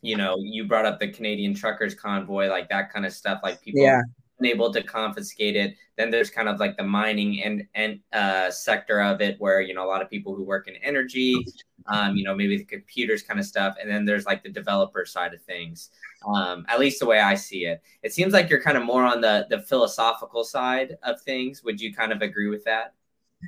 You 0.00 0.16
know, 0.16 0.36
you 0.40 0.66
brought 0.66 0.86
up 0.86 0.98
the 0.98 1.08
Canadian 1.08 1.54
truckers 1.54 1.94
convoy, 1.94 2.48
like 2.48 2.68
that 2.70 2.92
kind 2.92 3.06
of 3.06 3.12
stuff. 3.12 3.40
Like 3.42 3.62
people 3.62 3.82
yeah 3.82 4.02
able 4.44 4.72
to 4.72 4.82
confiscate 4.82 5.56
it. 5.56 5.76
Then 5.96 6.10
there's 6.10 6.30
kind 6.30 6.48
of 6.48 6.58
like 6.58 6.76
the 6.76 6.84
mining 6.84 7.42
and 7.42 7.66
and 7.74 8.00
uh, 8.12 8.50
sector 8.50 9.00
of 9.00 9.20
it, 9.20 9.36
where 9.38 9.60
you 9.60 9.74
know 9.74 9.84
a 9.84 9.88
lot 9.88 10.02
of 10.02 10.10
people 10.10 10.34
who 10.34 10.44
work 10.44 10.68
in 10.68 10.76
energy, 10.76 11.44
um, 11.86 12.16
you 12.16 12.24
know 12.24 12.34
maybe 12.34 12.58
the 12.58 12.64
computers 12.64 13.22
kind 13.22 13.40
of 13.40 13.46
stuff, 13.46 13.76
and 13.80 13.90
then 13.90 14.04
there's 14.04 14.26
like 14.26 14.42
the 14.42 14.48
developer 14.48 15.04
side 15.04 15.34
of 15.34 15.42
things. 15.42 15.90
Um, 16.26 16.64
at 16.68 16.78
least 16.78 17.00
the 17.00 17.06
way 17.06 17.20
I 17.20 17.34
see 17.34 17.64
it, 17.64 17.82
it 18.02 18.12
seems 18.12 18.32
like 18.32 18.48
you're 18.48 18.62
kind 18.62 18.76
of 18.76 18.84
more 18.84 19.02
on 19.04 19.20
the 19.20 19.46
the 19.50 19.60
philosophical 19.60 20.44
side 20.44 20.96
of 21.02 21.20
things. 21.22 21.62
Would 21.64 21.80
you 21.80 21.94
kind 21.94 22.12
of 22.12 22.22
agree 22.22 22.48
with 22.48 22.64
that? 22.64 22.94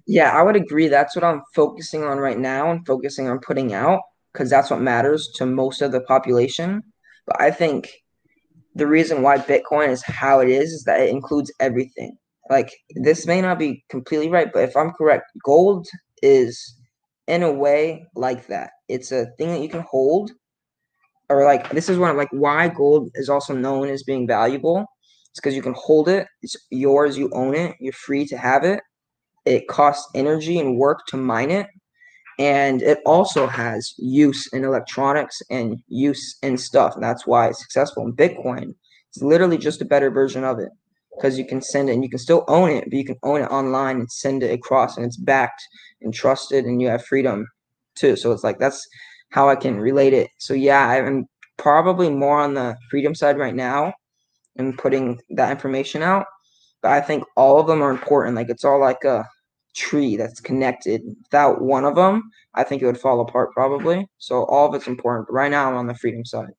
Yeah, 0.06 0.30
I 0.30 0.42
would 0.42 0.56
agree. 0.56 0.88
That's 0.88 1.14
what 1.14 1.24
I'm 1.24 1.42
focusing 1.54 2.02
on 2.02 2.18
right 2.18 2.38
now 2.38 2.70
and 2.70 2.84
focusing 2.86 3.28
on 3.28 3.38
putting 3.38 3.72
out 3.72 4.00
because 4.32 4.50
that's 4.50 4.70
what 4.70 4.80
matters 4.80 5.30
to 5.36 5.46
most 5.46 5.82
of 5.82 5.92
the 5.92 6.00
population. 6.00 6.82
But 7.26 7.40
I 7.40 7.50
think 7.50 7.88
the 8.74 8.86
reason 8.86 9.22
why 9.22 9.38
Bitcoin 9.38 9.88
is 9.88 10.02
how 10.02 10.40
it 10.40 10.48
is 10.48 10.72
is 10.72 10.84
that 10.84 11.00
it 11.00 11.10
includes 11.10 11.52
everything. 11.60 12.16
Like 12.50 12.70
this 12.96 13.26
may 13.26 13.40
not 13.40 13.58
be 13.58 13.84
completely 13.88 14.28
right, 14.28 14.52
but 14.52 14.64
if 14.64 14.76
I'm 14.76 14.90
correct, 14.92 15.24
gold 15.44 15.86
is 16.22 16.76
in 17.26 17.42
a 17.42 17.52
way 17.52 18.06
like 18.14 18.46
that. 18.48 18.70
It's 18.88 19.12
a 19.12 19.26
thing 19.38 19.48
that 19.48 19.60
you 19.60 19.68
can 19.68 19.84
hold, 19.88 20.32
or 21.28 21.44
like 21.44 21.70
this 21.70 21.88
is 21.88 21.98
one 21.98 22.16
like 22.16 22.28
why 22.32 22.68
gold 22.68 23.10
is 23.14 23.28
also 23.28 23.54
known 23.54 23.88
as 23.88 24.02
being 24.02 24.26
valuable. 24.26 24.86
It's 25.30 25.40
because 25.40 25.54
you 25.54 25.62
can 25.62 25.74
hold 25.76 26.08
it. 26.08 26.28
It's 26.42 26.56
yours. 26.70 27.18
You 27.18 27.30
own 27.32 27.54
it. 27.54 27.76
You're 27.80 27.92
free 27.92 28.26
to 28.26 28.36
have 28.36 28.64
it. 28.64 28.80
It 29.44 29.68
costs 29.68 30.08
energy 30.14 30.58
and 30.58 30.78
work 30.78 31.00
to 31.08 31.16
mine 31.16 31.50
it, 31.50 31.66
and 32.38 32.82
it 32.82 33.00
also 33.04 33.46
has 33.46 33.94
use 33.98 34.48
in 34.52 34.64
electronics 34.64 35.42
and 35.50 35.82
use 35.88 36.36
in 36.42 36.56
stuff. 36.56 36.94
And 36.94 37.02
that's 37.04 37.26
why 37.26 37.48
it's 37.48 37.60
successful. 37.60 38.04
And 38.04 38.16
Bitcoin 38.16 38.74
is 39.14 39.22
literally 39.22 39.58
just 39.58 39.82
a 39.82 39.86
better 39.86 40.10
version 40.10 40.44
of 40.44 40.58
it 40.58 40.70
because 41.16 41.38
you 41.38 41.46
can 41.46 41.62
send 41.62 41.88
it 41.88 41.94
and 41.94 42.02
you 42.02 42.10
can 42.10 42.18
still 42.18 42.44
own 42.48 42.70
it, 42.70 42.84
but 42.84 42.94
you 42.94 43.04
can 43.04 43.16
own 43.22 43.40
it 43.42 43.50
online 43.50 44.00
and 44.00 44.10
send 44.10 44.42
it 44.42 44.52
across, 44.52 44.96
and 44.96 45.06
it's 45.06 45.16
backed 45.16 45.62
and 46.02 46.12
trusted, 46.14 46.64
and 46.64 46.80
you 46.82 46.88
have 46.88 47.04
freedom 47.04 47.46
too. 47.94 48.16
So 48.16 48.32
it's 48.32 48.44
like 48.44 48.58
that's 48.58 48.86
how 49.30 49.48
I 49.48 49.56
can 49.56 49.78
relate 49.80 50.12
it. 50.12 50.28
So 50.38 50.54
yeah, 50.54 50.86
I'm 50.86 51.26
probably 51.56 52.10
more 52.10 52.40
on 52.40 52.54
the 52.54 52.76
freedom 52.90 53.14
side 53.14 53.38
right 53.38 53.54
now 53.54 53.92
and 54.56 54.78
putting 54.78 55.20
that 55.30 55.50
information 55.50 56.02
out. 56.02 56.26
But 56.82 56.92
I 56.92 57.00
think 57.00 57.24
all 57.36 57.60
of 57.60 57.66
them 57.66 57.82
are 57.82 57.90
important. 57.90 58.36
Like 58.36 58.50
it's 58.50 58.64
all 58.64 58.80
like 58.80 59.04
a 59.04 59.26
tree 59.74 60.16
that's 60.16 60.40
connected. 60.40 61.02
Without 61.24 61.62
one 61.62 61.84
of 61.84 61.96
them, 61.96 62.30
I 62.54 62.64
think 62.64 62.82
it 62.82 62.86
would 62.86 63.00
fall 63.00 63.20
apart 63.20 63.52
probably. 63.52 64.06
So 64.18 64.44
all 64.44 64.68
of 64.68 64.74
it's 64.74 64.86
important. 64.86 65.28
But 65.28 65.34
right 65.34 65.50
now, 65.50 65.68
I'm 65.70 65.76
on 65.76 65.86
the 65.86 65.94
freedom 65.94 66.24
side. 66.24 66.50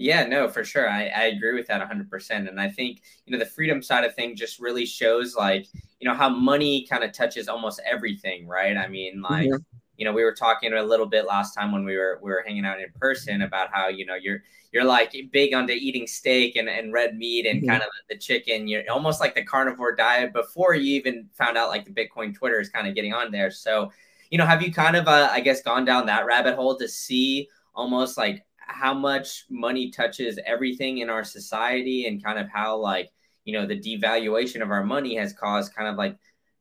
Yeah, 0.00 0.24
no, 0.24 0.48
for 0.48 0.64
sure. 0.64 0.88
I, 0.88 1.08
I 1.08 1.24
agree 1.24 1.52
with 1.52 1.66
that 1.66 1.86
100%. 1.86 2.48
And 2.48 2.58
I 2.58 2.70
think, 2.70 3.02
you 3.26 3.32
know, 3.32 3.38
the 3.38 3.50
freedom 3.50 3.82
side 3.82 4.02
of 4.02 4.14
things 4.14 4.40
just 4.40 4.58
really 4.58 4.86
shows 4.86 5.36
like, 5.36 5.66
you 6.00 6.08
know, 6.08 6.14
how 6.14 6.30
money 6.30 6.86
kind 6.88 7.04
of 7.04 7.12
touches 7.12 7.48
almost 7.48 7.82
everything, 7.84 8.48
right? 8.48 8.78
I 8.78 8.88
mean, 8.88 9.20
like, 9.20 9.48
mm-hmm. 9.48 9.56
you 9.98 10.06
know, 10.06 10.12
we 10.14 10.24
were 10.24 10.32
talking 10.32 10.72
a 10.72 10.82
little 10.82 11.04
bit 11.04 11.26
last 11.26 11.52
time 11.52 11.70
when 11.70 11.84
we 11.84 11.98
were 11.98 12.18
we 12.22 12.30
were 12.30 12.42
hanging 12.46 12.64
out 12.64 12.80
in 12.80 12.86
person 12.98 13.42
about 13.42 13.68
how, 13.74 13.88
you 13.88 14.06
know, 14.06 14.14
you're 14.14 14.42
you're 14.72 14.84
like 14.84 15.14
big 15.32 15.52
onto 15.52 15.74
eating 15.74 16.06
steak 16.06 16.56
and, 16.56 16.70
and 16.70 16.94
red 16.94 17.18
meat 17.18 17.44
and 17.44 17.60
mm-hmm. 17.60 17.68
kind 17.68 17.82
of 17.82 17.88
the 18.08 18.16
chicken. 18.16 18.68
You're 18.68 18.90
almost 18.90 19.20
like 19.20 19.34
the 19.34 19.44
carnivore 19.44 19.94
diet 19.94 20.32
before 20.32 20.74
you 20.74 20.96
even 20.96 21.28
found 21.34 21.58
out 21.58 21.68
like 21.68 21.84
the 21.84 21.92
Bitcoin 21.92 22.34
Twitter 22.34 22.58
is 22.58 22.70
kind 22.70 22.88
of 22.88 22.94
getting 22.94 23.12
on 23.12 23.30
there. 23.30 23.50
So, 23.50 23.92
you 24.30 24.38
know, 24.38 24.46
have 24.46 24.62
you 24.62 24.72
kind 24.72 24.96
of 24.96 25.08
uh, 25.08 25.28
I 25.30 25.40
guess 25.40 25.60
gone 25.60 25.84
down 25.84 26.06
that 26.06 26.24
rabbit 26.24 26.54
hole 26.54 26.78
to 26.78 26.88
see 26.88 27.50
almost 27.74 28.16
like 28.16 28.46
how 28.70 28.94
much 28.94 29.44
money 29.50 29.90
touches 29.90 30.38
everything 30.46 30.98
in 30.98 31.10
our 31.10 31.24
society 31.24 32.06
and 32.06 32.22
kind 32.22 32.38
of 32.38 32.48
how 32.48 32.76
like 32.76 33.10
you 33.44 33.52
know 33.52 33.66
the 33.66 33.78
devaluation 33.78 34.62
of 34.62 34.70
our 34.70 34.84
money 34.84 35.16
has 35.16 35.32
caused 35.32 35.74
kind 35.74 35.88
of 35.88 35.96
like 35.96 36.16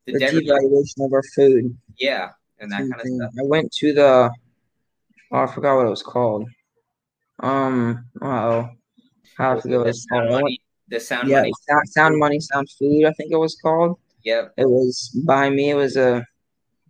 the, 0.06 0.14
the 0.14 0.20
devaluation 0.20 1.06
of 1.06 1.14
our 1.14 1.24
food. 1.36 1.78
Yeah 1.98 2.30
and 2.60 2.72
that 2.72 2.80
kind 2.80 2.94
of 2.94 3.08
stuff. 3.08 3.32
I 3.40 3.44
went 3.44 3.72
to 3.74 3.94
the 3.94 4.32
oh 5.32 5.38
i 5.38 5.48
forgot 5.48 5.78
what 5.78 5.86
it 5.86 5.90
was 5.90 6.04
called. 6.04 6.48
Um 7.40 8.06
oh 8.22 8.70
how 9.38 9.60
forget 9.60 9.80
what 9.80 9.88
it's 9.88 10.06
called 10.06 10.30
money, 10.30 10.62
the 10.88 11.00
sound 11.00 11.30
yeah 11.30 11.38
money. 11.38 11.54
Sound, 11.68 11.90
sound 11.90 12.20
money 12.20 12.40
sound 12.40 12.70
food 12.78 13.06
i 13.06 13.14
think 13.14 13.32
it 13.32 13.38
was 13.38 13.58
called. 13.62 13.98
Yep. 14.24 14.54
It 14.58 14.70
was 14.70 15.10
by 15.26 15.50
me 15.50 15.70
it 15.70 15.76
was 15.76 15.96
a 15.96 16.26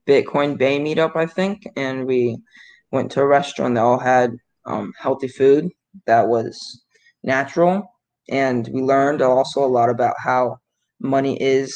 bitcoin 0.07 0.57
bay 0.57 0.79
meetup 0.79 1.15
i 1.15 1.27
think 1.27 1.67
and 1.75 2.07
we 2.07 2.37
went 2.91 3.11
to 3.11 3.21
a 3.21 3.27
restaurant 3.27 3.75
that 3.75 3.81
all 3.81 3.99
had 3.99 4.35
um, 4.69 4.93
healthy 4.97 5.27
food 5.27 5.69
that 6.05 6.27
was 6.27 6.83
natural. 7.23 7.83
And 8.29 8.69
we 8.71 8.81
learned 8.81 9.21
also 9.21 9.63
a 9.63 9.67
lot 9.67 9.89
about 9.89 10.15
how 10.23 10.57
money 11.01 11.41
is 11.41 11.75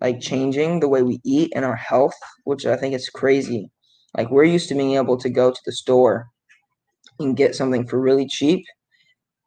like 0.00 0.20
changing 0.20 0.80
the 0.80 0.88
way 0.88 1.02
we 1.02 1.18
eat 1.24 1.52
and 1.54 1.64
our 1.64 1.76
health, 1.76 2.14
which 2.44 2.66
I 2.66 2.76
think 2.76 2.94
is 2.94 3.08
crazy. 3.08 3.70
Like 4.16 4.30
we're 4.30 4.44
used 4.44 4.68
to 4.68 4.74
being 4.74 4.94
able 4.94 5.16
to 5.18 5.30
go 5.30 5.50
to 5.50 5.60
the 5.64 5.72
store 5.72 6.26
and 7.18 7.36
get 7.36 7.54
something 7.54 7.86
for 7.86 8.00
really 8.00 8.26
cheap. 8.26 8.64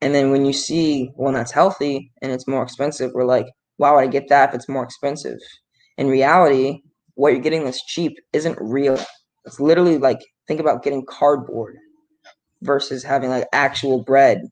And 0.02 0.14
then 0.14 0.32
when 0.32 0.46
you 0.46 0.54
see 0.54 1.12
one 1.16 1.34
that's 1.34 1.52
healthy 1.52 2.12
and 2.22 2.32
it's 2.32 2.48
more 2.48 2.64
expensive, 2.64 3.12
we're 3.14 3.26
like, 3.26 3.48
why 3.78 3.92
would 3.92 4.04
I 4.04 4.08
get 4.08 4.30
that 4.30 4.50
if 4.50 4.56
it's 4.56 4.70
more 4.70 4.84
expensive? 4.84 5.38
In 5.98 6.08
reality, 6.08 6.82
what 7.16 7.34
you're 7.34 7.42
getting 7.42 7.64
that's 7.64 7.86
cheap 7.86 8.14
isn't 8.34 8.58
real. 8.60 9.00
It's 9.46 9.60
literally 9.60 9.98
like 9.98 10.20
think 10.48 10.60
about 10.60 10.84
getting 10.84 11.06
cardboard 11.08 11.78
versus 12.64 13.04
having 13.04 13.30
like 13.30 13.48
actual 13.54 14.04
bread. 14.04 14.44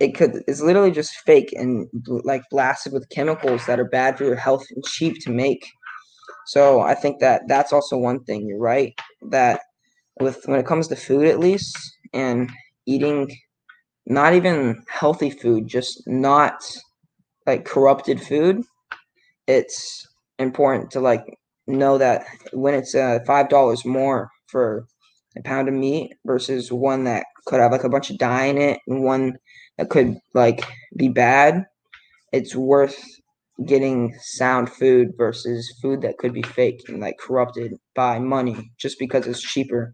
It 0.00 0.14
could 0.14 0.42
it's 0.48 0.62
literally 0.62 0.90
just 0.90 1.14
fake 1.26 1.52
and 1.52 1.88
like 2.24 2.42
blasted 2.50 2.92
with 2.92 3.08
chemicals 3.10 3.66
that 3.66 3.80
are 3.80 3.88
bad 3.88 4.18
for 4.18 4.24
your 4.24 4.36
health 4.36 4.64
and 4.74 4.84
cheap 4.84 5.22
to 5.22 5.30
make. 5.30 5.66
So 6.46 6.80
I 6.80 6.94
think 6.94 7.20
that 7.20 7.42
that's 7.48 7.72
also 7.72 7.98
one 7.98 8.24
thing. 8.24 8.46
You're 8.46 8.58
right 8.58 8.94
that 9.30 9.60
with 10.20 10.42
when 10.46 10.60
it 10.60 10.66
comes 10.66 10.88
to 10.88 10.96
food 10.96 11.26
at 11.26 11.40
least 11.40 11.76
and 12.12 12.50
eating 12.86 13.30
not 14.06 14.34
even 14.34 14.84
healthy 14.88 15.30
food, 15.30 15.68
just 15.68 16.02
not 16.06 16.62
like 17.46 17.64
corrupted 17.64 18.22
food, 18.22 18.62
it's 19.46 20.06
important 20.38 20.90
to 20.92 21.00
like 21.00 21.24
know 21.66 21.98
that 21.98 22.26
when 22.52 22.74
it's 22.74 22.94
uh, 22.94 23.20
five 23.26 23.48
dollars 23.48 23.84
more 23.84 24.30
for 24.48 24.86
a 25.36 25.42
pound 25.42 25.68
of 25.68 25.74
meat 25.74 26.14
versus 26.24 26.72
one 26.72 27.04
that 27.04 27.24
could 27.46 27.60
have 27.60 27.72
like 27.72 27.84
a 27.84 27.88
bunch 27.88 28.10
of 28.10 28.18
dye 28.18 28.46
in 28.46 28.58
it 28.58 28.80
and 28.86 29.02
one 29.02 29.36
that 29.78 29.90
could 29.90 30.18
like 30.34 30.64
be 30.96 31.08
bad, 31.08 31.66
it's 32.32 32.54
worth 32.54 33.02
getting 33.66 34.14
sound 34.20 34.70
food 34.70 35.12
versus 35.16 35.78
food 35.80 36.02
that 36.02 36.18
could 36.18 36.32
be 36.32 36.42
fake 36.42 36.82
and 36.88 37.00
like 37.00 37.18
corrupted 37.18 37.74
by 37.94 38.18
money 38.18 38.72
just 38.78 38.98
because 38.98 39.26
it's 39.26 39.42
cheaper. 39.42 39.92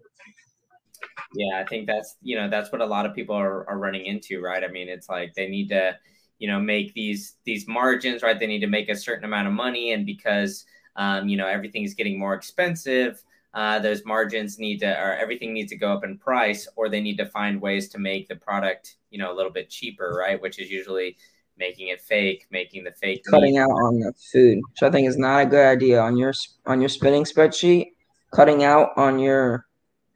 Yeah, 1.34 1.60
I 1.60 1.64
think 1.64 1.86
that's 1.86 2.16
you 2.22 2.36
know 2.36 2.48
that's 2.48 2.72
what 2.72 2.80
a 2.80 2.86
lot 2.86 3.06
of 3.06 3.14
people 3.14 3.34
are, 3.34 3.68
are 3.68 3.78
running 3.78 4.06
into, 4.06 4.40
right? 4.40 4.64
I 4.64 4.68
mean, 4.68 4.88
it's 4.88 5.08
like 5.08 5.34
they 5.34 5.48
need 5.48 5.68
to 5.68 5.96
you 6.38 6.48
know 6.48 6.58
make 6.58 6.94
these 6.94 7.36
these 7.44 7.66
margins, 7.68 8.22
right? 8.22 8.38
They 8.38 8.46
need 8.46 8.60
to 8.60 8.66
make 8.66 8.88
a 8.88 8.96
certain 8.96 9.24
amount 9.24 9.48
of 9.48 9.52
money, 9.52 9.92
and 9.92 10.06
because 10.06 10.64
um, 10.96 11.28
you 11.28 11.36
know 11.36 11.46
everything 11.46 11.82
is 11.82 11.94
getting 11.94 12.18
more 12.18 12.34
expensive, 12.34 13.22
uh, 13.54 13.78
those 13.78 14.04
margins 14.04 14.58
need 14.58 14.78
to 14.78 15.00
or 15.00 15.14
everything 15.14 15.52
needs 15.52 15.70
to 15.70 15.76
go 15.76 15.92
up 15.92 16.04
in 16.04 16.18
price 16.18 16.68
or 16.76 16.88
they 16.88 17.00
need 17.00 17.16
to 17.16 17.26
find 17.26 17.60
ways 17.60 17.88
to 17.88 17.98
make 17.98 18.28
the 18.28 18.36
product 18.36 18.96
you 19.10 19.18
know 19.18 19.32
a 19.32 19.36
little 19.36 19.52
bit 19.52 19.70
cheaper 19.70 20.16
right? 20.18 20.40
Which 20.40 20.58
is 20.58 20.70
usually 20.70 21.16
making 21.58 21.88
it 21.88 22.00
fake 22.00 22.46
making 22.50 22.84
the 22.84 22.92
fake 22.92 23.24
cutting 23.28 23.54
meat. 23.54 23.60
out 23.60 23.70
on 23.70 23.98
the 23.98 24.12
food 24.32 24.60
which 24.70 24.82
i 24.82 24.88
think 24.88 25.08
is 25.08 25.18
not 25.18 25.42
a 25.42 25.46
good 25.46 25.66
idea 25.66 26.00
on 26.00 26.16
your 26.16 26.32
on 26.66 26.80
your 26.80 26.88
spending 26.88 27.24
spreadsheet. 27.24 27.88
Cutting 28.30 28.62
out 28.62 28.90
on 28.96 29.18
your 29.18 29.66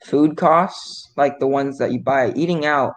food 0.04 0.36
costs 0.36 1.10
like 1.16 1.38
the 1.38 1.46
ones 1.46 1.78
that 1.78 1.90
you 1.90 1.98
buy 1.98 2.30
eating 2.36 2.66
out 2.66 2.92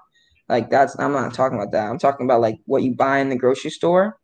like 0.50 0.70
that's 0.70 0.98
i'm 1.00 1.14
not 1.14 1.34
talking 1.34 1.58
about 1.58 1.72
that. 1.72 1.90
I'm 1.90 1.98
talking 1.98 2.26
about 2.26 2.42
like 2.42 2.60
what 2.66 2.84
you 2.84 2.94
buy 2.94 3.20
in 3.20 3.30
the 3.30 3.36
grocery 3.36 3.72
store. 3.72 4.18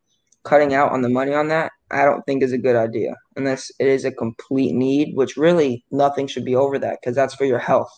Cutting 0.44 0.74
out 0.74 0.92
on 0.92 1.02
the 1.02 1.10
money 1.10 1.34
on 1.34 1.48
that 1.50 1.72
I 1.92 2.06
don't 2.06 2.22
think 2.24 2.44
is 2.44 2.54
a 2.54 2.58
good 2.58 2.76
idea 2.76 3.16
unless 3.36 3.72
it 3.80 3.88
is 3.88 4.06
a 4.06 4.12
complete 4.12 4.74
need, 4.74 5.16
which 5.16 5.38
really 5.38 5.84
nothing 5.92 6.28
should 6.28 6.46
be 6.46 6.56
over 6.56 6.80
that 6.80 7.00
because 7.02 7.16
that's 7.16 7.36
for 7.36 7.46
your 7.46 7.60
health. 7.60 7.92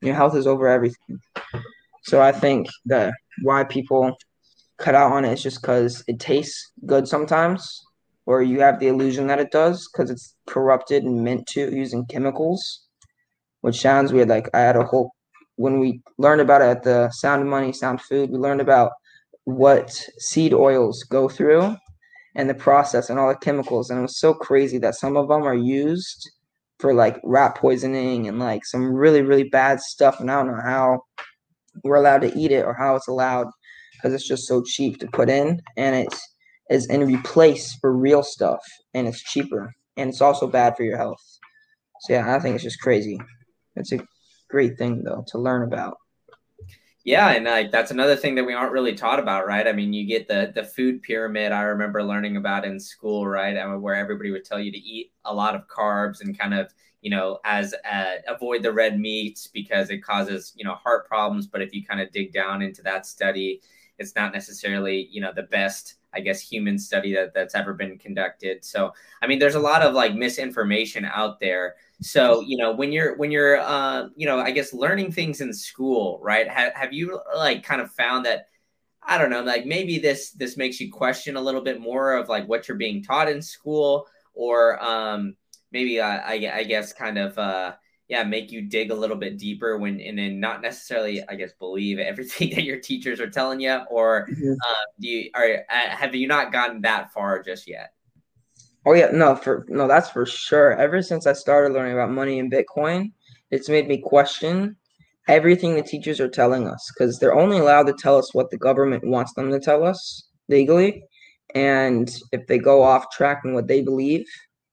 Your 0.00 0.14
health 0.14 0.36
is 0.36 0.46
over 0.46 0.68
everything. 0.68 1.20
So 2.04 2.20
I 2.20 2.32
think 2.32 2.68
that 2.86 3.12
why 3.42 3.64
people 3.64 4.16
cut 4.78 4.94
out 4.94 5.12
on 5.12 5.24
it 5.24 5.32
is 5.32 5.42
just 5.42 5.60
because 5.60 6.04
it 6.06 6.20
tastes 6.20 6.72
good 6.86 7.08
sometimes, 7.08 7.84
or 8.26 8.42
you 8.42 8.60
have 8.60 8.78
the 8.78 8.88
illusion 8.88 9.26
that 9.26 9.40
it 9.40 9.50
does 9.50 9.88
because 9.92 10.10
it's 10.10 10.34
corrupted 10.46 11.04
and 11.04 11.24
meant 11.24 11.46
to 11.48 11.74
using 11.74 12.06
chemicals, 12.06 12.86
which 13.60 13.80
sounds 13.80 14.12
weird. 14.12 14.28
Like 14.28 14.48
I 14.54 14.60
had 14.60 14.76
a 14.76 14.84
whole 14.84 15.12
when 15.56 15.80
we 15.80 16.00
learned 16.18 16.40
about 16.40 16.62
it 16.62 16.68
at 16.68 16.82
the 16.84 17.10
Sound 17.10 17.50
Money, 17.50 17.72
Sound 17.72 18.00
Food, 18.00 18.30
we 18.30 18.38
learned 18.38 18.60
about 18.60 18.92
what 19.44 19.90
seed 20.18 20.54
oils 20.54 21.02
go 21.02 21.28
through 21.28 21.74
and 22.38 22.48
the 22.48 22.54
process 22.54 23.10
and 23.10 23.18
all 23.18 23.28
the 23.28 23.34
chemicals. 23.34 23.90
And 23.90 23.98
it 23.98 24.02
was 24.02 24.18
so 24.18 24.32
crazy 24.32 24.78
that 24.78 24.94
some 24.94 25.16
of 25.16 25.28
them 25.28 25.42
are 25.42 25.54
used 25.54 26.30
for 26.78 26.94
like 26.94 27.20
rat 27.24 27.56
poisoning 27.56 28.28
and 28.28 28.38
like 28.38 28.64
some 28.64 28.94
really, 28.94 29.22
really 29.22 29.48
bad 29.50 29.80
stuff. 29.80 30.20
And 30.20 30.30
I 30.30 30.36
don't 30.36 30.52
know 30.52 30.62
how 30.62 31.02
we're 31.82 31.96
allowed 31.96 32.22
to 32.22 32.38
eat 32.38 32.52
it 32.52 32.64
or 32.64 32.72
how 32.72 32.94
it's 32.94 33.08
allowed 33.08 33.48
because 33.92 34.14
it's 34.14 34.26
just 34.26 34.46
so 34.46 34.62
cheap 34.62 35.00
to 35.00 35.08
put 35.08 35.28
in 35.28 35.60
and 35.76 35.96
it's 35.96 36.26
is 36.70 36.86
in 36.86 37.04
replace 37.06 37.74
for 37.80 37.92
real 37.92 38.22
stuff 38.22 38.60
and 38.94 39.08
it's 39.08 39.22
cheaper 39.22 39.72
and 39.96 40.10
it's 40.10 40.20
also 40.20 40.46
bad 40.46 40.76
for 40.76 40.84
your 40.84 40.96
health. 40.96 41.22
So 42.02 42.12
yeah, 42.12 42.36
I 42.36 42.38
think 42.38 42.54
it's 42.54 42.64
just 42.64 42.80
crazy. 42.80 43.18
It's 43.74 43.90
a 43.90 43.98
great 44.48 44.78
thing 44.78 45.02
though 45.02 45.24
to 45.28 45.38
learn 45.38 45.62
about. 45.64 45.96
Yeah, 47.08 47.30
and 47.30 47.46
like 47.46 47.70
that's 47.70 47.90
another 47.90 48.16
thing 48.16 48.34
that 48.34 48.44
we 48.44 48.52
aren't 48.52 48.72
really 48.72 48.94
taught 48.94 49.18
about, 49.18 49.46
right? 49.46 49.66
I 49.66 49.72
mean, 49.72 49.94
you 49.94 50.04
get 50.06 50.28
the 50.28 50.52
the 50.54 50.62
food 50.64 51.02
pyramid. 51.02 51.52
I 51.52 51.62
remember 51.62 52.02
learning 52.02 52.36
about 52.36 52.66
in 52.66 52.78
school, 52.78 53.26
right, 53.26 53.56
I 53.56 53.66
mean, 53.66 53.80
where 53.80 53.94
everybody 53.94 54.30
would 54.30 54.44
tell 54.44 54.60
you 54.60 54.70
to 54.70 54.78
eat 54.78 55.10
a 55.24 55.32
lot 55.34 55.54
of 55.54 55.66
carbs 55.68 56.20
and 56.20 56.38
kind 56.38 56.52
of 56.52 56.70
you 57.00 57.10
know 57.10 57.38
as 57.44 57.74
uh, 57.90 58.16
avoid 58.26 58.62
the 58.62 58.72
red 58.72 59.00
meats 59.00 59.46
because 59.46 59.88
it 59.90 59.98
causes 60.04 60.52
you 60.54 60.64
know 60.64 60.74
heart 60.74 61.08
problems. 61.08 61.46
But 61.46 61.62
if 61.62 61.72
you 61.72 61.82
kind 61.84 62.00
of 62.02 62.12
dig 62.12 62.32
down 62.32 62.60
into 62.62 62.82
that 62.82 63.06
study, 63.06 63.62
it's 63.98 64.14
not 64.14 64.34
necessarily 64.34 65.08
you 65.10 65.20
know 65.22 65.32
the 65.34 65.44
best 65.44 65.94
I 66.12 66.20
guess 66.20 66.40
human 66.40 66.78
study 66.78 67.14
that 67.14 67.32
that's 67.32 67.54
ever 67.54 67.72
been 67.74 67.96
conducted. 67.98 68.64
So 68.64 68.92
I 69.22 69.26
mean, 69.26 69.38
there's 69.38 69.54
a 69.54 69.60
lot 69.60 69.82
of 69.82 69.94
like 69.94 70.14
misinformation 70.14 71.06
out 71.06 71.40
there. 71.40 71.76
So 72.00 72.40
you 72.40 72.56
know 72.56 72.72
when 72.72 72.92
you're 72.92 73.16
when 73.16 73.30
you're 73.30 73.58
uh, 73.58 74.08
you 74.16 74.26
know 74.26 74.38
I 74.38 74.50
guess 74.50 74.72
learning 74.72 75.12
things 75.12 75.40
in 75.40 75.52
school, 75.52 76.20
right? 76.22 76.48
Have 76.48 76.72
have 76.74 76.92
you 76.92 77.20
like 77.36 77.64
kind 77.64 77.80
of 77.80 77.90
found 77.92 78.26
that 78.26 78.46
I 79.02 79.18
don't 79.18 79.30
know, 79.30 79.42
like 79.42 79.66
maybe 79.66 79.98
this 79.98 80.30
this 80.32 80.56
makes 80.56 80.80
you 80.80 80.92
question 80.92 81.36
a 81.36 81.40
little 81.40 81.62
bit 81.62 81.80
more 81.80 82.14
of 82.14 82.28
like 82.28 82.46
what 82.48 82.68
you're 82.68 82.76
being 82.76 83.02
taught 83.02 83.28
in 83.28 83.42
school, 83.42 84.06
or 84.34 84.82
um, 84.82 85.34
maybe 85.72 86.00
uh, 86.00 86.06
I 86.06 86.50
I 86.52 86.64
guess 86.64 86.92
kind 86.92 87.18
of 87.18 87.36
uh, 87.38 87.72
yeah 88.08 88.24
make 88.24 88.50
you 88.50 88.62
dig 88.62 88.90
a 88.90 88.94
little 88.94 89.16
bit 89.16 89.38
deeper 89.38 89.78
when 89.78 90.00
and 90.00 90.18
then 90.18 90.40
not 90.40 90.62
necessarily 90.62 91.22
i 91.28 91.34
guess 91.34 91.52
believe 91.58 91.98
everything 91.98 92.50
that 92.54 92.64
your 92.64 92.80
teachers 92.80 93.20
are 93.20 93.30
telling 93.30 93.60
you 93.60 93.80
or 93.90 94.26
mm-hmm. 94.30 94.52
uh, 94.52 94.84
do 95.00 95.08
you 95.08 95.30
are 95.34 95.64
uh, 95.70 95.88
have 95.90 96.14
you 96.14 96.26
not 96.26 96.52
gotten 96.52 96.80
that 96.80 97.12
far 97.12 97.42
just 97.42 97.68
yet 97.68 97.92
oh 98.86 98.94
yeah 98.94 99.10
no 99.12 99.36
for 99.36 99.66
no 99.68 99.86
that's 99.88 100.10
for 100.10 100.26
sure. 100.26 100.72
Ever 100.72 101.02
since 101.02 101.26
i 101.26 101.32
started 101.32 101.72
learning 101.72 101.94
about 101.94 102.10
money 102.10 102.38
and 102.38 102.52
bitcoin 102.52 103.12
it's 103.50 103.68
made 103.68 103.88
me 103.88 103.98
question 103.98 104.76
everything 105.28 105.74
the 105.74 105.82
teachers 105.82 106.20
are 106.20 106.28
telling 106.28 106.66
us 106.66 106.90
because 106.92 107.18
they're 107.18 107.34
only 107.34 107.58
allowed 107.58 107.86
to 107.86 107.92
tell 107.92 108.16
us 108.16 108.34
what 108.34 108.50
the 108.50 108.56
government 108.56 109.06
wants 109.06 109.34
them 109.34 109.50
to 109.50 109.60
tell 109.60 109.84
us 109.84 110.26
legally. 110.48 111.02
And 111.54 112.10
if 112.32 112.46
they 112.46 112.58
go 112.58 112.82
off 112.82 113.10
track 113.10 113.42
in 113.44 113.52
what 113.52 113.68
they 113.68 113.82
believe 113.82 114.24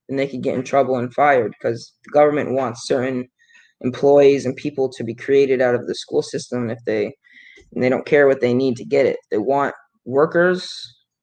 then 0.08 0.18
they 0.18 0.28
could 0.28 0.44
get 0.44 0.56
in 0.56 0.64
trouble 0.64 0.98
and 0.98 1.14
fired 1.14 1.52
because 1.52 1.94
the 2.04 2.12
government 2.12 2.52
wants 2.52 2.88
certain 2.88 3.28
employees 3.82 4.46
and 4.46 4.56
people 4.56 4.90
to 4.90 5.04
be 5.04 5.16
created 5.16 5.62
out 5.62 5.76
of 5.76 5.88
the 5.88 5.96
school 5.96 6.22
system 6.22 6.70
if 6.70 6.80
they 6.86 7.14
and 7.74 7.84
they 7.84 7.90
don't 7.90 8.06
care 8.06 8.28
what 8.28 8.42
they 8.42 8.54
need 8.54 8.78
to 8.78 8.86
get 8.86 9.06
it. 9.06 9.18
They 9.32 9.38
want 9.38 9.74
workers 10.06 10.72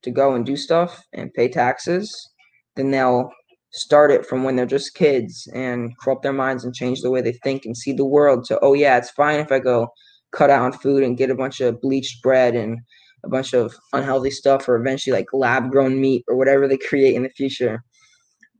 to 0.03 0.11
go 0.11 0.35
and 0.35 0.45
do 0.45 0.57
stuff 0.57 1.03
and 1.13 1.33
pay 1.33 1.49
taxes, 1.49 2.13
then 2.77 2.91
they'll 2.91 3.31
start 3.73 4.11
it 4.11 4.27
from 4.27 4.45
when 4.45 4.57
they're 4.57 4.67
just 4.67 4.95
kids 4.95 5.49
and 5.55 5.97
corrupt 5.99 6.23
their 6.23 6.33
minds 6.33 6.65
and 6.65 6.75
change 6.75 7.01
the 7.01 7.11
way 7.11 7.23
they 7.23 7.33
think 7.45 7.65
and 7.65 7.77
see 7.77 7.93
the 7.93 8.05
world 8.05 8.45
to 8.45 8.59
oh 8.63 8.75
yeah, 8.75 8.99
it's 8.99 9.11
fine 9.11 9.41
if 9.41 9.51
I 9.53 9.59
go 9.59 9.89
cut 10.33 10.51
out 10.51 10.63
on 10.63 10.73
food 10.73 11.03
and 11.03 11.17
get 11.17 11.31
a 11.31 11.35
bunch 11.35 11.61
of 11.61 11.81
bleached 11.81 12.23
bread 12.23 12.55
and 12.55 12.79
a 13.25 13.29
bunch 13.29 13.55
of 13.55 13.75
unhealthy 13.93 14.31
stuff 14.31 14.69
or 14.69 14.77
eventually 14.77 15.17
like 15.17 15.27
lab 15.33 15.71
grown 15.71 16.01
meat 16.01 16.25
or 16.29 16.37
whatever 16.37 16.67
they 16.67 16.79
create 16.79 17.15
in 17.15 17.23
the 17.23 17.31
future 17.31 17.83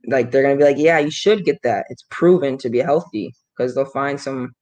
like 0.07 0.31
they're 0.31 0.43
gonna 0.43 0.57
be 0.57 0.63
like, 0.63 0.77
yeah, 0.77 0.99
you 0.99 1.11
should 1.11 1.45
get 1.45 1.61
that. 1.63 1.85
It's 1.89 2.05
proven 2.09 2.57
to 2.59 2.69
be 2.69 2.79
healthy 2.79 3.33
because 3.55 3.75
they'll 3.75 3.85
find 3.85 4.19
some 4.19 4.53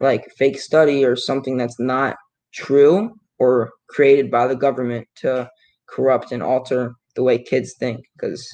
like 0.00 0.26
fake 0.36 0.58
study 0.60 1.04
or 1.04 1.16
something 1.16 1.56
that's 1.56 1.78
not 1.78 2.16
true 2.52 3.14
or 3.38 3.70
created 3.88 4.30
by 4.30 4.46
the 4.46 4.56
government 4.56 5.06
to 5.16 5.48
corrupt 5.88 6.32
and 6.32 6.42
alter 6.42 6.94
the 7.16 7.22
way 7.22 7.38
kids 7.42 7.74
think 7.78 8.04
because 8.14 8.46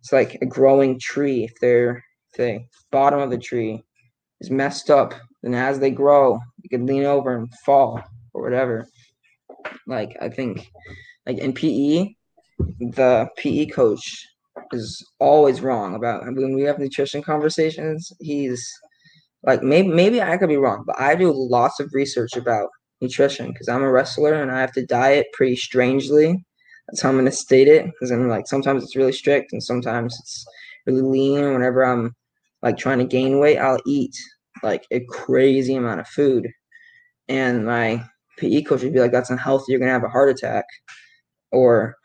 it's 0.00 0.12
like 0.12 0.38
a 0.40 0.46
growing 0.46 0.98
tree 0.98 1.44
if 1.44 1.52
they're 1.60 2.04
if 2.30 2.36
the 2.36 2.60
bottom 2.90 3.20
of 3.20 3.30
the 3.30 3.38
tree 3.38 3.82
is 4.40 4.50
messed 4.50 4.90
up 4.90 5.14
then 5.42 5.54
as 5.54 5.78
they 5.78 5.90
grow 5.90 6.38
you 6.62 6.68
could 6.70 6.86
lean 6.86 7.04
over 7.04 7.36
and 7.36 7.52
fall 7.64 8.02
or 8.34 8.42
whatever 8.42 8.86
like 9.86 10.16
i 10.20 10.28
think 10.28 10.70
like 11.26 11.38
in 11.38 11.52
pe 11.52 12.14
the 12.80 13.28
pe 13.36 13.66
coach 13.66 14.26
is 14.72 15.06
always 15.18 15.60
wrong 15.60 15.94
about 15.94 16.24
when 16.24 16.54
we 16.54 16.62
have 16.62 16.78
nutrition 16.78 17.22
conversations. 17.22 18.12
He's 18.20 18.66
like 19.44 19.62
maybe 19.62 19.88
maybe 19.88 20.20
I 20.20 20.36
could 20.36 20.48
be 20.48 20.56
wrong, 20.56 20.84
but 20.86 20.98
I 20.98 21.14
do 21.14 21.32
lots 21.32 21.80
of 21.80 21.90
research 21.92 22.36
about 22.36 22.68
nutrition 23.00 23.48
because 23.48 23.68
I'm 23.68 23.82
a 23.82 23.90
wrestler 23.90 24.34
and 24.34 24.50
I 24.50 24.60
have 24.60 24.72
to 24.72 24.86
diet 24.86 25.26
pretty 25.32 25.56
strangely. 25.56 26.44
That's 26.88 27.02
how 27.02 27.10
I'm 27.10 27.16
gonna 27.16 27.32
state 27.32 27.68
it 27.68 27.86
because 27.86 28.10
I'm 28.10 28.28
like 28.28 28.46
sometimes 28.46 28.82
it's 28.82 28.96
really 28.96 29.12
strict 29.12 29.52
and 29.52 29.62
sometimes 29.62 30.16
it's 30.20 30.46
really 30.86 31.02
lean. 31.02 31.52
Whenever 31.52 31.84
I'm 31.84 32.14
like 32.62 32.78
trying 32.78 32.98
to 32.98 33.04
gain 33.04 33.38
weight, 33.40 33.58
I'll 33.58 33.80
eat 33.86 34.16
like 34.62 34.84
a 34.90 35.04
crazy 35.04 35.74
amount 35.76 36.00
of 36.00 36.08
food, 36.08 36.48
and 37.28 37.66
my 37.66 38.04
PE 38.38 38.62
coach 38.62 38.82
would 38.82 38.92
be 38.94 39.00
like, 39.00 39.12
"That's 39.12 39.30
unhealthy. 39.30 39.72
You're 39.72 39.80
gonna 39.80 39.92
have 39.92 40.04
a 40.04 40.08
heart 40.08 40.30
attack," 40.30 40.64
or 41.52 41.96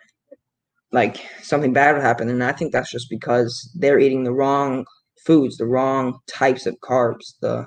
like 0.92 1.18
something 1.42 1.74
bad 1.74 1.94
would 1.94 2.04
happen. 2.04 2.30
And 2.30 2.44
I 2.44 2.52
think 2.52 2.72
that's 2.72 2.92
just 2.92 3.10
because 3.10 3.72
they're 3.80 4.00
eating 4.00 4.24
the 4.24 4.34
wrong 4.34 4.86
foods, 5.26 5.58
the 5.58 5.66
wrong 5.66 6.20
types 6.28 6.66
of 6.66 6.78
carbs, 6.84 7.34
the 7.42 7.66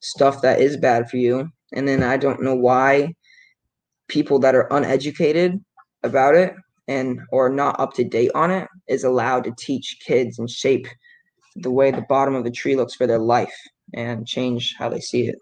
stuff 0.00 0.42
that 0.42 0.60
is 0.60 0.76
bad 0.76 1.10
for 1.10 1.18
you. 1.18 1.48
And 1.74 1.86
then 1.88 2.02
I 2.02 2.16
don't 2.16 2.42
know 2.42 2.54
why 2.56 3.14
people 4.08 4.38
that 4.40 4.54
are 4.54 4.68
uneducated 4.72 5.60
about 6.02 6.34
it 6.34 6.54
and 6.88 7.20
or 7.30 7.48
not 7.48 7.78
up 7.78 7.94
to 7.94 8.04
date 8.04 8.30
on 8.34 8.50
it 8.50 8.68
is 8.88 9.04
allowed 9.04 9.44
to 9.44 9.54
teach 9.56 9.98
kids 10.04 10.38
and 10.38 10.50
shape 10.50 10.86
the 11.56 11.70
way 11.70 11.90
the 11.90 12.04
bottom 12.08 12.34
of 12.34 12.44
the 12.44 12.50
tree 12.50 12.76
looks 12.76 12.94
for 12.94 13.06
their 13.06 13.18
life 13.18 13.54
and 13.94 14.26
change 14.26 14.74
how 14.78 14.88
they 14.88 15.00
see 15.00 15.28
it. 15.28 15.36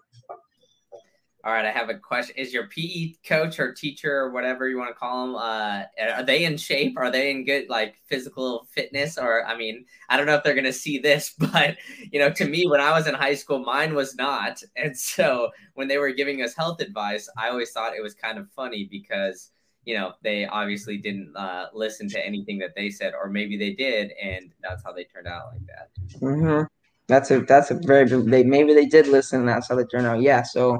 All 1.43 1.51
right, 1.51 1.65
I 1.65 1.71
have 1.71 1.89
a 1.89 1.97
question. 1.97 2.35
Is 2.37 2.53
your 2.53 2.67
PE 2.67 3.15
coach 3.25 3.59
or 3.59 3.73
teacher 3.73 4.15
or 4.15 4.29
whatever 4.29 4.69
you 4.69 4.77
want 4.77 4.91
to 4.91 4.93
call 4.93 5.25
them, 5.25 5.35
uh, 5.35 5.83
are 6.13 6.21
they 6.21 6.43
in 6.43 6.55
shape? 6.55 6.95
Are 6.97 7.09
they 7.09 7.31
in 7.31 7.45
good 7.45 7.67
like 7.67 7.95
physical 8.05 8.67
fitness? 8.71 9.17
Or 9.17 9.43
I 9.47 9.57
mean, 9.57 9.85
I 10.07 10.17
don't 10.17 10.27
know 10.27 10.35
if 10.35 10.43
they're 10.43 10.53
gonna 10.53 10.71
see 10.71 10.99
this, 10.99 11.33
but 11.39 11.77
you 12.11 12.19
know, 12.19 12.29
to 12.29 12.45
me, 12.45 12.67
when 12.67 12.79
I 12.79 12.91
was 12.91 13.07
in 13.07 13.15
high 13.15 13.33
school, 13.33 13.57
mine 13.57 13.95
was 13.95 14.15
not. 14.15 14.61
And 14.75 14.95
so 14.95 15.49
when 15.73 15.87
they 15.87 15.97
were 15.97 16.11
giving 16.11 16.43
us 16.43 16.53
health 16.53 16.79
advice, 16.79 17.27
I 17.35 17.49
always 17.49 17.71
thought 17.71 17.95
it 17.95 18.03
was 18.03 18.13
kind 18.13 18.37
of 18.37 18.47
funny 18.51 18.87
because 18.91 19.49
you 19.85 19.95
know 19.95 20.13
they 20.23 20.45
obviously 20.45 20.97
didn't 20.97 21.35
uh, 21.35 21.67
listen 21.73 22.07
to 22.09 22.25
anything 22.25 22.59
that 22.59 22.75
they 22.75 22.89
said, 22.89 23.13
or 23.19 23.29
maybe 23.29 23.57
they 23.57 23.73
did, 23.73 24.11
and 24.21 24.51
that's 24.61 24.83
how 24.83 24.93
they 24.93 25.05
turned 25.05 25.27
out 25.27 25.53
like 25.53 25.65
that. 25.67 26.19
Mm-hmm. 26.19 26.63
That's 27.07 27.31
a 27.31 27.41
that's 27.41 27.71
a 27.71 27.75
very 27.75 28.05
they 28.05 28.43
maybe 28.43 28.73
they 28.73 28.85
did 28.85 29.07
listen. 29.07 29.41
And 29.41 29.49
that's 29.49 29.67
how 29.67 29.75
they 29.75 29.85
turned 29.85 30.07
out. 30.07 30.21
Yeah. 30.21 30.43
So 30.43 30.79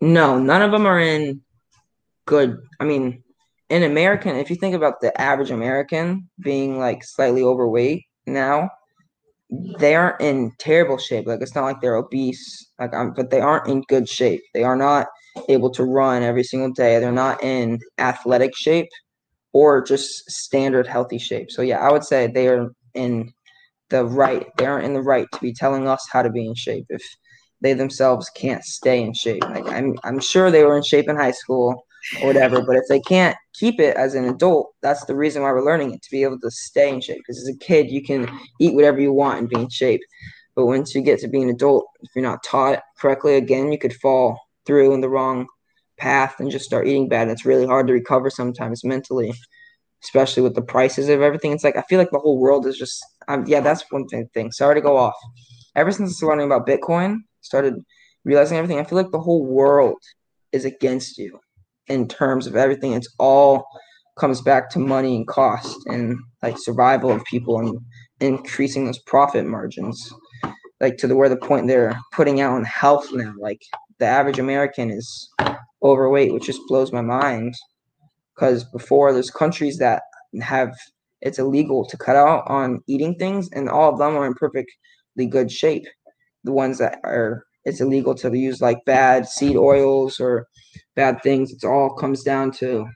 no, 0.00 0.38
none 0.38 0.62
of 0.62 0.70
them 0.70 0.86
are 0.86 1.00
in 1.00 1.42
good. 2.26 2.58
I 2.78 2.84
mean, 2.84 3.22
in 3.68 3.82
American, 3.82 4.36
if 4.36 4.50
you 4.50 4.56
think 4.56 4.74
about 4.74 5.00
the 5.00 5.18
average 5.20 5.50
American 5.50 6.28
being 6.38 6.78
like 6.78 7.04
slightly 7.04 7.42
overweight 7.42 8.04
now, 8.26 8.70
they 9.78 9.94
aren't 9.94 10.20
in 10.20 10.52
terrible 10.58 10.96
shape. 10.96 11.26
Like 11.26 11.40
it's 11.40 11.54
not 11.54 11.64
like 11.64 11.80
they're 11.80 11.96
obese, 11.96 12.70
like 12.78 12.94
I'm, 12.94 13.12
but 13.12 13.30
they 13.30 13.40
aren't 13.40 13.68
in 13.68 13.82
good 13.82 14.08
shape. 14.08 14.42
They 14.54 14.62
are 14.62 14.76
not 14.76 15.08
able 15.48 15.70
to 15.70 15.84
run 15.84 16.22
every 16.22 16.44
single 16.44 16.72
day. 16.72 16.98
They're 16.98 17.12
not 17.12 17.42
in 17.42 17.80
athletic 17.98 18.56
shape 18.56 18.88
or 19.52 19.82
just 19.82 20.30
standard 20.30 20.86
healthy 20.86 21.18
shape. 21.18 21.50
So 21.50 21.62
yeah, 21.62 21.78
I 21.78 21.90
would 21.90 22.04
say 22.04 22.26
they 22.26 22.48
are 22.48 22.70
in 22.94 23.32
the 23.88 24.04
right. 24.04 24.46
They 24.56 24.66
aren't 24.66 24.86
in 24.86 24.94
the 24.94 25.02
right 25.02 25.26
to 25.32 25.40
be 25.40 25.52
telling 25.52 25.88
us 25.88 26.06
how 26.10 26.22
to 26.22 26.30
be 26.30 26.46
in 26.46 26.54
shape. 26.54 26.86
If 26.88 27.02
they 27.60 27.74
themselves 27.74 28.30
can't 28.30 28.64
stay 28.64 29.02
in 29.02 29.12
shape. 29.14 29.42
Like 29.42 29.66
I'm 29.66 29.98
I'm 30.04 30.20
sure 30.20 30.50
they 30.50 30.64
were 30.64 30.76
in 30.76 30.82
shape 30.82 31.08
in 31.08 31.16
high 31.16 31.32
school 31.32 31.84
or 32.22 32.26
whatever, 32.28 32.62
but 32.62 32.76
if 32.76 32.84
they 32.88 33.00
can't 33.00 33.36
keep 33.54 33.78
it 33.78 33.96
as 33.96 34.14
an 34.14 34.24
adult, 34.24 34.72
that's 34.80 35.04
the 35.04 35.14
reason 35.14 35.42
why 35.42 35.52
we're 35.52 35.64
learning 35.64 35.92
it 35.92 36.02
to 36.02 36.10
be 36.10 36.22
able 36.22 36.40
to 36.40 36.50
stay 36.50 36.88
in 36.92 37.00
shape. 37.00 37.18
Because 37.18 37.38
as 37.38 37.48
a 37.48 37.58
kid, 37.58 37.90
you 37.90 38.02
can 38.02 38.30
eat 38.58 38.74
whatever 38.74 39.00
you 39.00 39.12
want 39.12 39.38
and 39.38 39.48
be 39.48 39.60
in 39.60 39.68
shape, 39.68 40.00
but 40.54 40.66
once 40.66 40.94
you 40.94 41.02
get 41.02 41.20
to 41.20 41.28
be 41.28 41.42
an 41.42 41.50
adult, 41.50 41.86
if 42.00 42.10
you're 42.14 42.22
not 42.22 42.42
taught 42.42 42.80
correctly, 42.98 43.36
again, 43.36 43.70
you 43.70 43.78
could 43.78 43.94
fall 43.94 44.38
through 44.66 44.94
in 44.94 45.00
the 45.00 45.08
wrong 45.08 45.46
path 45.98 46.40
and 46.40 46.50
just 46.50 46.64
start 46.64 46.86
eating 46.86 47.08
bad. 47.08 47.28
It's 47.28 47.44
really 47.44 47.66
hard 47.66 47.86
to 47.86 47.92
recover 47.92 48.30
sometimes 48.30 48.84
mentally, 48.84 49.32
especially 50.02 50.42
with 50.42 50.54
the 50.54 50.62
prices 50.62 51.08
of 51.08 51.20
everything. 51.20 51.52
It's 51.52 51.64
like 51.64 51.76
I 51.76 51.82
feel 51.82 51.98
like 51.98 52.10
the 52.10 52.18
whole 52.18 52.38
world 52.38 52.66
is 52.66 52.76
just. 52.76 53.04
Um, 53.28 53.44
yeah, 53.46 53.60
that's 53.60 53.84
one 53.90 54.06
thing. 54.08 54.50
Sorry 54.50 54.74
to 54.74 54.80
go 54.80 54.96
off. 54.96 55.14
Ever 55.76 55.92
since 55.92 56.20
learning 56.22 56.46
about 56.46 56.66
Bitcoin, 56.66 57.18
started 57.42 57.74
realizing 58.24 58.58
everything, 58.58 58.80
I 58.80 58.84
feel 58.84 58.98
like 58.98 59.12
the 59.12 59.20
whole 59.20 59.46
world 59.46 59.98
is 60.52 60.64
against 60.64 61.16
you 61.16 61.38
in 61.86 62.08
terms 62.08 62.46
of 62.46 62.56
everything. 62.56 62.92
It's 62.92 63.12
all 63.18 63.66
comes 64.18 64.40
back 64.42 64.68
to 64.70 64.78
money 64.78 65.16
and 65.16 65.26
cost 65.26 65.78
and 65.86 66.18
like 66.42 66.56
survival 66.58 67.10
of 67.10 67.24
people 67.24 67.58
and 67.58 67.78
increasing 68.20 68.84
those 68.84 68.98
profit 68.98 69.46
margins. 69.46 70.12
Like 70.80 70.96
to 70.98 71.06
the 71.06 71.16
where 71.16 71.28
the 71.28 71.36
point 71.36 71.66
they're 71.66 71.98
putting 72.12 72.40
out 72.40 72.54
on 72.54 72.64
health 72.64 73.08
now. 73.12 73.34
Like 73.38 73.62
the 74.00 74.06
average 74.06 74.38
American 74.38 74.90
is 74.90 75.30
overweight, 75.82 76.34
which 76.34 76.46
just 76.46 76.60
blows 76.66 76.92
my 76.92 77.02
mind. 77.02 77.54
Because 78.34 78.64
before 78.64 79.12
there's 79.12 79.30
countries 79.30 79.78
that 79.78 80.02
have 80.40 80.74
it's 81.20 81.38
illegal 81.38 81.84
to 81.84 81.96
cut 81.98 82.16
out 82.16 82.44
on 82.46 82.80
eating 82.88 83.14
things, 83.14 83.48
and 83.52 83.68
all 83.68 83.92
of 83.92 83.98
them 83.98 84.16
are 84.16 84.26
in 84.26 84.34
perfectly 84.34 85.26
good 85.28 85.52
shape 85.52 85.86
the 86.44 86.52
ones 86.52 86.78
that 86.78 86.98
are 87.04 87.44
it's 87.64 87.80
illegal 87.80 88.14
to 88.14 88.36
use 88.36 88.60
like 88.60 88.78
bad 88.86 89.28
seed 89.28 89.56
oils 89.56 90.18
or 90.18 90.46
bad 90.96 91.22
things. 91.22 91.52
It 91.52 91.64
all 91.66 91.94
comes 91.94 92.22
down 92.22 92.52
to 92.52 92.86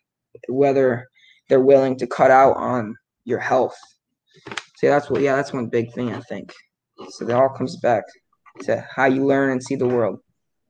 whether 0.49 1.07
they're 1.49 1.61
willing 1.61 1.99
to 1.99 2.07
cut 2.07 2.31
out 2.31 2.57
on 2.57 2.95
your 3.25 3.39
health. 3.39 3.77
See, 4.77 4.87
that's 4.87 5.11
what 5.11 5.21
yeah, 5.21 5.37
that's 5.37 5.53
one 5.53 5.67
big 5.67 5.93
thing 5.93 6.15
I 6.15 6.21
think. 6.21 6.53
So 7.11 7.29
it 7.29 7.33
all 7.33 7.51
comes 7.51 7.77
back 7.77 8.05
to 8.63 8.87
how 8.95 9.05
you 9.07 9.27
learn 9.27 9.51
and 9.51 9.63
see 9.63 9.77
the 9.77 9.87
world. 9.87 10.21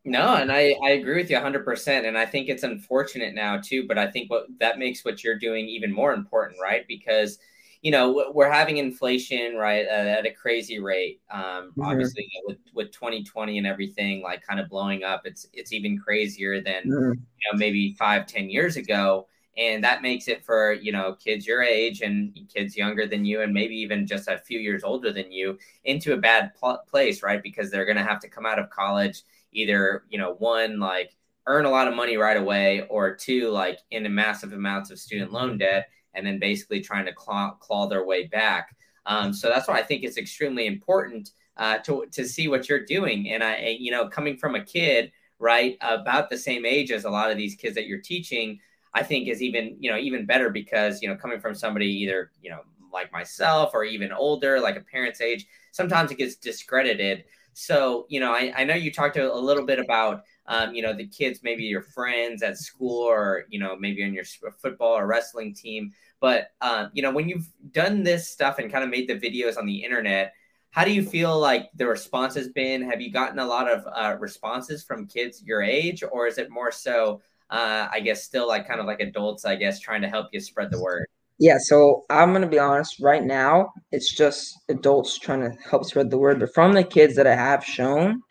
No, 0.07 0.35
and 0.35 0.53
I, 0.53 0.75
I 0.85 0.91
agree 0.91 1.17
with 1.17 1.31
you 1.31 1.37
100%. 1.39 2.07
And 2.07 2.19
I 2.19 2.27
think 2.27 2.49
it's 2.49 2.63
unfortunate 2.63 3.35
now, 3.35 3.59
too. 3.59 3.87
But 3.89 3.97
I 3.97 4.11
think 4.11 4.31
what 4.31 4.47
that 4.61 4.79
makes 4.79 5.05
what 5.05 5.25
you're 5.25 5.39
doing 5.39 5.67
even 5.67 5.93
more 5.93 6.13
important, 6.13 6.61
right? 6.63 6.87
Because, 6.87 7.39
you 7.81 7.91
know, 7.91 8.31
we're 8.35 8.51
having 8.51 8.77
inflation, 8.77 9.57
right, 9.57 9.87
at, 9.87 10.07
at 10.07 10.27
a 10.27 10.31
crazy 10.31 10.79
rate. 10.79 11.23
Um, 11.31 11.41
mm-hmm. 11.41 11.83
Obviously, 11.83 12.29
you 12.31 12.41
know, 12.43 12.55
with, 12.55 12.59
with 12.75 12.93
2020 12.93 13.57
and 13.57 13.67
everything 13.67 14.23
like 14.23 14.47
kind 14.47 14.61
of 14.61 14.69
blowing 14.69 15.05
up, 15.05 15.23
it's 15.25 15.47
it's 15.55 15.73
even 15.73 15.99
crazier 15.99 16.61
than, 16.61 16.83
mm-hmm. 16.83 17.13
you 17.13 17.53
know, 17.53 17.59
maybe 17.59 17.95
five, 17.99 18.27
ten 18.27 18.51
years 18.51 18.77
ago. 18.77 19.27
And 19.57 19.85
that 19.85 20.03
makes 20.03 20.27
it 20.29 20.45
for, 20.45 20.73
you 20.73 20.91
know, 20.91 21.15
kids 21.15 21.47
your 21.47 21.63
age 21.63 22.01
and 22.03 22.37
kids 22.53 22.77
younger 22.77 23.07
than 23.07 23.25
you, 23.25 23.41
and 23.41 23.55
maybe 23.55 23.77
even 23.77 24.07
just 24.07 24.29
a 24.29 24.37
few 24.37 24.59
years 24.59 24.83
older 24.83 25.13
than 25.13 25.31
you 25.31 25.59
into 25.85 26.13
a 26.13 26.17
bad 26.17 26.53
pl- 26.59 26.83
place, 26.91 27.23
right? 27.23 27.41
Because 27.43 27.71
they're 27.71 27.85
going 27.85 27.97
to 27.97 28.03
have 28.03 28.19
to 28.21 28.29
come 28.29 28.45
out 28.45 28.59
of 28.59 28.69
college 28.69 29.23
either 29.55 30.05
you 30.11 30.19
know 30.19 30.35
one 30.35 30.79
like 30.79 31.17
earn 31.47 31.65
a 31.65 31.71
lot 31.71 31.89
of 31.89 31.95
money 31.95 32.17
right 32.17 32.37
away 32.37 32.87
or 32.89 33.15
two 33.15 33.51
like 33.51 33.79
in 33.91 34.13
massive 34.15 34.53
amounts 34.53 34.91
of 34.91 34.99
student 34.99 35.33
loan 35.33 35.59
debt 35.59 35.89
and 36.15 36.27
then 36.27 36.39
basically 36.39 36.81
trying 36.81 37.05
to 37.05 37.13
claw, 37.13 37.51
claw 37.61 37.87
their 37.89 38.07
way 38.07 38.27
back. 38.27 38.75
Um, 39.07 39.33
so 39.35 39.49
that's 39.49 39.69
why 39.69 39.79
i 39.79 39.83
think 39.83 40.03
it's 40.03 40.17
extremely 40.17 40.67
important 40.67 41.31
uh, 41.57 41.79
to, 41.79 42.07
to 42.13 42.27
see 42.27 42.49
what 42.49 42.69
you're 42.69 42.85
doing. 42.85 43.31
And 43.31 43.43
i 43.43 43.77
you 43.79 43.91
know 43.91 44.09
coming 44.09 44.37
from 44.37 44.55
a 44.55 44.65
kid 44.65 45.13
right 45.39 45.77
about 45.81 46.31
the 46.31 46.39
same 46.39 46.65
age 46.65 46.91
as 46.91 47.05
a 47.05 47.11
lot 47.11 47.31
of 47.31 47.37
these 47.37 47.55
kids 47.55 47.75
that 47.75 47.87
you're 47.87 48.01
teaching 48.01 48.59
i 48.95 49.03
think 49.03 49.29
is 49.29 49.43
even 49.43 49.77
you 49.81 49.91
know 49.91 49.99
even 49.99 50.25
better 50.25 50.49
because 50.49 51.03
you 51.03 51.09
know 51.09 51.17
coming 51.17 51.41
from 51.41 51.55
somebody 51.55 51.87
either 51.87 52.31
you 52.41 52.51
know 52.51 52.61
like 52.93 53.13
myself 53.13 53.73
or 53.75 53.85
even 53.85 54.13
older 54.13 54.61
like 54.61 54.77
a 54.77 54.81
parent's 54.81 55.21
age 55.21 55.47
sometimes 55.73 56.11
it 56.11 56.19
gets 56.19 56.37
discredited 56.37 57.25
so, 57.55 58.07
you 58.09 58.21
know, 58.21 58.33
I, 58.33 58.53
I 58.57 58.65
know 58.65 58.75
you 58.75 58.93
talked 58.93 59.17
a, 59.17 59.33
a 59.33 59.39
little 59.39 59.65
bit 59.65 59.79
about, 59.79 60.25
um, 60.47 60.75
you 60.75 60.83
know, 60.83 60.93
the 60.93 61.07
kids, 61.07 61.41
maybe 61.43 61.65
your 61.65 61.83
friends 61.83 62.43
at 62.43 62.59
school 62.59 63.03
or, 63.03 63.45
you 63.49 63.59
know, 63.59 63.77
maybe 63.77 64.05
on 64.05 64.13
your 64.13 64.25
football 64.61 64.93
or 64.99 65.07
wrestling 65.07 65.55
team. 65.55 65.93
But, 66.21 66.49
um, 66.61 66.91
you 66.93 67.03
know, 67.03 67.13
when 67.13 67.29
you've 67.29 67.49
done 67.73 68.03
this 68.03 68.29
stuff 68.29 68.59
and 68.59 68.71
kind 68.71 68.85
of 68.85 68.91
made 68.91 69.09
the 69.09 69.15
videos 69.19 69.57
on 69.57 69.67
the 69.67 69.83
internet, 69.83 70.35
how 70.71 70.85
do 70.85 70.93
you 70.93 71.05
feel 71.05 71.39
like 71.39 71.71
the 71.77 71.87
response 71.87 72.35
has 72.35 72.49
been? 72.49 72.83
Have 72.83 73.01
you 73.01 73.13
gotten 73.13 73.39
a 73.39 73.47
lot 73.47 73.71
of 73.71 73.87
uh, 73.87 74.17
responses 74.19 74.83
from 74.83 75.07
kids 75.07 75.43
your 75.43 75.63
age, 75.63 76.03
or 76.11 76.27
is 76.27 76.37
it 76.37 76.51
more 76.51 76.73
so, 76.73 77.23
uh, 77.51 77.87
I 77.93 78.01
guess, 78.01 78.25
still 78.25 78.49
like 78.49 78.67
kind 78.67 78.81
of 78.81 78.87
like 78.87 79.01
adults, 79.01 79.45
I 79.45 79.55
guess, 79.55 79.79
trying 79.79 80.03
to 80.03 80.09
help 80.09 80.29
you 80.33 80.41
spread 80.41 80.73
the 80.73 80.81
word? 80.81 81.07
Yeah, 81.39 81.57
so 81.59 82.05
I'm 82.11 82.33
gonna 82.33 82.49
be 82.49 82.59
honest. 82.59 83.01
Right 83.01 83.25
now, 83.25 83.73
it's 83.93 84.15
just 84.15 84.55
adults 84.69 85.19
trying 85.19 85.41
to 85.41 85.51
help 85.69 85.85
spread 85.85 86.11
the 86.11 86.19
word. 86.19 86.39
But 86.41 86.55
from 86.55 86.73
the 86.75 86.85
kids 86.85 87.17
that 87.17 87.27
I 87.27 87.35
have 87.35 87.65
shown, 87.65 88.23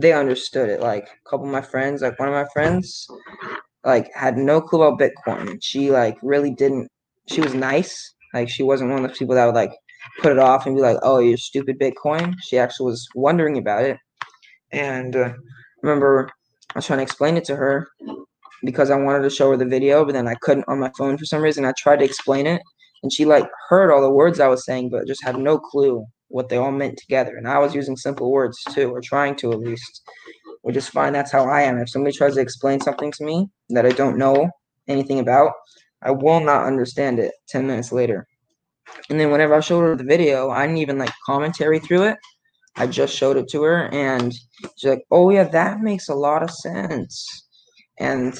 they 0.00 0.12
understood 0.12 0.70
it. 0.70 0.80
Like 0.80 1.04
a 1.04 1.30
couple 1.30 1.46
of 1.46 1.52
my 1.52 1.62
friends, 1.62 2.02
like 2.02 2.18
one 2.20 2.28
of 2.28 2.34
my 2.34 2.46
friends, 2.52 3.06
like 3.84 4.10
had 4.14 4.36
no 4.38 4.60
clue 4.60 4.82
about 4.82 5.00
Bitcoin. 5.00 5.58
She 5.62 5.90
like 5.90 6.16
really 6.22 6.52
didn't. 6.54 6.88
She 7.28 7.40
was 7.40 7.54
nice. 7.54 8.14
Like 8.34 8.48
she 8.50 8.62
wasn't 8.62 8.90
one 8.90 9.04
of 9.04 9.08
those 9.10 9.18
people 9.18 9.34
that 9.36 9.46
would 9.46 9.54
like 9.54 9.72
put 10.20 10.32
it 10.32 10.38
off 10.38 10.66
and 10.66 10.76
be 10.76 10.82
like, 10.82 10.98
"Oh, 11.02 11.18
you're 11.20 11.38
stupid 11.38 11.78
Bitcoin." 11.80 12.34
She 12.48 12.58
actually 12.58 12.86
was 12.86 13.06
wondering 13.14 13.58
about 13.58 13.84
it. 13.84 13.98
And 14.72 15.16
uh, 15.16 15.32
remember, 15.82 16.28
I 16.74 16.78
was 16.78 16.86
trying 16.86 16.98
to 16.98 17.04
explain 17.04 17.36
it 17.36 17.44
to 17.46 17.56
her, 17.56 17.88
because 18.64 18.90
I 18.90 18.96
wanted 18.96 19.22
to 19.22 19.30
show 19.30 19.50
her 19.50 19.56
the 19.56 19.66
video, 19.66 20.04
but 20.04 20.12
then 20.12 20.28
I 20.28 20.34
couldn't 20.34 20.64
on 20.68 20.80
my 20.80 20.90
phone 20.96 21.18
for 21.18 21.24
some 21.24 21.42
reason. 21.42 21.64
I 21.64 21.72
tried 21.76 21.98
to 22.00 22.04
explain 22.04 22.46
it, 22.46 22.62
and 23.02 23.12
she 23.12 23.24
like 23.24 23.48
heard 23.68 23.90
all 23.90 24.00
the 24.00 24.10
words 24.10 24.40
I 24.40 24.48
was 24.48 24.64
saying, 24.64 24.90
but 24.90 25.06
just 25.06 25.24
had 25.24 25.38
no 25.38 25.58
clue 25.58 26.04
what 26.28 26.48
they 26.48 26.56
all 26.56 26.72
meant 26.72 26.98
together. 26.98 27.36
And 27.36 27.48
I 27.48 27.58
was 27.58 27.74
using 27.74 27.96
simple 27.96 28.30
words 28.30 28.58
too, 28.70 28.90
or 28.90 29.00
trying 29.00 29.36
to 29.36 29.52
at 29.52 29.60
least. 29.60 30.02
Which 30.62 30.76
is 30.76 30.88
fine. 30.88 31.12
That's 31.12 31.30
how 31.30 31.44
I 31.48 31.62
am. 31.62 31.78
If 31.78 31.90
somebody 31.90 32.16
tries 32.16 32.34
to 32.34 32.40
explain 32.40 32.80
something 32.80 33.12
to 33.12 33.24
me 33.24 33.48
that 33.68 33.86
I 33.86 33.90
don't 33.90 34.18
know 34.18 34.50
anything 34.88 35.20
about, 35.20 35.52
I 36.02 36.10
will 36.10 36.40
not 36.40 36.66
understand 36.66 37.20
it 37.20 37.32
10 37.48 37.68
minutes 37.68 37.92
later. 37.92 38.26
And 39.08 39.20
then 39.20 39.30
whenever 39.30 39.54
I 39.54 39.60
showed 39.60 39.82
her 39.82 39.96
the 39.96 40.04
video, 40.04 40.50
I 40.50 40.66
didn't 40.66 40.78
even 40.78 40.98
like 40.98 41.12
commentary 41.24 41.78
through 41.78 42.04
it. 42.04 42.16
I 42.76 42.86
just 42.88 43.14
showed 43.14 43.36
it 43.36 43.48
to 43.50 43.62
her 43.62 43.88
and 43.92 44.32
she's 44.76 44.90
like, 44.90 45.04
"Oh 45.10 45.30
yeah, 45.30 45.44
that 45.44 45.80
makes 45.80 46.08
a 46.08 46.14
lot 46.14 46.42
of 46.42 46.50
sense." 46.50 47.45
And 47.98 48.38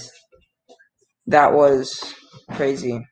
that 1.26 1.52
was 1.52 2.14
crazy. 2.52 3.04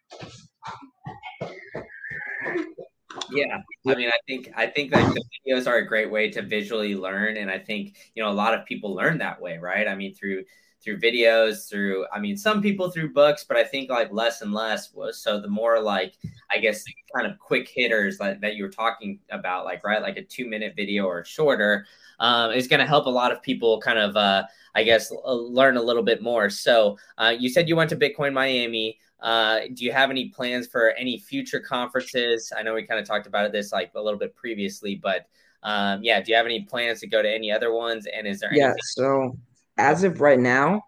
Yeah, 3.30 3.58
I 3.86 3.94
mean, 3.94 4.08
I 4.08 4.18
think 4.26 4.50
I 4.56 4.66
think 4.66 4.92
that 4.92 5.14
the 5.14 5.22
videos 5.46 5.66
are 5.66 5.76
a 5.76 5.86
great 5.86 6.10
way 6.10 6.30
to 6.30 6.42
visually 6.42 6.94
learn, 6.94 7.36
and 7.36 7.50
I 7.50 7.58
think 7.58 7.96
you 8.14 8.22
know 8.22 8.30
a 8.30 8.32
lot 8.32 8.54
of 8.54 8.66
people 8.66 8.94
learn 8.94 9.18
that 9.18 9.40
way, 9.40 9.58
right? 9.58 9.88
I 9.88 9.94
mean, 9.94 10.14
through 10.14 10.44
through 10.84 11.00
videos, 11.00 11.68
through 11.68 12.06
I 12.12 12.20
mean, 12.20 12.36
some 12.36 12.60
people 12.60 12.90
through 12.90 13.12
books, 13.12 13.44
but 13.44 13.56
I 13.56 13.64
think 13.64 13.90
like 13.90 14.12
less 14.12 14.42
and 14.42 14.52
less 14.52 14.92
was 14.92 15.18
so 15.18 15.40
the 15.40 15.48
more 15.48 15.80
like 15.80 16.14
I 16.54 16.58
guess 16.58 16.84
kind 17.14 17.26
of 17.26 17.38
quick 17.38 17.68
hitters 17.68 18.20
like 18.20 18.40
that 18.42 18.54
you 18.54 18.64
were 18.64 18.70
talking 18.70 19.18
about, 19.30 19.64
like 19.64 19.82
right, 19.84 20.02
like 20.02 20.18
a 20.18 20.22
two 20.22 20.46
minute 20.46 20.74
video 20.76 21.06
or 21.06 21.24
shorter, 21.24 21.86
um, 22.20 22.52
is 22.52 22.68
going 22.68 22.80
to 22.80 22.86
help 22.86 23.06
a 23.06 23.10
lot 23.10 23.32
of 23.32 23.42
people 23.42 23.80
kind 23.80 23.98
of. 23.98 24.16
Uh, 24.16 24.44
I 24.74 24.82
guess, 24.82 25.12
uh, 25.12 25.32
learn 25.32 25.76
a 25.76 25.82
little 25.82 26.02
bit 26.02 26.22
more. 26.22 26.50
So 26.50 26.98
uh, 27.18 27.34
you 27.38 27.48
said 27.48 27.68
you 27.68 27.76
went 27.76 27.90
to 27.90 27.96
Bitcoin 27.96 28.32
Miami. 28.32 28.98
Uh, 29.20 29.60
do 29.72 29.84
you 29.84 29.92
have 29.92 30.10
any 30.10 30.28
plans 30.28 30.66
for 30.66 30.90
any 30.90 31.18
future 31.18 31.60
conferences? 31.60 32.52
I 32.56 32.62
know 32.62 32.74
we 32.74 32.82
kind 32.82 33.00
of 33.00 33.06
talked 33.06 33.26
about 33.26 33.50
this 33.52 33.72
like 33.72 33.92
a 33.94 34.02
little 34.02 34.18
bit 34.18 34.34
previously, 34.34 34.96
but 34.96 35.26
um, 35.62 36.02
yeah, 36.02 36.20
do 36.20 36.30
you 36.30 36.36
have 36.36 36.44
any 36.44 36.62
plans 36.62 37.00
to 37.00 37.06
go 37.06 37.22
to 37.22 37.32
any 37.32 37.50
other 37.50 37.72
ones? 37.72 38.06
And 38.06 38.26
is 38.26 38.40
there 38.40 38.52
yeah? 38.52 38.74
So 38.80 39.38
as 39.76 40.04
of 40.04 40.20
right 40.20 40.38
now, 40.38 40.82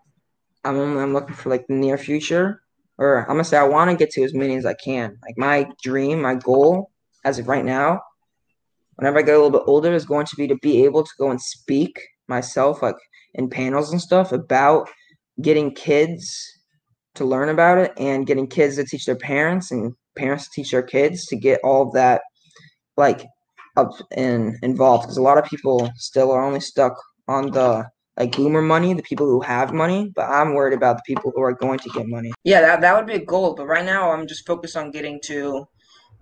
I'm 0.64 0.98
I'm 0.98 1.12
looking 1.12 1.34
for 1.34 1.50
like 1.50 1.66
the 1.66 1.74
near 1.74 1.98
future, 1.98 2.62
or 2.98 3.20
I'm 3.22 3.28
gonna 3.28 3.44
say 3.44 3.56
I 3.56 3.64
want 3.64 3.90
to 3.90 3.96
get 3.96 4.10
to 4.12 4.24
as 4.24 4.34
many 4.34 4.56
as 4.56 4.66
I 4.66 4.74
can. 4.74 5.18
Like 5.22 5.38
my 5.38 5.68
dream, 5.82 6.22
my 6.22 6.34
goal, 6.34 6.90
as 7.24 7.38
of 7.38 7.48
right 7.48 7.64
now, 7.64 8.00
whenever 8.96 9.18
I 9.18 9.22
get 9.22 9.34
a 9.34 9.38
little 9.38 9.50
bit 9.50 9.66
older, 9.66 9.92
is 9.92 10.04
going 10.04 10.26
to 10.26 10.36
be 10.36 10.48
to 10.48 10.56
be 10.56 10.84
able 10.84 11.04
to 11.04 11.12
go 11.18 11.30
and 11.30 11.40
speak 11.40 12.00
myself, 12.28 12.82
like 12.82 12.96
in 13.34 13.48
panels 13.48 13.92
and 13.92 14.00
stuff 14.00 14.32
about 14.32 14.88
getting 15.40 15.74
kids 15.74 16.56
to 17.14 17.24
learn 17.24 17.48
about 17.48 17.78
it 17.78 17.92
and 17.96 18.26
getting 18.26 18.46
kids 18.46 18.76
to 18.76 18.84
teach 18.84 19.06
their 19.06 19.16
parents 19.16 19.70
and 19.70 19.94
parents 20.16 20.44
to 20.44 20.50
teach 20.54 20.70
their 20.70 20.82
kids 20.82 21.26
to 21.26 21.36
get 21.36 21.60
all 21.62 21.90
that 21.90 22.22
like 22.96 23.26
up 23.76 23.90
and 24.12 24.56
involved 24.62 25.02
because 25.02 25.18
a 25.18 25.22
lot 25.22 25.38
of 25.38 25.44
people 25.44 25.90
still 25.96 26.30
are 26.30 26.42
only 26.42 26.60
stuck 26.60 26.94
on 27.28 27.50
the 27.50 27.86
like 28.16 28.34
boomer 28.34 28.62
money, 28.62 28.94
the 28.94 29.02
people 29.02 29.26
who 29.26 29.40
have 29.40 29.74
money, 29.74 30.10
but 30.14 30.22
I'm 30.22 30.54
worried 30.54 30.74
about 30.74 30.96
the 30.96 31.02
people 31.06 31.32
who 31.34 31.42
are 31.42 31.52
going 31.52 31.78
to 31.80 31.90
get 31.90 32.06
money. 32.06 32.32
Yeah, 32.44 32.62
that, 32.62 32.80
that 32.80 32.96
would 32.96 33.06
be 33.06 33.22
a 33.22 33.24
goal, 33.24 33.54
but 33.54 33.66
right 33.66 33.84
now 33.84 34.10
I'm 34.10 34.26
just 34.26 34.46
focused 34.46 34.76
on 34.76 34.90
getting 34.90 35.20
to 35.24 35.68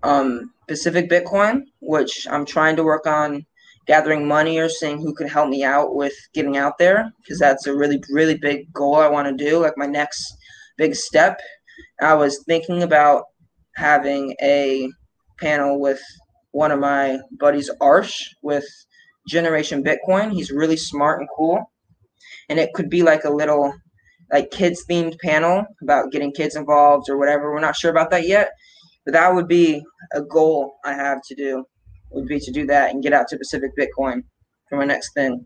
um, 0.02 0.52
Pacific 0.66 1.08
Bitcoin, 1.08 1.62
which 1.80 2.26
I'm 2.28 2.44
trying 2.44 2.76
to 2.76 2.84
work 2.84 3.06
on 3.06 3.46
gathering 3.86 4.26
money 4.26 4.58
or 4.58 4.68
seeing 4.68 4.98
who 4.98 5.14
can 5.14 5.28
help 5.28 5.48
me 5.48 5.62
out 5.62 5.94
with 5.94 6.14
getting 6.32 6.56
out 6.56 6.78
there 6.78 7.12
because 7.18 7.38
that's 7.38 7.66
a 7.66 7.76
really 7.76 8.02
really 8.08 8.34
big 8.34 8.72
goal 8.72 8.96
I 8.96 9.08
want 9.08 9.28
to 9.28 9.44
do 9.44 9.58
like 9.58 9.74
my 9.76 9.84
next 9.86 10.34
big 10.78 10.94
step. 10.94 11.38
I 12.00 12.14
was 12.14 12.42
thinking 12.46 12.82
about 12.82 13.24
having 13.76 14.34
a 14.42 14.88
panel 15.38 15.80
with 15.80 16.00
one 16.52 16.70
of 16.70 16.80
my 16.80 17.18
buddies 17.38 17.70
Arsh 17.80 18.22
with 18.42 18.64
Generation 19.28 19.84
Bitcoin. 19.84 20.32
He's 20.32 20.50
really 20.50 20.78
smart 20.78 21.20
and 21.20 21.28
cool 21.36 21.70
and 22.48 22.58
it 22.58 22.72
could 22.74 22.90
be 22.90 23.02
like 23.02 23.24
a 23.24 23.30
little 23.30 23.72
like 24.32 24.50
kids 24.50 24.84
themed 24.88 25.18
panel 25.20 25.64
about 25.82 26.10
getting 26.10 26.32
kids 26.32 26.56
involved 26.56 27.08
or 27.08 27.18
whatever 27.18 27.52
we're 27.52 27.60
not 27.60 27.76
sure 27.76 27.90
about 27.90 28.10
that 28.10 28.26
yet 28.26 28.52
but 29.04 29.12
that 29.12 29.34
would 29.34 29.48
be 29.48 29.82
a 30.12 30.22
goal 30.22 30.78
I 30.84 30.94
have 30.94 31.20
to 31.28 31.34
do 31.34 31.64
would 32.14 32.26
be 32.26 32.40
to 32.40 32.50
do 32.50 32.66
that 32.66 32.90
and 32.90 33.02
get 33.02 33.12
out 33.12 33.28
to 33.28 33.36
Pacific 33.36 33.72
Bitcoin 33.78 34.22
for 34.68 34.78
my 34.78 34.84
next 34.84 35.12
thing. 35.12 35.44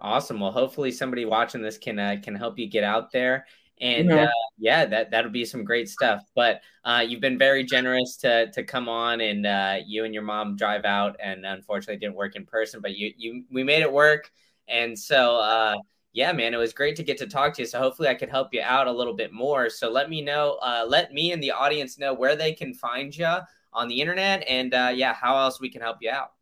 Awesome. 0.00 0.40
Well, 0.40 0.50
hopefully 0.50 0.90
somebody 0.90 1.24
watching 1.24 1.62
this 1.62 1.78
can 1.78 1.98
uh, 1.98 2.16
can 2.22 2.34
help 2.34 2.58
you 2.58 2.68
get 2.68 2.84
out 2.84 3.12
there. 3.12 3.46
And 3.82 4.08
mm-hmm. 4.08 4.24
uh, 4.24 4.30
yeah, 4.58 4.86
that 4.86 5.10
that'll 5.10 5.30
be 5.30 5.44
some 5.44 5.64
great 5.64 5.88
stuff. 5.88 6.22
But 6.34 6.62
uh, 6.84 7.04
you've 7.06 7.20
been 7.20 7.38
very 7.38 7.64
generous 7.64 8.16
to 8.18 8.50
to 8.52 8.62
come 8.62 8.88
on, 8.88 9.20
and 9.20 9.46
uh, 9.46 9.76
you 9.86 10.04
and 10.04 10.14
your 10.14 10.22
mom 10.22 10.56
drive 10.56 10.84
out, 10.84 11.16
and 11.22 11.44
unfortunately 11.44 11.98
didn't 11.98 12.16
work 12.16 12.34
in 12.34 12.46
person, 12.46 12.80
but 12.80 12.96
you 12.96 13.12
you 13.16 13.44
we 13.50 13.62
made 13.62 13.82
it 13.82 13.92
work. 13.92 14.30
And 14.68 14.98
so 14.98 15.36
uh, 15.36 15.76
yeah, 16.12 16.32
man, 16.32 16.54
it 16.54 16.56
was 16.56 16.72
great 16.72 16.96
to 16.96 17.04
get 17.04 17.18
to 17.18 17.26
talk 17.26 17.54
to 17.54 17.62
you. 17.62 17.66
So 17.66 17.78
hopefully 17.78 18.08
I 18.08 18.14
could 18.14 18.28
help 18.28 18.52
you 18.52 18.62
out 18.62 18.88
a 18.88 18.92
little 18.92 19.14
bit 19.14 19.32
more. 19.32 19.70
So 19.70 19.90
let 19.90 20.10
me 20.10 20.22
know, 20.22 20.58
uh, 20.62 20.84
let 20.86 21.12
me 21.12 21.32
and 21.32 21.42
the 21.42 21.52
audience 21.52 21.98
know 21.98 22.12
where 22.12 22.34
they 22.34 22.52
can 22.52 22.74
find 22.74 23.16
you 23.16 23.36
on 23.72 23.88
the 23.88 24.00
internet, 24.00 24.44
and 24.48 24.74
uh, 24.74 24.92
yeah, 24.92 25.14
how 25.14 25.38
else 25.38 25.60
we 25.60 25.70
can 25.70 25.80
help 25.80 25.98
you 26.00 26.10
out. 26.10 26.32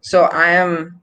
So 0.00 0.24
I 0.24 0.50
am. 0.50 1.02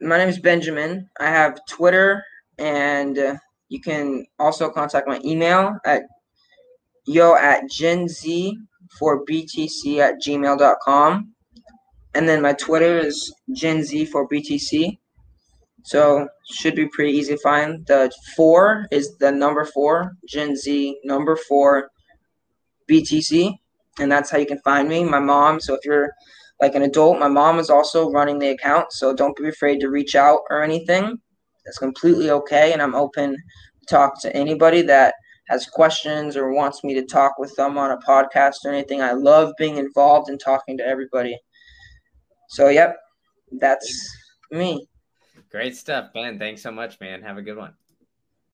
My 0.00 0.16
name 0.16 0.30
is 0.30 0.38
Benjamin. 0.38 1.10
I 1.20 1.26
have 1.26 1.58
Twitter, 1.68 2.24
and 2.58 3.18
uh, 3.18 3.36
you 3.68 3.80
can 3.80 4.24
also 4.38 4.70
contact 4.70 5.06
my 5.06 5.20
email 5.22 5.76
at 5.84 6.04
yo 7.06 7.34
at 7.36 7.64
genz 7.64 8.54
for 8.98 9.24
btc 9.26 9.98
at 9.98 10.14
gmail.com. 10.22 11.32
And 12.14 12.28
then 12.28 12.40
my 12.40 12.54
Twitter 12.54 12.98
is 12.98 13.32
genz 13.50 14.08
for 14.08 14.26
btc. 14.26 14.98
So 15.82 16.28
should 16.50 16.74
be 16.74 16.88
pretty 16.88 17.12
easy 17.12 17.34
to 17.34 17.40
find. 17.40 17.86
The 17.86 18.12
four 18.36 18.86
is 18.90 19.16
the 19.18 19.32
number 19.32 19.64
four, 19.64 20.16
Gen 20.28 20.56
Z 20.56 20.98
number 21.04 21.36
four 21.36 21.90
BTC, 22.90 23.54
and 23.98 24.10
that's 24.10 24.30
how 24.30 24.38
you 24.38 24.46
can 24.46 24.60
find 24.60 24.88
me. 24.88 25.04
My 25.04 25.20
mom. 25.20 25.60
So 25.60 25.74
if 25.74 25.80
you're 25.84 26.12
like 26.60 26.74
an 26.74 26.82
adult, 26.82 27.18
my 27.18 27.28
mom 27.28 27.58
is 27.58 27.70
also 27.70 28.10
running 28.10 28.38
the 28.38 28.50
account. 28.50 28.92
So 28.92 29.14
don't 29.14 29.36
be 29.36 29.48
afraid 29.48 29.80
to 29.80 29.88
reach 29.88 30.14
out 30.14 30.40
or 30.50 30.62
anything. 30.62 31.18
That's 31.64 31.78
completely 31.78 32.30
okay, 32.30 32.72
and 32.72 32.82
I'm 32.82 32.94
open 32.94 33.32
to 33.32 33.86
talk 33.88 34.20
to 34.22 34.34
anybody 34.34 34.82
that 34.82 35.14
has 35.48 35.66
questions 35.66 36.36
or 36.36 36.52
wants 36.52 36.84
me 36.84 36.94
to 36.94 37.04
talk 37.04 37.38
with 37.38 37.54
them 37.56 37.76
on 37.76 37.90
a 37.90 37.98
podcast 37.98 38.56
or 38.64 38.72
anything. 38.72 39.02
I 39.02 39.12
love 39.12 39.52
being 39.58 39.78
involved 39.78 40.28
and 40.30 40.38
talking 40.38 40.78
to 40.78 40.86
everybody. 40.86 41.36
So, 42.50 42.68
yep, 42.68 42.96
that's 43.58 44.16
me. 44.50 44.86
Great 45.50 45.76
stuff, 45.76 46.12
Ben. 46.14 46.38
Thanks 46.38 46.62
so 46.62 46.70
much, 46.70 47.00
man. 47.00 47.22
Have 47.22 47.36
a 47.38 47.42
good 47.42 47.56
one. 47.56 47.74